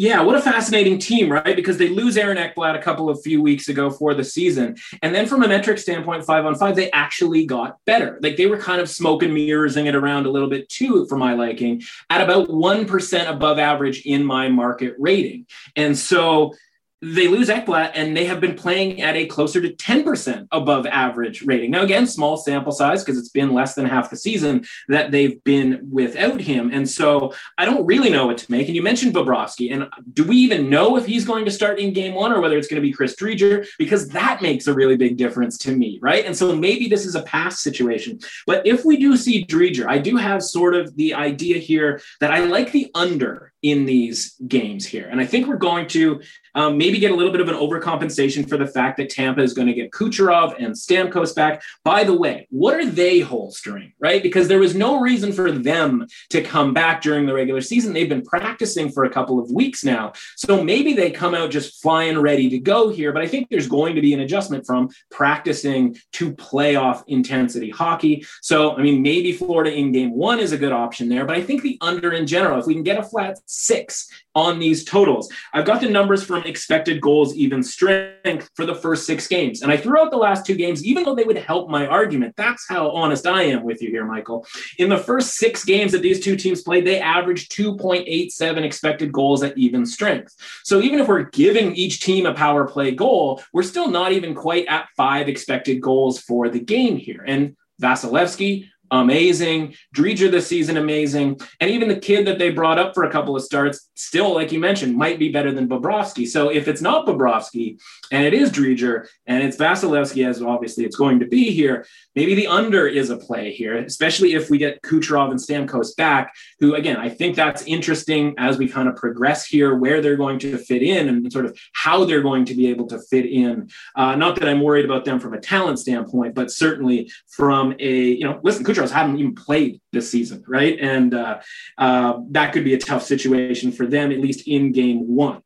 [0.00, 1.54] Yeah, what a fascinating team, right?
[1.54, 4.78] Because they lose Aaron Ekblad a couple of few weeks ago for the season.
[5.02, 8.18] And then from a metric standpoint, five on five, they actually got better.
[8.22, 11.18] Like they were kind of smoke and mirroring it around a little bit too, for
[11.18, 15.44] my liking, at about 1% above average in my market rating.
[15.76, 16.54] And so
[17.02, 21.42] they lose Ekblad and they have been playing at a closer to 10% above average
[21.42, 21.70] rating.
[21.70, 25.42] Now, again, small sample size because it's been less than half the season that they've
[25.44, 26.70] been without him.
[26.72, 28.66] And so I don't really know what to make.
[28.66, 29.72] And you mentioned Bobrovsky.
[29.72, 32.58] And do we even know if he's going to start in game one or whether
[32.58, 33.66] it's going to be Chris Driedger?
[33.78, 36.26] Because that makes a really big difference to me, right?
[36.26, 38.20] And so maybe this is a pass situation.
[38.46, 42.30] But if we do see Driedger, I do have sort of the idea here that
[42.30, 45.08] I like the under in these games here.
[45.10, 46.20] And I think we're going to
[46.54, 49.52] um, maybe get a little bit of an overcompensation for the fact that Tampa is
[49.52, 51.62] going to get Kucherov and Stamkos back.
[51.84, 54.22] By the way, what are they holstering, right?
[54.22, 57.92] Because there was no reason for them to come back during the regular season.
[57.92, 60.12] They've been practicing for a couple of weeks now.
[60.36, 63.12] So maybe they come out just flying ready to go here.
[63.12, 68.26] But I think there's going to be an adjustment from practicing to playoff intensity hockey.
[68.42, 71.24] So, I mean, maybe Florida in game one is a good option there.
[71.24, 74.58] But I think the under in general, if we can get a flat six on
[74.58, 75.30] these totals.
[75.52, 79.62] I've got the numbers from expected goals, even strength for the first six games.
[79.62, 82.36] And I threw out the last two games, even though they would help my argument.
[82.36, 84.46] That's how honest I am with you here, Michael.
[84.78, 89.42] In the first six games that these two teams played, they averaged 2.87 expected goals
[89.42, 90.34] at even strength.
[90.64, 94.34] So even if we're giving each team a power play goal, we're still not even
[94.34, 97.24] quite at five expected goals for the game here.
[97.26, 99.74] And Vasilevskiy, amazing.
[99.94, 101.40] Driedger this season, amazing.
[101.60, 104.52] And even the kid that they brought up for a couple of starts, still, like
[104.52, 106.26] you mentioned, might be better than Bobrovsky.
[106.26, 107.78] So if it's not Bobrovsky
[108.10, 112.34] and it is Driedger and it's Vasilevskiy, as obviously it's going to be here, maybe
[112.34, 116.74] the under is a play here, especially if we get Kucherov and Stamkos back, who,
[116.74, 120.58] again, I think that's interesting as we kind of progress here, where they're going to
[120.58, 123.68] fit in and sort of how they're going to be able to fit in.
[123.94, 127.94] Uh, not that I'm worried about them from a talent standpoint, but certainly from a,
[127.94, 130.78] you know, listen, Kucherov haven't even played this season, right?
[130.80, 131.40] And uh,
[131.76, 135.42] uh, that could be a tough situation for them, at least in game one.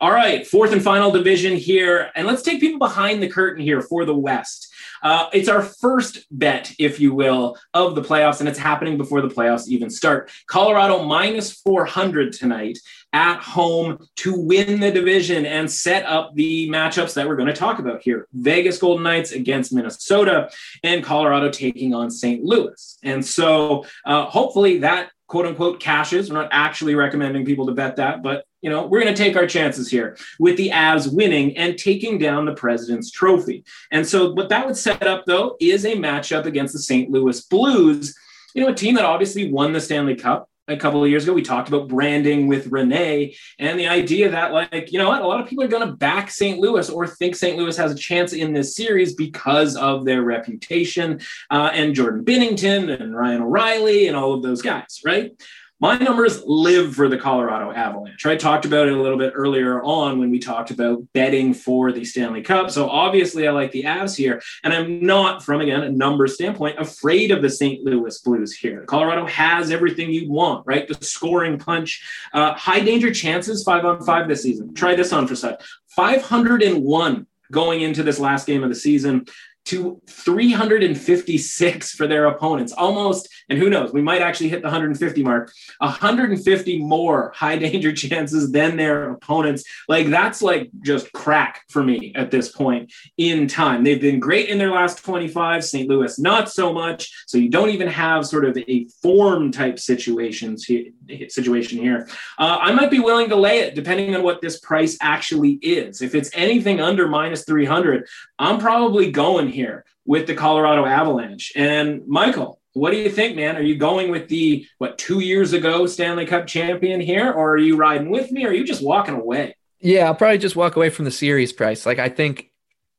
[0.00, 2.10] All right, fourth and final division here.
[2.14, 4.73] And let's take people behind the curtain here for the West.
[5.04, 9.20] Uh, it's our first bet, if you will, of the playoffs, and it's happening before
[9.20, 10.30] the playoffs even start.
[10.48, 12.78] Colorado minus 400 tonight
[13.12, 17.52] at home to win the division and set up the matchups that we're going to
[17.52, 20.50] talk about here Vegas Golden Knights against Minnesota,
[20.82, 22.42] and Colorado taking on St.
[22.42, 22.98] Louis.
[23.02, 26.30] And so uh, hopefully that quote unquote cashes.
[26.30, 29.36] We're not actually recommending people to bet that, but you know, we're going to take
[29.36, 33.62] our chances here with the Avs winning and taking down the President's Trophy.
[33.90, 37.10] And so, what that would set up, though, is a matchup against the St.
[37.10, 38.16] Louis Blues,
[38.54, 41.32] you know, a team that obviously won the Stanley Cup a couple of years ago.
[41.32, 45.26] We talked about branding with Renee and the idea that, like, you know what, a
[45.26, 46.58] lot of people are going to back St.
[46.58, 47.56] Louis or think St.
[47.56, 51.20] Louis has a chance in this series because of their reputation
[51.50, 55.32] uh, and Jordan Binnington and Ryan O'Reilly and all of those guys, right?
[55.80, 58.24] My numbers live for the Colorado Avalanche.
[58.26, 61.90] I talked about it a little bit earlier on when we talked about betting for
[61.90, 62.70] the Stanley Cup.
[62.70, 66.78] So obviously, I like the Avs here, and I'm not, from again a number standpoint,
[66.78, 67.82] afraid of the St.
[67.82, 68.84] Louis Blues here.
[68.84, 70.86] Colorado has everything you want, right?
[70.86, 72.02] The scoring punch,
[72.32, 74.74] uh, high danger chances, five on five this season.
[74.74, 75.60] Try this on for a sec.
[75.88, 79.26] 501 going into this last game of the season
[79.66, 85.22] to 356 for their opponents, almost, and who knows, we might actually hit the 150
[85.22, 89.64] mark, 150 more high danger chances than their opponents.
[89.88, 93.84] Like that's like just crack for me at this point in time.
[93.84, 95.88] They've been great in their last 25, St.
[95.88, 97.24] Louis not so much.
[97.26, 100.86] So you don't even have sort of a form type situations here,
[101.28, 102.08] situation here.
[102.38, 106.02] Uh, I might be willing to lay it depending on what this price actually is.
[106.02, 108.06] If it's anything under minus 300,
[108.38, 111.52] I'm probably going here with the Colorado Avalanche.
[111.56, 113.56] And Michael, what do you think, man?
[113.56, 117.58] Are you going with the what two years ago Stanley Cup champion here, or are
[117.58, 119.56] you riding with me, or are you just walking away?
[119.80, 121.86] Yeah, I'll probably just walk away from the series price.
[121.86, 122.50] Like I think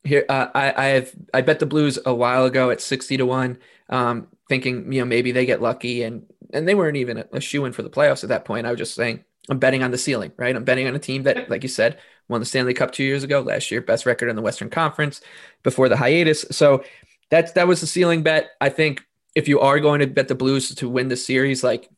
[0.03, 3.25] here, uh, I I have I bet the Blues a while ago at sixty to
[3.25, 3.57] one,
[3.89, 7.41] um, thinking you know maybe they get lucky, and and they weren't even a, a
[7.41, 8.65] shoe in for the playoffs at that point.
[8.65, 10.55] I was just saying I'm betting on the ceiling, right?
[10.55, 13.23] I'm betting on a team that, like you said, won the Stanley Cup two years
[13.23, 15.21] ago, last year, best record in the Western Conference
[15.63, 16.45] before the hiatus.
[16.51, 16.83] So
[17.29, 18.51] that's that was the ceiling bet.
[18.59, 19.03] I think
[19.35, 21.89] if you are going to bet the Blues to win the series, like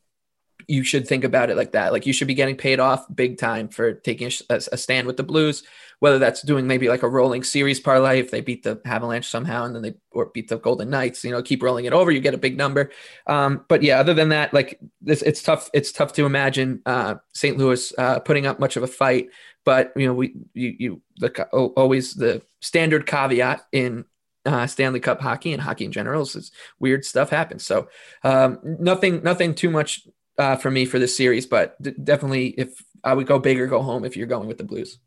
[0.67, 1.93] you should think about it like that.
[1.93, 5.15] Like you should be getting paid off big time for taking a, a, stand with
[5.15, 5.63] the Blues,
[5.99, 9.63] whether that's doing maybe like a rolling series parlay if they beat the Avalanche somehow
[9.63, 12.19] and then they or beat the Golden Knights, you know, keep rolling it over, you
[12.19, 12.91] get a big number.
[13.27, 15.69] Um, but yeah, other than that, like this, it's tough.
[15.73, 17.57] It's tough to imagine uh, St.
[17.57, 19.29] Louis uh, putting up much of a fight.
[19.63, 24.05] But you know, we you you the always the standard caveat in
[24.47, 27.65] uh, Stanley Cup hockey and hockey in general is weird stuff happens.
[27.65, 27.89] So
[28.23, 30.07] um, nothing, nothing too much
[30.37, 33.67] uh, for me for this series, but d- definitely if I would go big or
[33.67, 34.99] go home if you're going with the Blues.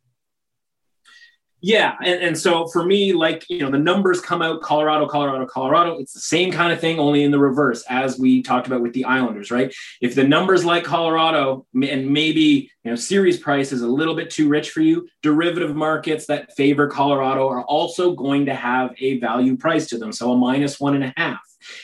[1.63, 5.47] Yeah, and, and so for me, like you know, the numbers come out Colorado, Colorado,
[5.47, 5.99] Colorado.
[5.99, 8.95] It's the same kind of thing, only in the reverse, as we talked about with
[8.95, 9.75] the Islanders, right?
[10.01, 14.31] If the numbers like Colorado and maybe you know series price is a little bit
[14.31, 19.19] too rich for you, derivative markets that favor Colorado are also going to have a
[19.19, 21.41] value price to them, so a minus one and a half.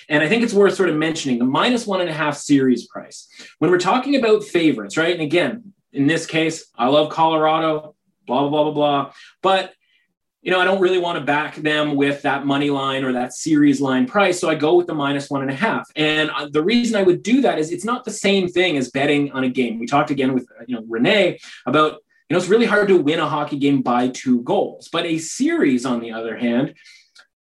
[0.08, 2.86] And I think it's worth sort of mentioning the minus one and a half series
[2.86, 3.28] price
[3.58, 5.12] when we're talking about favorites, right?
[5.12, 7.95] And again, in this case, I love Colorado
[8.26, 9.12] blah, blah, blah, blah, blah.
[9.42, 9.72] But,
[10.42, 13.32] you know, I don't really want to back them with that money line or that
[13.32, 14.38] series line price.
[14.38, 15.90] So I go with the minus one and a half.
[15.96, 18.90] And uh, the reason I would do that is it's not the same thing as
[18.90, 19.78] betting on a game.
[19.78, 21.94] We talked again with, you know, Renee about,
[22.28, 24.88] you know, it's really hard to win a hockey game by two goals.
[24.90, 26.74] But a series, on the other hand,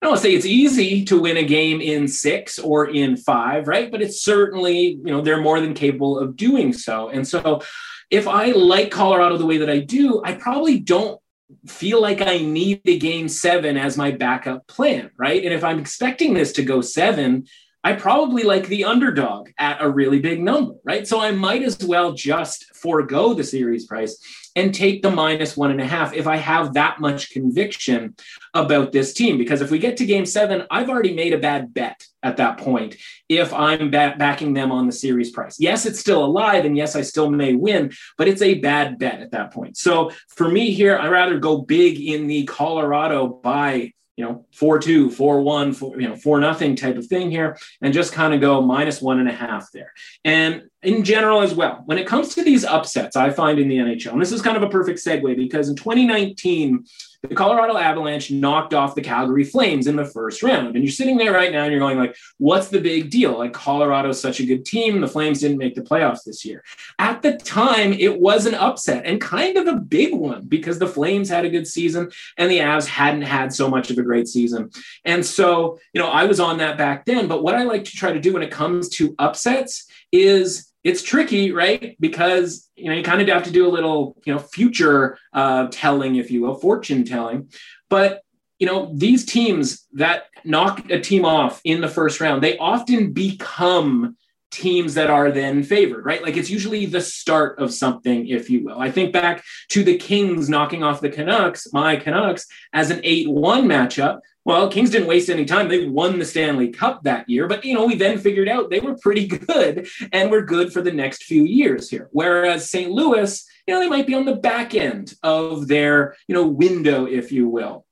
[0.00, 3.90] I don't say it's easy to win a game in six or in five, right?
[3.90, 7.08] But it's certainly, you know, they're more than capable of doing so.
[7.08, 7.62] And so
[8.10, 11.20] if I like Colorado the way that I do, I probably don't
[11.66, 15.44] feel like I need a game seven as my backup plan, right?
[15.44, 17.46] And if I'm expecting this to go seven,
[17.84, 21.06] I probably like the underdog at a really big number, right?
[21.06, 24.18] So I might as well just forego the series price
[24.56, 28.14] and take the minus one and a half if I have that much conviction
[28.54, 29.36] about this team.
[29.36, 32.56] Because if we get to game seven, I've already made a bad bet at that
[32.56, 32.96] point
[33.28, 35.60] if I'm ba- backing them on the series price.
[35.60, 39.20] Yes, it's still alive, and yes, I still may win, but it's a bad bet
[39.20, 39.76] at that point.
[39.76, 44.78] So for me here, I rather go big in the Colorado by you know, four
[44.78, 48.34] two, four one, four, you know, four nothing type of thing here, and just kind
[48.34, 49.92] of go minus one and a half there.
[50.24, 53.78] And in general as well, when it comes to these upsets, I find in the
[53.78, 56.84] NHL, and this is kind of a perfect segue because in 2019,
[57.28, 60.74] the Colorado Avalanche knocked off the Calgary Flames in the first round.
[60.74, 63.38] And you're sitting there right now and you're going like, what's the big deal?
[63.38, 65.00] Like Colorado's such a good team.
[65.00, 66.62] The Flames didn't make the playoffs this year.
[66.98, 70.86] At the time, it was an upset and kind of a big one because the
[70.86, 74.28] Flames had a good season and the Avs hadn't had so much of a great
[74.28, 74.70] season.
[75.04, 77.26] And so, you know, I was on that back then.
[77.26, 81.02] But what I like to try to do when it comes to upsets is it's
[81.02, 81.96] tricky, right?
[81.98, 85.68] Because you know you kind of have to do a little, you know, future uh,
[85.70, 87.50] telling, if you will, fortune telling.
[87.90, 88.22] But
[88.58, 93.12] you know, these teams that knock a team off in the first round, they often
[93.12, 94.16] become
[94.54, 96.22] teams that are then favored, right?
[96.22, 98.78] Like it's usually the start of something, if you will.
[98.78, 103.28] I think back to the Kings knocking off the Canucks, my Canucks, as an 8
[103.28, 104.20] 1 matchup.
[104.44, 105.68] Well, Kings didn't waste any time.
[105.68, 108.80] They won the Stanley Cup that year, but you know, we then figured out they
[108.80, 112.08] were pretty good and were good for the next few years here.
[112.12, 112.90] Whereas St.
[112.90, 117.06] Louis, you know, they might be on the back end of their, you know, window,
[117.06, 117.86] if you will.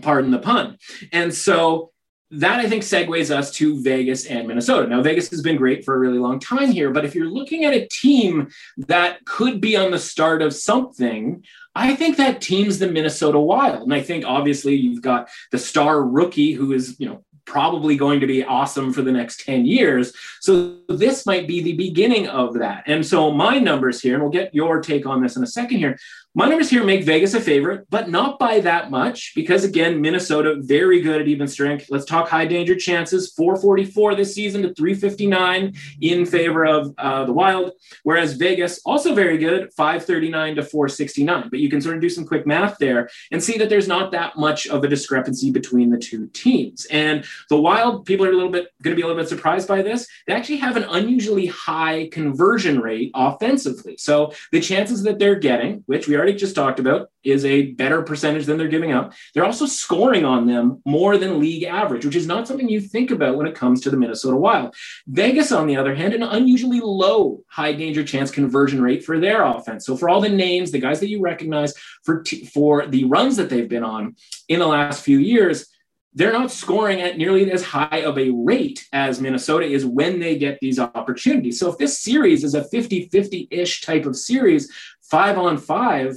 [0.00, 0.78] Pardon the pun.
[1.12, 1.92] And so
[2.32, 4.88] that I think segues us to Vegas and Minnesota.
[4.88, 7.66] Now, Vegas has been great for a really long time here, but if you're looking
[7.66, 8.48] at a team
[8.78, 11.44] that could be on the start of something,
[11.74, 13.82] I think that team's the Minnesota Wild.
[13.82, 18.20] And I think obviously you've got the star rookie who is, you know, probably going
[18.20, 20.12] to be awesome for the next 10 years.
[20.40, 22.84] So this might be the beginning of that.
[22.86, 25.78] And so my numbers here, and we'll get your take on this in a second
[25.78, 25.98] here.
[26.34, 30.56] My numbers here make Vegas a favorite, but not by that much because, again, Minnesota
[30.60, 31.88] very good at even strength.
[31.90, 37.34] Let's talk high danger chances 444 this season to 359 in favor of uh, the
[37.34, 37.72] Wild,
[38.04, 41.48] whereas Vegas also very good 539 to 469.
[41.50, 44.10] But you can sort of do some quick math there and see that there's not
[44.12, 46.86] that much of a discrepancy between the two teams.
[46.86, 49.68] And the Wild, people are a little bit going to be a little bit surprised
[49.68, 50.08] by this.
[50.26, 53.98] They actually have an unusually high conversion rate offensively.
[53.98, 57.72] So the chances that they're getting, which we are already just talked about is a
[57.72, 59.12] better percentage than they're giving up.
[59.34, 63.10] They're also scoring on them more than league average, which is not something you think
[63.10, 64.74] about when it comes to the Minnesota Wild.
[65.08, 69.42] Vegas, on the other hand, an unusually low high danger chance conversion rate for their
[69.42, 69.84] offense.
[69.84, 71.74] So for all the names, the guys that you recognize
[72.04, 74.14] for t- for the runs that they've been on
[74.48, 75.66] in the last few years,
[76.14, 80.36] they're not scoring at nearly as high of a rate as Minnesota is when they
[80.36, 81.58] get these opportunities.
[81.58, 84.70] So if this series is a 50 50 ish type of series,
[85.00, 86.16] five on five,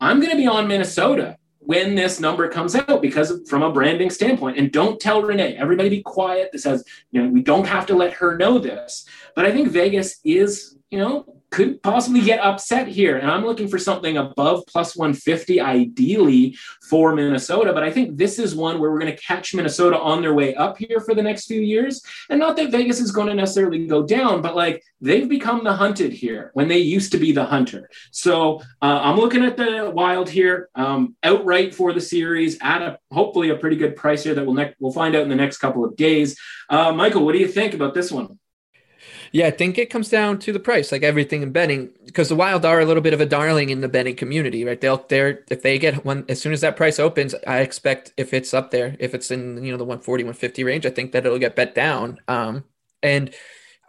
[0.00, 4.10] I'm going to be on Minnesota when this number comes out because from a branding
[4.10, 4.58] standpoint.
[4.58, 6.50] And don't tell Renee, everybody be quiet.
[6.52, 9.06] This has, you know, we don't have to let her know this.
[9.34, 13.16] But I think Vegas is, you know, could possibly get upset here.
[13.16, 16.56] And I'm looking for something above plus 150, ideally
[16.88, 17.72] for Minnesota.
[17.72, 20.54] But I think this is one where we're going to catch Minnesota on their way
[20.54, 22.02] up here for the next few years.
[22.28, 25.72] And not that Vegas is going to necessarily go down, but like they've become the
[25.72, 27.88] hunted here when they used to be the hunter.
[28.10, 32.98] So uh, I'm looking at the Wild here um, outright for the series at a
[33.10, 35.58] hopefully a pretty good price here that we'll, ne- we'll find out in the next
[35.58, 36.38] couple of days.
[36.68, 38.38] Uh, Michael, what do you think about this one?
[39.32, 42.34] Yeah, I think it comes down to the price, like everything in betting, because the
[42.34, 44.80] Wild are a little bit of a darling in the betting community, right?
[44.80, 48.32] They'll they're if they get one as soon as that price opens, I expect if
[48.32, 51.26] it's up there, if it's in you know the 140, 150 range, I think that
[51.26, 52.18] it'll get bet down.
[52.26, 52.64] Um,
[53.02, 53.34] and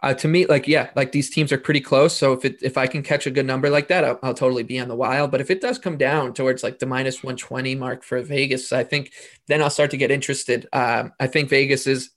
[0.02, 2.16] uh, to me, like yeah, like these teams are pretty close.
[2.16, 4.62] So if it if I can catch a good number like that, I'll, I'll totally
[4.62, 5.30] be on the Wild.
[5.30, 8.84] But if it does come down towards like the minus 120 mark for Vegas, I
[8.84, 9.12] think
[9.48, 10.66] then I'll start to get interested.
[10.72, 12.10] Um, I think Vegas is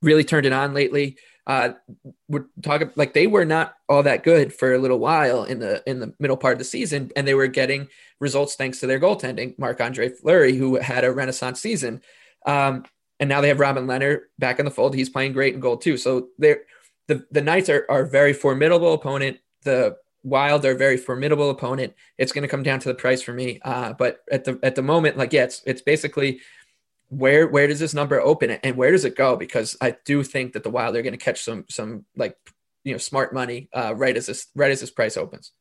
[0.00, 1.16] really turned it on lately
[1.46, 1.70] uh,
[2.28, 5.82] we're talking like they were not all that good for a little while in the
[5.86, 7.88] in the middle part of the season, and they were getting
[8.20, 12.00] results thanks to their goaltending, Marc Andre Fleury, who had a renaissance season.
[12.46, 12.84] Um,
[13.18, 14.94] and now they have Robin Lehner back in the fold.
[14.94, 15.96] He's playing great in goal too.
[15.96, 16.62] So they're
[17.08, 19.38] the the Knights are are very formidable opponent.
[19.62, 21.94] The Wild are very formidable opponent.
[22.16, 23.58] It's going to come down to the price for me.
[23.64, 26.40] Uh, but at the at the moment, like yeah, it's it's basically
[27.12, 29.36] where where does this number open and where does it go?
[29.36, 32.36] Because I do think that the Wild are going to catch some some like
[32.84, 35.52] you know smart money uh, right as this right as this price opens.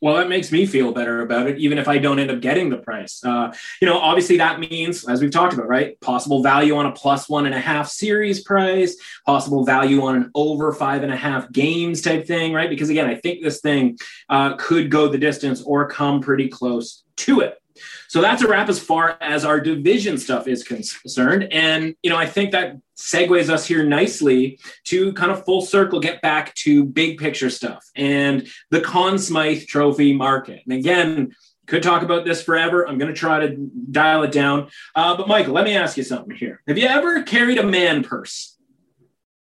[0.00, 2.70] Well, that makes me feel better about it, even if I don't end up getting
[2.70, 3.24] the price.
[3.24, 6.00] Uh, you know, obviously that means, as we've talked about, right?
[6.00, 8.96] Possible value on a plus one and a half series price,
[9.26, 12.70] possible value on an over five and a half games type thing, right?
[12.70, 13.98] Because again, I think this thing
[14.28, 17.58] uh, could go the distance or come pretty close to it.
[18.08, 21.52] So that's a wrap as far as our division stuff is concerned.
[21.52, 26.00] And, you know, I think that segues us here nicely to kind of full circle
[26.00, 30.62] get back to big picture stuff and the Conn Smythe Trophy market.
[30.64, 31.34] And again,
[31.66, 32.88] could talk about this forever.
[32.88, 34.70] I'm going to try to dial it down.
[34.94, 36.62] Uh, but Michael, let me ask you something here.
[36.66, 38.56] Have you ever carried a man purse?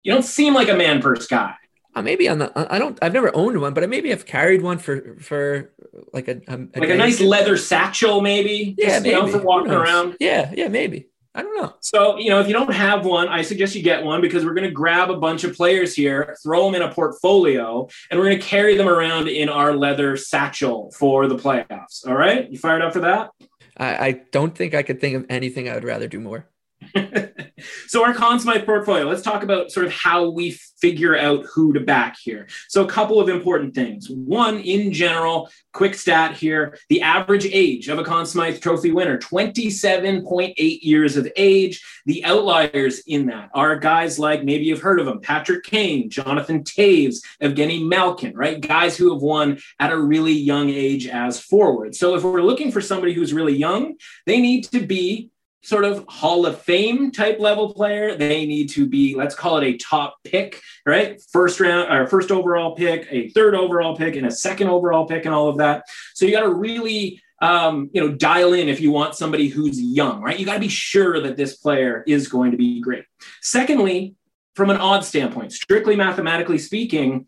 [0.04, 1.56] You don't seem like a man purse guy.
[1.96, 4.62] Uh, maybe on the I don't I've never owned one, but I maybe have carried
[4.62, 5.72] one for for
[6.12, 8.76] like a, a, a like a nice leather satchel, maybe.
[8.78, 9.16] Yeah, Just, maybe.
[9.16, 10.18] You know, for walking around.
[10.20, 11.10] Yeah, yeah, maybe.
[11.36, 11.74] I don't know.
[11.80, 14.54] So, you know, if you don't have one, I suggest you get one because we're
[14.54, 18.28] going to grab a bunch of players here, throw them in a portfolio, and we're
[18.28, 22.08] going to carry them around in our leather satchel for the playoffs.
[22.08, 22.52] All right?
[22.52, 23.32] You fired up for that?
[23.78, 26.48] I, I don't think I could think of anything I would rather do more.
[27.88, 31.74] so our Conn Smythe portfolio, let's talk about sort of how we figure out who
[31.74, 32.48] to back here.
[32.68, 34.10] So a couple of important things.
[34.10, 39.18] One, in general, quick stat here, the average age of a Conn Smythe trophy winner,
[39.18, 41.84] 27.8 years of age.
[42.06, 46.64] The outliers in that are guys like, maybe you've heard of them, Patrick Kane, Jonathan
[46.64, 48.60] Toews, Evgeny Malkin, right?
[48.60, 51.96] Guys who have won at a really young age as forward.
[51.96, 53.96] So if we're looking for somebody who's really young,
[54.26, 55.30] they need to be
[55.64, 58.16] sort of Hall of Fame type level player.
[58.16, 61.22] They need to be, let's call it a top pick, right?
[61.32, 65.26] First round or first overall pick, a third overall pick, and a second overall pick,
[65.26, 65.86] and all of that.
[66.14, 69.82] So you got to really um, you know, dial in if you want somebody who's
[69.82, 70.40] young, right?
[70.40, 73.04] You got to be sure that this player is going to be great.
[73.42, 74.16] Secondly,
[74.56, 77.28] from an odd standpoint, strictly mathematically speaking,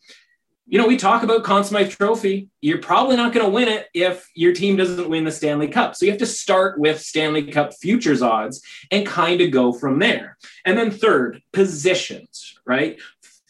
[0.67, 2.49] you know, we talk about Conn Smythe Trophy.
[2.59, 5.95] You're probably not going to win it if your team doesn't win the Stanley Cup.
[5.95, 9.99] So you have to start with Stanley Cup futures odds and kind of go from
[9.99, 10.37] there.
[10.65, 12.99] And then third, positions, right?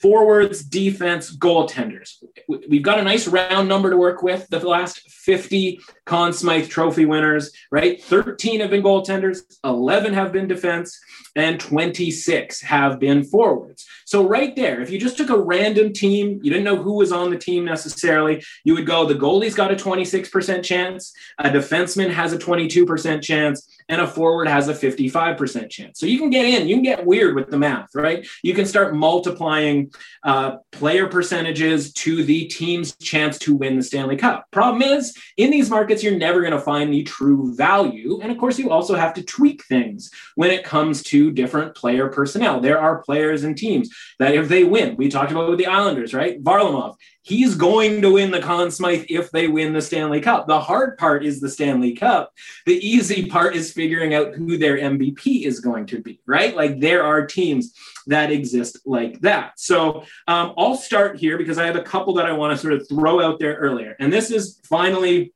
[0.05, 2.23] Forwards, defense, goaltenders.
[2.69, 4.47] We've got a nice round number to work with.
[4.49, 7.99] The last 50 Conn Smythe Trophy winners, right?
[8.03, 10.99] 13 have been goaltenders, 11 have been defense,
[11.35, 13.87] and 26 have been forwards.
[14.05, 17.11] So, right there, if you just took a random team, you didn't know who was
[17.11, 22.11] on the team necessarily, you would go the goalie's got a 26% chance, a defenseman
[22.11, 25.99] has a 22% chance, and a forward has a 55% chance.
[25.99, 28.27] So, you can get in, you can get weird with the math, right?
[28.43, 29.91] You can start multiplying
[30.23, 34.45] uh, player percentages to the team's chance to win the Stanley Cup.
[34.51, 38.19] Problem is, in these markets, you're never going to find the true value.
[38.21, 42.09] And of course, you also have to tweak things when it comes to different player
[42.09, 42.59] personnel.
[42.59, 43.89] There are players and teams
[44.19, 46.41] that if they win, we talked about with the Islanders, right?
[46.43, 46.95] Varlamov,
[47.25, 50.47] he's going to win the Conn Smythe if they win the Stanley Cup.
[50.47, 52.31] The hard part is the Stanley Cup.
[52.67, 56.55] The easy part is figuring out who their MVP is going to be, right?
[56.55, 57.73] Like there are teams
[58.05, 59.59] that exist like that.
[59.59, 62.73] So um, I'll start here because I have a couple that I want to sort
[62.73, 63.95] of throw out there earlier.
[63.99, 65.33] And this is finally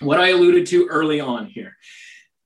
[0.00, 1.76] what I alluded to early on here.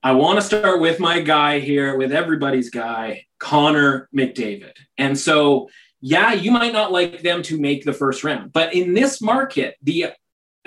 [0.03, 4.73] I want to start with my guy here, with everybody's guy, Connor McDavid.
[4.97, 5.69] And so,
[6.01, 9.77] yeah, you might not like them to make the first round, but in this market,
[9.83, 10.13] the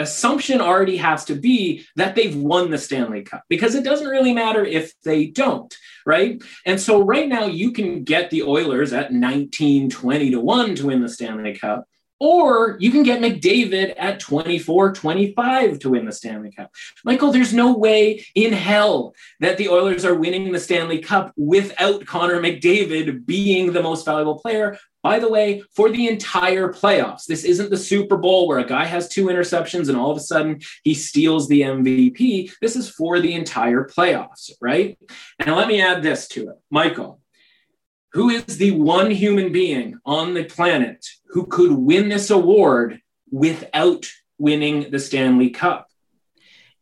[0.01, 4.33] assumption already has to be that they've won the Stanley Cup because it doesn't really
[4.33, 5.73] matter if they don't,
[6.05, 6.41] right?
[6.65, 10.87] And so right now you can get the Oilers at 19, 20 to 1 to
[10.87, 11.85] win the Stanley Cup.
[12.19, 16.71] Or you can get McDavid at 24 25 to win the Stanley Cup.
[17.03, 22.05] Michael, there's no way in hell that the Oilers are winning the Stanley Cup without
[22.05, 24.77] Connor McDavid being the most valuable player.
[25.03, 28.85] By the way, for the entire playoffs, this isn't the Super Bowl where a guy
[28.85, 32.51] has two interceptions and all of a sudden he steals the MVP.
[32.61, 34.97] This is for the entire playoffs, right?
[35.39, 36.55] And let me add this to it.
[36.69, 37.19] Michael,
[38.13, 43.01] who is the one human being on the planet who could win this award
[43.31, 44.07] without
[44.37, 45.87] winning the Stanley Cup?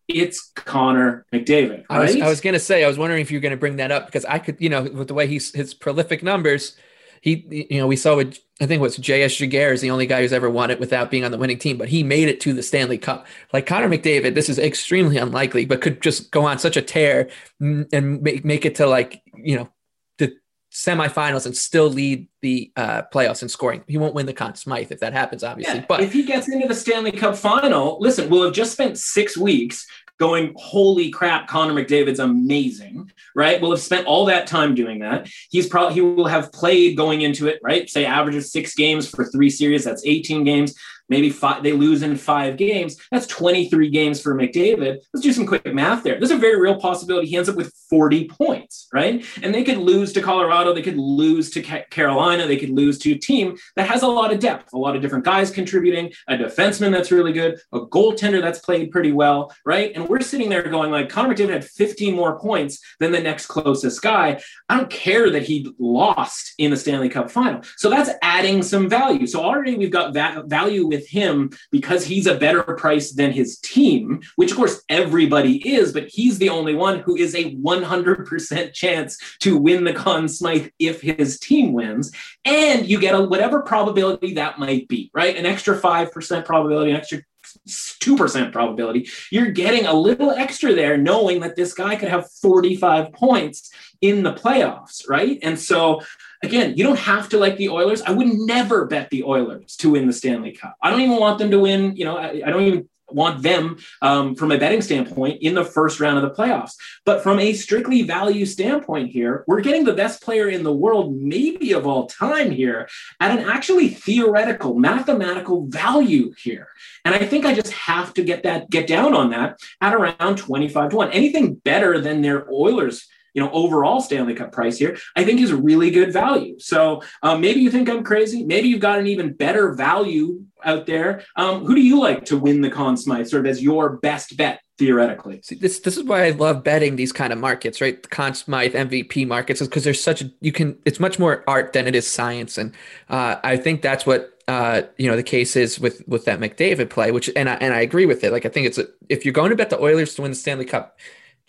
[0.09, 1.85] It's Connor McDavid.
[1.89, 1.99] Right?
[1.99, 3.75] I was, was going to say, I was wondering if you were going to bring
[3.75, 6.75] that up because I could, you know, with the way he's his prolific numbers,
[7.21, 9.35] he, you know, we saw with I think what's J.S.
[9.35, 11.77] Giguere is the only guy who's ever won it without being on the winning team,
[11.77, 13.25] but he made it to the Stanley Cup.
[13.53, 17.29] Like Connor McDavid, this is extremely unlikely, but could just go on such a tear
[17.61, 19.69] and make, make it to like, you know,
[20.17, 20.35] the
[20.73, 23.81] semifinals and still lead the uh, playoffs in scoring.
[23.87, 25.79] He won't win the Conn Smythe if that happens, obviously.
[25.79, 28.97] Yeah, but if he gets into the Stanley Cup final, listen, we'll have just spent
[28.97, 29.87] six weeks
[30.19, 33.61] going, holy crap, Connor McDavid's amazing, right?
[33.61, 35.29] We'll have spent all that time doing that.
[35.49, 37.89] He's probably he will have played going into it, right?
[37.89, 40.75] Say averages six games for three series, that's 18 games
[41.09, 42.97] maybe five, they lose in five games.
[43.11, 44.99] That's 23 games for McDavid.
[45.13, 46.17] Let's do some quick math there.
[46.19, 49.25] There's a very real possibility he ends up with 40 points, right?
[49.41, 53.13] And they could lose to Colorado, they could lose to Carolina, they could lose to
[53.13, 56.35] a team that has a lot of depth, a lot of different guys contributing, a
[56.35, 59.91] defenseman that's really good, a goaltender that's played pretty well, right?
[59.95, 63.47] And we're sitting there going like Connor McDavid had 15 more points than the next
[63.47, 64.39] closest guy.
[64.67, 67.61] I don't care that he lost in the Stanley Cup final.
[67.77, 69.27] So that's adding some value.
[69.27, 73.31] So already we've got va- value with with him because he's a better price than
[73.31, 77.55] his team, which of course everybody is, but he's the only one who is a
[77.55, 82.11] 100% chance to win the Conn Smythe if his team wins.
[82.43, 85.35] And you get a whatever probability that might be, right?
[85.35, 87.21] An extra 5% probability, an extra
[87.67, 89.09] 2% probability.
[89.31, 93.71] You're getting a little extra there knowing that this guy could have 45 points
[94.01, 95.39] in the playoffs, right?
[95.41, 96.01] And so
[96.43, 98.01] again, you don't have to like the Oilers.
[98.01, 100.75] I would never bet the Oilers to win the Stanley Cup.
[100.81, 103.77] I don't even want them to win, you know, I, I don't even want them
[104.01, 106.73] um, from a betting standpoint in the first round of the playoffs.
[107.05, 111.15] But from a strictly value standpoint here, we're getting the best player in the world,
[111.15, 112.87] maybe of all time here,
[113.19, 116.67] at an actually theoretical, mathematical value here.
[117.05, 120.37] And I think I just have to get that, get down on that at around
[120.37, 121.11] 25 to 1.
[121.11, 125.51] Anything better than their Oilers you know overall Stanley Cup price here, I think is
[125.51, 126.59] a really good value.
[126.59, 128.43] So um, maybe you think I'm crazy.
[128.43, 131.23] Maybe you've got an even better value out there.
[131.35, 134.37] Um, who do you like to win the Conn Smythe, sort of as your best
[134.37, 134.61] bet?
[134.77, 138.01] Theoretically, See, this this is why I love betting these kind of markets, right?
[138.01, 140.77] The Conn Smythe MVP markets, because there's such a you can.
[140.85, 142.73] It's much more art than it is science, and
[143.09, 146.89] uh, I think that's what uh, you know, the case is with with that McDavid
[146.89, 148.31] play, which and I and I agree with it.
[148.31, 150.35] Like I think it's a, if you're going to bet the Oilers to win the
[150.35, 150.97] Stanley Cup,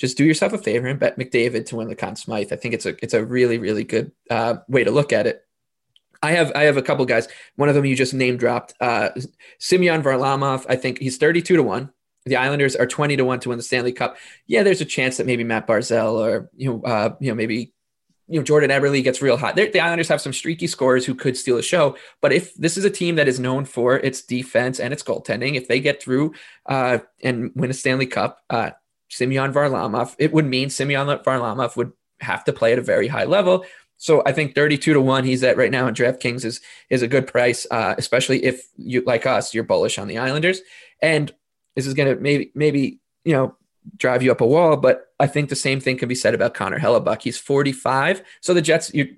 [0.01, 2.53] just do yourself a favor and bet McDavid to win the Conn Smythe.
[2.53, 5.45] I think it's a it's a really really good uh, way to look at it.
[6.23, 7.29] I have I have a couple guys.
[7.57, 9.11] One of them you just name dropped, uh,
[9.59, 10.65] Semyon Varlamov.
[10.69, 11.91] I think he's thirty two to one.
[12.25, 14.17] The Islanders are twenty to one to win the Stanley Cup.
[14.47, 17.75] Yeah, there's a chance that maybe Matt Barzal or you know uh, you know maybe
[18.27, 19.55] you know Jordan Eberle gets real hot.
[19.55, 21.97] They're, the Islanders have some streaky scorers who could steal a show.
[22.23, 25.57] But if this is a team that is known for its defense and its goaltending,
[25.57, 26.33] if they get through
[26.65, 28.71] uh, and win a Stanley Cup, uh,
[29.11, 33.25] Semyon Varlamov, it would mean Semyon Varlamov would have to play at a very high
[33.25, 33.65] level.
[33.97, 37.09] So I think 32 to 1 he's at right now in DraftKings is is a
[37.09, 40.63] good price, uh, especially if you like us, you're bullish on the Islanders.
[41.03, 41.33] And
[41.77, 43.57] this is gonna maybe maybe you know
[43.97, 46.55] drive you up a wall, but I think the same thing can be said about
[46.55, 47.23] Connor Hellebuyck.
[47.23, 48.23] He's 45.
[48.41, 49.17] So the Jets, you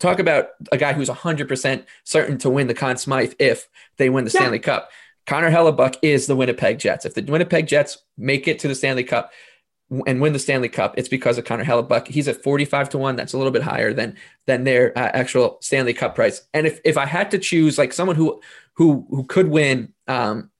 [0.00, 3.68] talk about a guy who's 100% certain to win the Conn Smythe if
[3.98, 4.40] they win the yeah.
[4.40, 4.90] Stanley Cup.
[5.26, 7.04] Connor Hellebuyck is the Winnipeg Jets.
[7.04, 9.32] If the Winnipeg Jets make it to the Stanley Cup,
[10.06, 12.08] and win the Stanley Cup, it's because of Connor Hellebuyck.
[12.08, 13.16] He's at 45 to 1.
[13.16, 14.16] That's a little bit higher than
[14.46, 16.42] than their uh, actual Stanley Cup price.
[16.52, 18.40] And if if I had to choose like someone who
[18.74, 20.50] who who could win um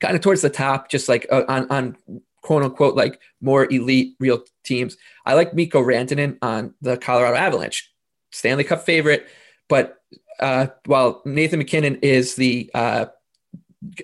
[0.00, 1.96] kind of towards the top just like uh, on on
[2.42, 7.90] quote unquote like more elite real teams, I like Mikko Rantanen on the Colorado Avalanche.
[8.30, 9.26] Stanley Cup favorite,
[9.68, 10.02] but
[10.38, 13.06] uh while Nathan MacKinnon is the uh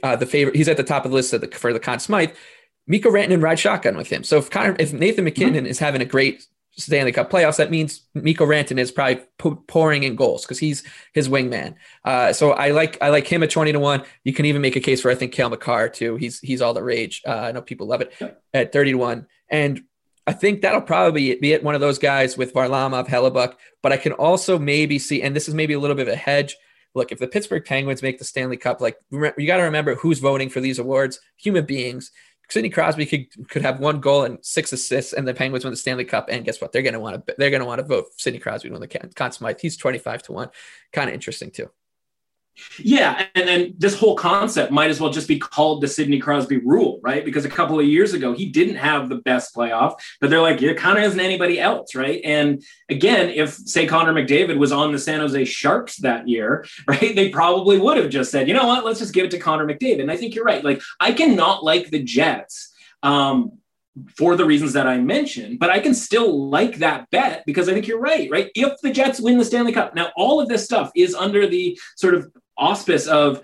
[0.03, 0.57] uh, the favorite.
[0.57, 2.31] He's at the top of the list of the, for the Conn Smythe.
[2.87, 4.25] Mikko Rantanen ride shotgun with him.
[4.25, 5.67] So if Connor, if Nathan MacKinnon mm-hmm.
[5.67, 9.23] is having a great Stanley Cup playoffs, that means Mikko Rantanen is probably
[9.67, 10.83] pouring in goals because he's
[11.13, 11.75] his wingman.
[12.05, 14.03] Uh, so I like I like him at twenty to one.
[14.25, 16.17] You can even make a case for I think Cale Makar too.
[16.17, 17.23] He's he's all the rage.
[17.27, 18.13] Uh, I know people love it
[18.53, 19.83] at thirty to one, and
[20.27, 21.63] I think that'll probably be it.
[21.63, 25.49] One of those guys with Varlamov, Hellebuyck, but I can also maybe see, and this
[25.49, 26.57] is maybe a little bit of a hedge.
[26.95, 30.19] Look, if the Pittsburgh Penguins make the Stanley Cup, like you got to remember who's
[30.19, 32.11] voting for these awards: human beings.
[32.49, 35.77] Sidney Crosby could could have one goal and six assists, and the Penguins win the
[35.77, 36.29] Stanley Cup.
[36.31, 36.71] And guess what?
[36.71, 39.33] They're to want to they're to want to vote Sidney Crosby to win the Conn
[39.33, 39.61] Smythe.
[39.61, 40.51] He's twenty five to one.
[40.93, 41.71] Kind of interesting too.
[42.79, 46.59] Yeah, and then this whole concept might as well just be called the Sidney Crosby
[46.59, 47.25] rule, right?
[47.25, 50.61] Because a couple of years ago he didn't have the best playoff, but they're like,
[50.63, 52.21] it kind of isn't anybody else, right?
[52.25, 57.15] And again, if say Connor McDavid was on the San Jose Sharks that year, right,
[57.15, 59.67] they probably would have just said, you know what, let's just give it to Connor
[59.67, 60.03] McDavid.
[60.03, 60.65] And I think you're right.
[60.65, 62.71] Like I cannot like the Jets.
[63.03, 63.59] Um,
[64.17, 67.75] for the reasons that I mentioned, but I can still like that bet because I
[67.75, 68.51] think you're right, right?
[68.55, 71.79] If the Jets win the Stanley Cup, now all of this stuff is under the
[71.97, 73.43] sort of auspice of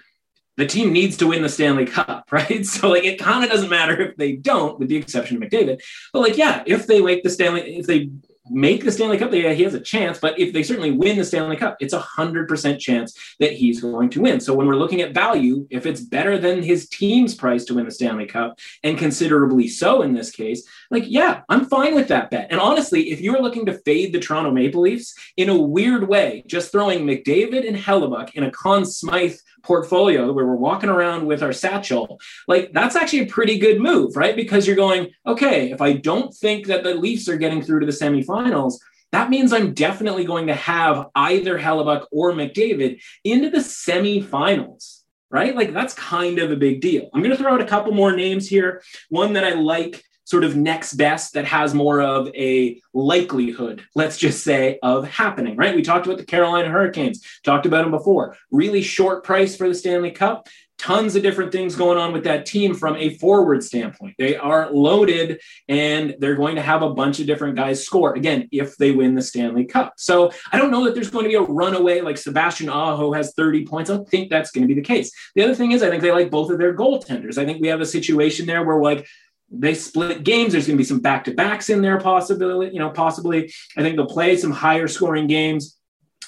[0.56, 2.66] the team needs to win the Stanley Cup, right?
[2.66, 5.80] So like it kind of doesn't matter if they don't, with the exception of McDavid.
[6.12, 8.10] But like, yeah, if they make the Stanley, if they
[8.51, 10.19] make the Stanley Cup, yeah, he has a chance.
[10.19, 13.81] But if they certainly win the Stanley Cup, it's a hundred percent chance that he's
[13.81, 14.41] going to win.
[14.41, 17.85] So when we're looking at value, if it's better than his team's price to win
[17.85, 22.31] the Stanley Cup, and considerably so in this case, like yeah, I'm fine with that
[22.31, 22.49] bet.
[22.51, 26.09] And honestly, if you are looking to fade the Toronto Maple Leafs in a weird
[26.09, 31.26] way, just throwing McDavid and Hellebuyck in a Conn Smythe portfolio where we're walking around
[31.26, 34.36] with our satchel, like that's actually a pretty good move, right?
[34.36, 37.86] Because you're going, okay, if I don't think that the Leafs are getting through to
[37.86, 38.74] the semifinals,
[39.12, 45.55] that means I'm definitely going to have either Hellebuyck or McDavid into the semifinals, right?
[45.55, 47.09] Like that's kind of a big deal.
[47.14, 48.82] I'm going to throw out a couple more names here.
[49.09, 54.18] One that I like sort of next best that has more of a likelihood, let's
[54.18, 55.74] just say, of happening, right?
[55.74, 58.36] We talked about the Carolina Hurricanes, talked about them before.
[58.50, 60.46] Really short price for the Stanley Cup.
[60.76, 64.16] Tons of different things going on with that team from a forward standpoint.
[64.18, 68.48] They are loaded and they're going to have a bunch of different guys score again
[68.52, 69.94] if they win the Stanley Cup.
[69.96, 73.32] So I don't know that there's going to be a runaway like Sebastian Aho has
[73.34, 73.88] 30 points.
[73.88, 75.10] I don't think that's going to be the case.
[75.34, 77.38] The other thing is, I think they like both of their goaltenders.
[77.38, 79.09] I think we have a situation there where like
[79.51, 80.53] they split games.
[80.53, 82.70] There's going to be some back to backs in there, possibly.
[82.73, 83.53] You know, possibly.
[83.77, 85.79] I think they'll play some higher scoring games,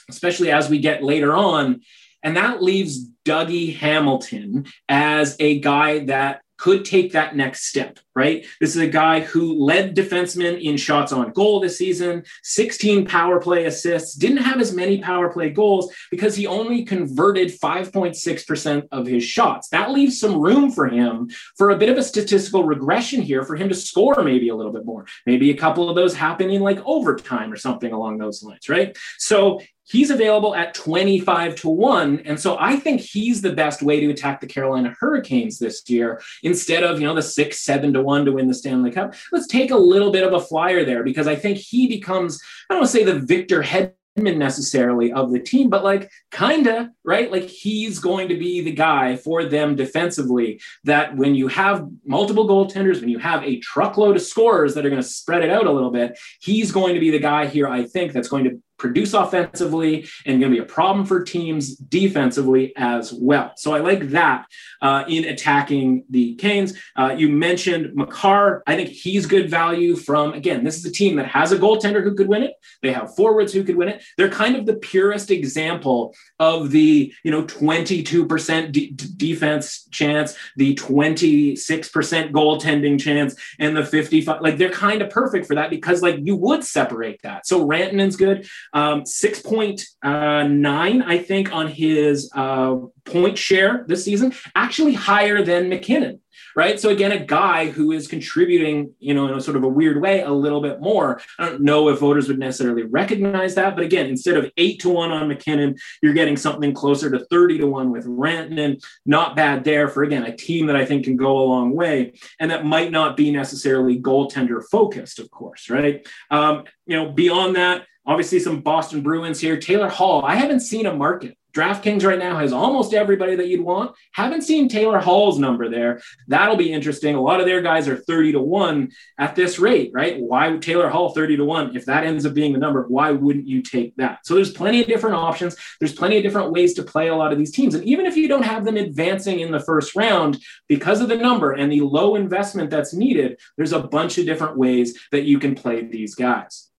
[0.08, 1.82] especially as we get later on,
[2.22, 8.44] and that leaves Dougie Hamilton as a guy that could take that next step, right?
[8.60, 13.40] This is a guy who led defensemen in shots on goal this season, 16 power
[13.40, 19.06] play assists, didn't have as many power play goals because he only converted 5.6% of
[19.06, 19.70] his shots.
[19.70, 23.56] That leaves some room for him for a bit of a statistical regression here for
[23.56, 25.06] him to score maybe a little bit more.
[25.24, 28.96] Maybe a couple of those happen in like overtime or something along those lines, right?
[29.16, 29.60] So
[29.90, 32.20] He's available at 25 to 1.
[32.24, 36.22] And so I think he's the best way to attack the Carolina Hurricanes this year
[36.44, 39.14] instead of, you know, the 6 7 to 1 to win the Stanley Cup.
[39.32, 42.74] Let's take a little bit of a flyer there because I think he becomes, I
[42.74, 47.32] don't want to say the Victor Hedman necessarily of the team, but like kinda, right?
[47.32, 50.60] Like he's going to be the guy for them defensively.
[50.84, 54.90] That when you have multiple goaltenders, when you have a truckload of scorers that are
[54.90, 57.66] going to spread it out a little bit, he's going to be the guy here,
[57.66, 61.76] I think, that's going to produce offensively and going to be a problem for teams
[61.76, 63.52] defensively as well.
[63.56, 64.46] So I like that
[64.80, 66.76] uh, in attacking the Canes.
[66.96, 68.62] Uh, you mentioned Makar.
[68.66, 72.02] I think he's good value from, again, this is a team that has a goaltender
[72.02, 72.54] who could win it.
[72.82, 74.02] They have forwards who could win it.
[74.16, 80.74] They're kind of the purest example of the, you know, 22% de- defense chance, the
[80.74, 84.40] 26% goaltending chance, and the 55.
[84.40, 87.46] Like they're kind of perfect for that because like you would separate that.
[87.46, 88.48] So Rantanen's good.
[88.72, 95.68] Um, 6.9, uh, I think, on his uh, point share this season, actually higher than
[95.68, 96.20] MacKinnon
[96.56, 96.80] right?
[96.80, 100.00] So again, a guy who is contributing, you know, in a sort of a weird
[100.00, 101.20] way, a little bit more.
[101.38, 104.90] I don't know if voters would necessarily recognize that, but again, instead of eight to
[104.90, 108.82] one on MacKinnon, you're getting something closer to 30 to one with Rantanen.
[109.06, 112.14] Not bad there for, again, a team that I think can go a long way
[112.38, 116.06] and that might not be necessarily goaltender focused, of course, right?
[116.30, 119.56] Um, you know, beyond that, Obviously, some Boston Bruins here.
[119.56, 121.36] Taylor Hall, I haven't seen a market.
[121.54, 123.94] DraftKings right now has almost everybody that you'd want.
[124.14, 126.00] Haven't seen Taylor Hall's number there.
[126.26, 127.14] That'll be interesting.
[127.14, 130.20] A lot of their guys are 30 to 1 at this rate, right?
[130.20, 131.76] Why would Taylor Hall 30 to 1?
[131.76, 134.26] If that ends up being the number, why wouldn't you take that?
[134.26, 135.56] So there's plenty of different options.
[135.78, 137.76] There's plenty of different ways to play a lot of these teams.
[137.76, 141.16] And even if you don't have them advancing in the first round, because of the
[141.16, 145.38] number and the low investment that's needed, there's a bunch of different ways that you
[145.38, 146.69] can play these guys.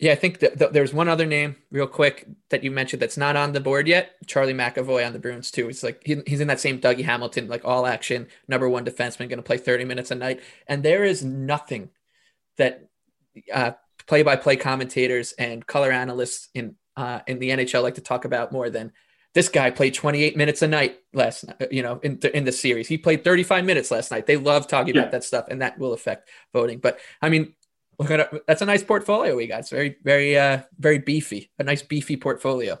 [0.00, 3.52] Yeah, I think there's one other name, real quick, that you mentioned that's not on
[3.52, 4.12] the board yet.
[4.26, 5.68] Charlie McAvoy on the Bruins too.
[5.68, 9.28] It's like he, he's in that same Dougie Hamilton, like all action, number one defenseman,
[9.28, 10.40] going to play 30 minutes a night.
[10.68, 11.90] And there is nothing
[12.58, 12.88] that
[13.52, 13.72] uh,
[14.06, 18.70] play-by-play commentators and color analysts in uh, in the NHL like to talk about more
[18.70, 18.92] than
[19.34, 22.88] this guy played 28 minutes a night last night, you know, in, in the series.
[22.88, 24.26] He played 35 minutes last night.
[24.26, 25.02] They love talking yeah.
[25.02, 26.78] about that stuff, and that will affect voting.
[26.78, 27.54] But I mean,
[27.98, 28.32] Look at.
[28.46, 29.60] That's a nice portfolio we got.
[29.60, 31.50] It's very, very, uh, very beefy.
[31.58, 32.78] A nice beefy portfolio.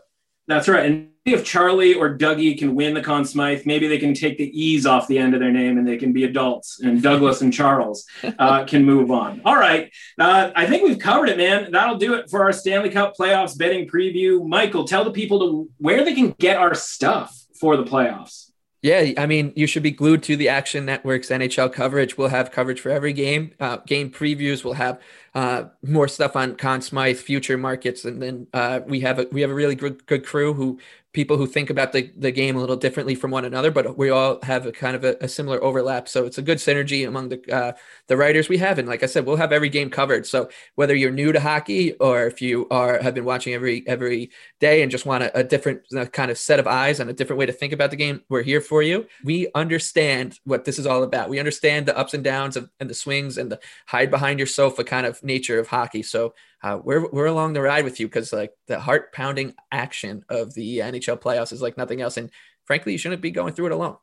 [0.48, 0.86] That's right.
[0.86, 4.48] And if Charlie or Dougie can win the Conn Smythe, maybe they can take the
[4.58, 6.80] E's off the end of their name and they can be adults.
[6.80, 8.06] And Douglas and Charles
[8.38, 9.42] uh, can move on.
[9.44, 9.92] All right.
[10.18, 11.70] Uh, I think we've covered it, man.
[11.70, 14.46] That'll do it for our Stanley Cup playoffs betting preview.
[14.48, 18.47] Michael, tell the people to where they can get our stuff for the playoffs.
[18.80, 22.16] Yeah, I mean, you should be glued to the Action Network's NHL coverage.
[22.16, 24.62] We'll have coverage for every game, uh, game previews.
[24.62, 25.00] We'll have
[25.34, 29.40] uh, more stuff on Conn Smythe, future markets, and then uh, we have a we
[29.40, 30.78] have a really good, good crew who
[31.18, 34.08] people who think about the, the game a little differently from one another, but we
[34.08, 36.08] all have a kind of a, a similar overlap.
[36.08, 37.72] So it's a good synergy among the uh,
[38.06, 38.78] the writers we have.
[38.78, 40.28] And like I said, we'll have every game covered.
[40.28, 44.30] So whether you're new to hockey or if you are have been watching every every
[44.60, 47.12] day and just want a, a different uh, kind of set of eyes and a
[47.12, 49.04] different way to think about the game, we're here for you.
[49.24, 51.30] We understand what this is all about.
[51.30, 54.46] We understand the ups and downs of, and the swings and the hide behind your
[54.46, 56.04] sofa kind of nature of hockey.
[56.04, 60.24] So uh, we're we're along the ride with you because like the heart pounding action
[60.28, 62.30] of the NHL playoffs is like nothing else, and
[62.64, 63.96] frankly, you shouldn't be going through it alone.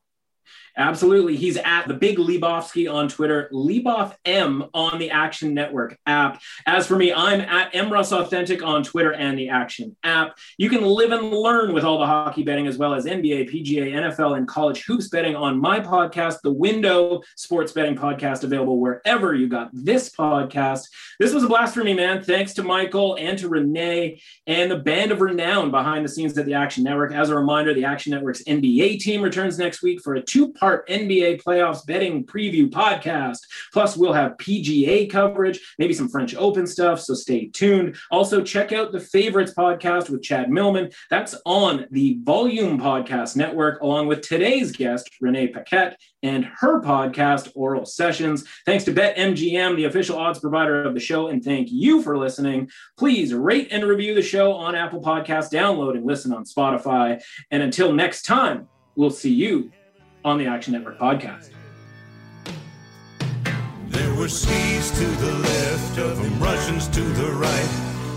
[0.77, 1.35] Absolutely.
[1.37, 6.41] He's at the Big Lebofsky on Twitter, Leboff M on the Action Network app.
[6.65, 10.37] As for me, I'm at MRuss Authentic on Twitter and the Action app.
[10.57, 13.93] You can live and learn with all the hockey betting as well as NBA, PGA,
[13.93, 19.33] NFL, and college hoops betting on my podcast, the Window Sports Betting Podcast, available wherever
[19.33, 20.89] you got this podcast.
[21.19, 22.21] This was a blast for me, man.
[22.21, 26.45] Thanks to Michael and to Renee and the band of renown behind the scenes at
[26.45, 27.13] the Action Network.
[27.13, 30.64] As a reminder, the Action Network's NBA team returns next week for a two part
[30.65, 33.37] part NBA playoffs betting preview podcast.
[33.71, 36.99] Plus, we'll have PGA coverage, maybe some French Open stuff.
[36.99, 37.95] So stay tuned.
[38.09, 40.89] Also, check out the Favorites podcast with Chad Millman.
[41.11, 47.51] That's on the Volume Podcast Network, along with today's guest, Renee Paquette, and her podcast,
[47.53, 48.43] Oral Sessions.
[48.65, 52.71] Thanks to BetMGM, the official odds provider of the show, and thank you for listening.
[52.97, 57.21] Please rate and review the show on Apple Podcasts, download and listen on Spotify.
[57.51, 59.69] And until next time, we'll see you
[60.25, 61.51] on the Action Network podcast.
[63.89, 67.69] There were Swedes to the left of them, Russians to the right.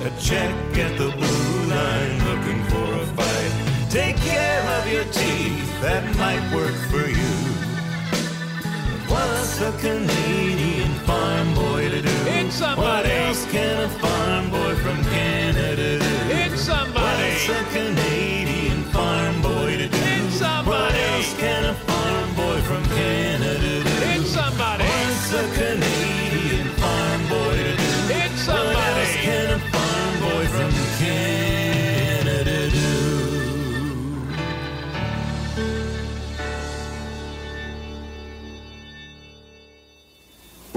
[0.07, 3.91] A check at the blue line looking for a fight.
[3.91, 7.35] Take care of your teeth, that might work for you.
[9.07, 12.09] What's a Canadian farm boy to do?
[12.09, 12.81] It's somebody.
[12.81, 16.07] What else can a farm boy from Canada do?
[16.31, 17.33] It's somebody.
[17.33, 18.08] What's a Canadian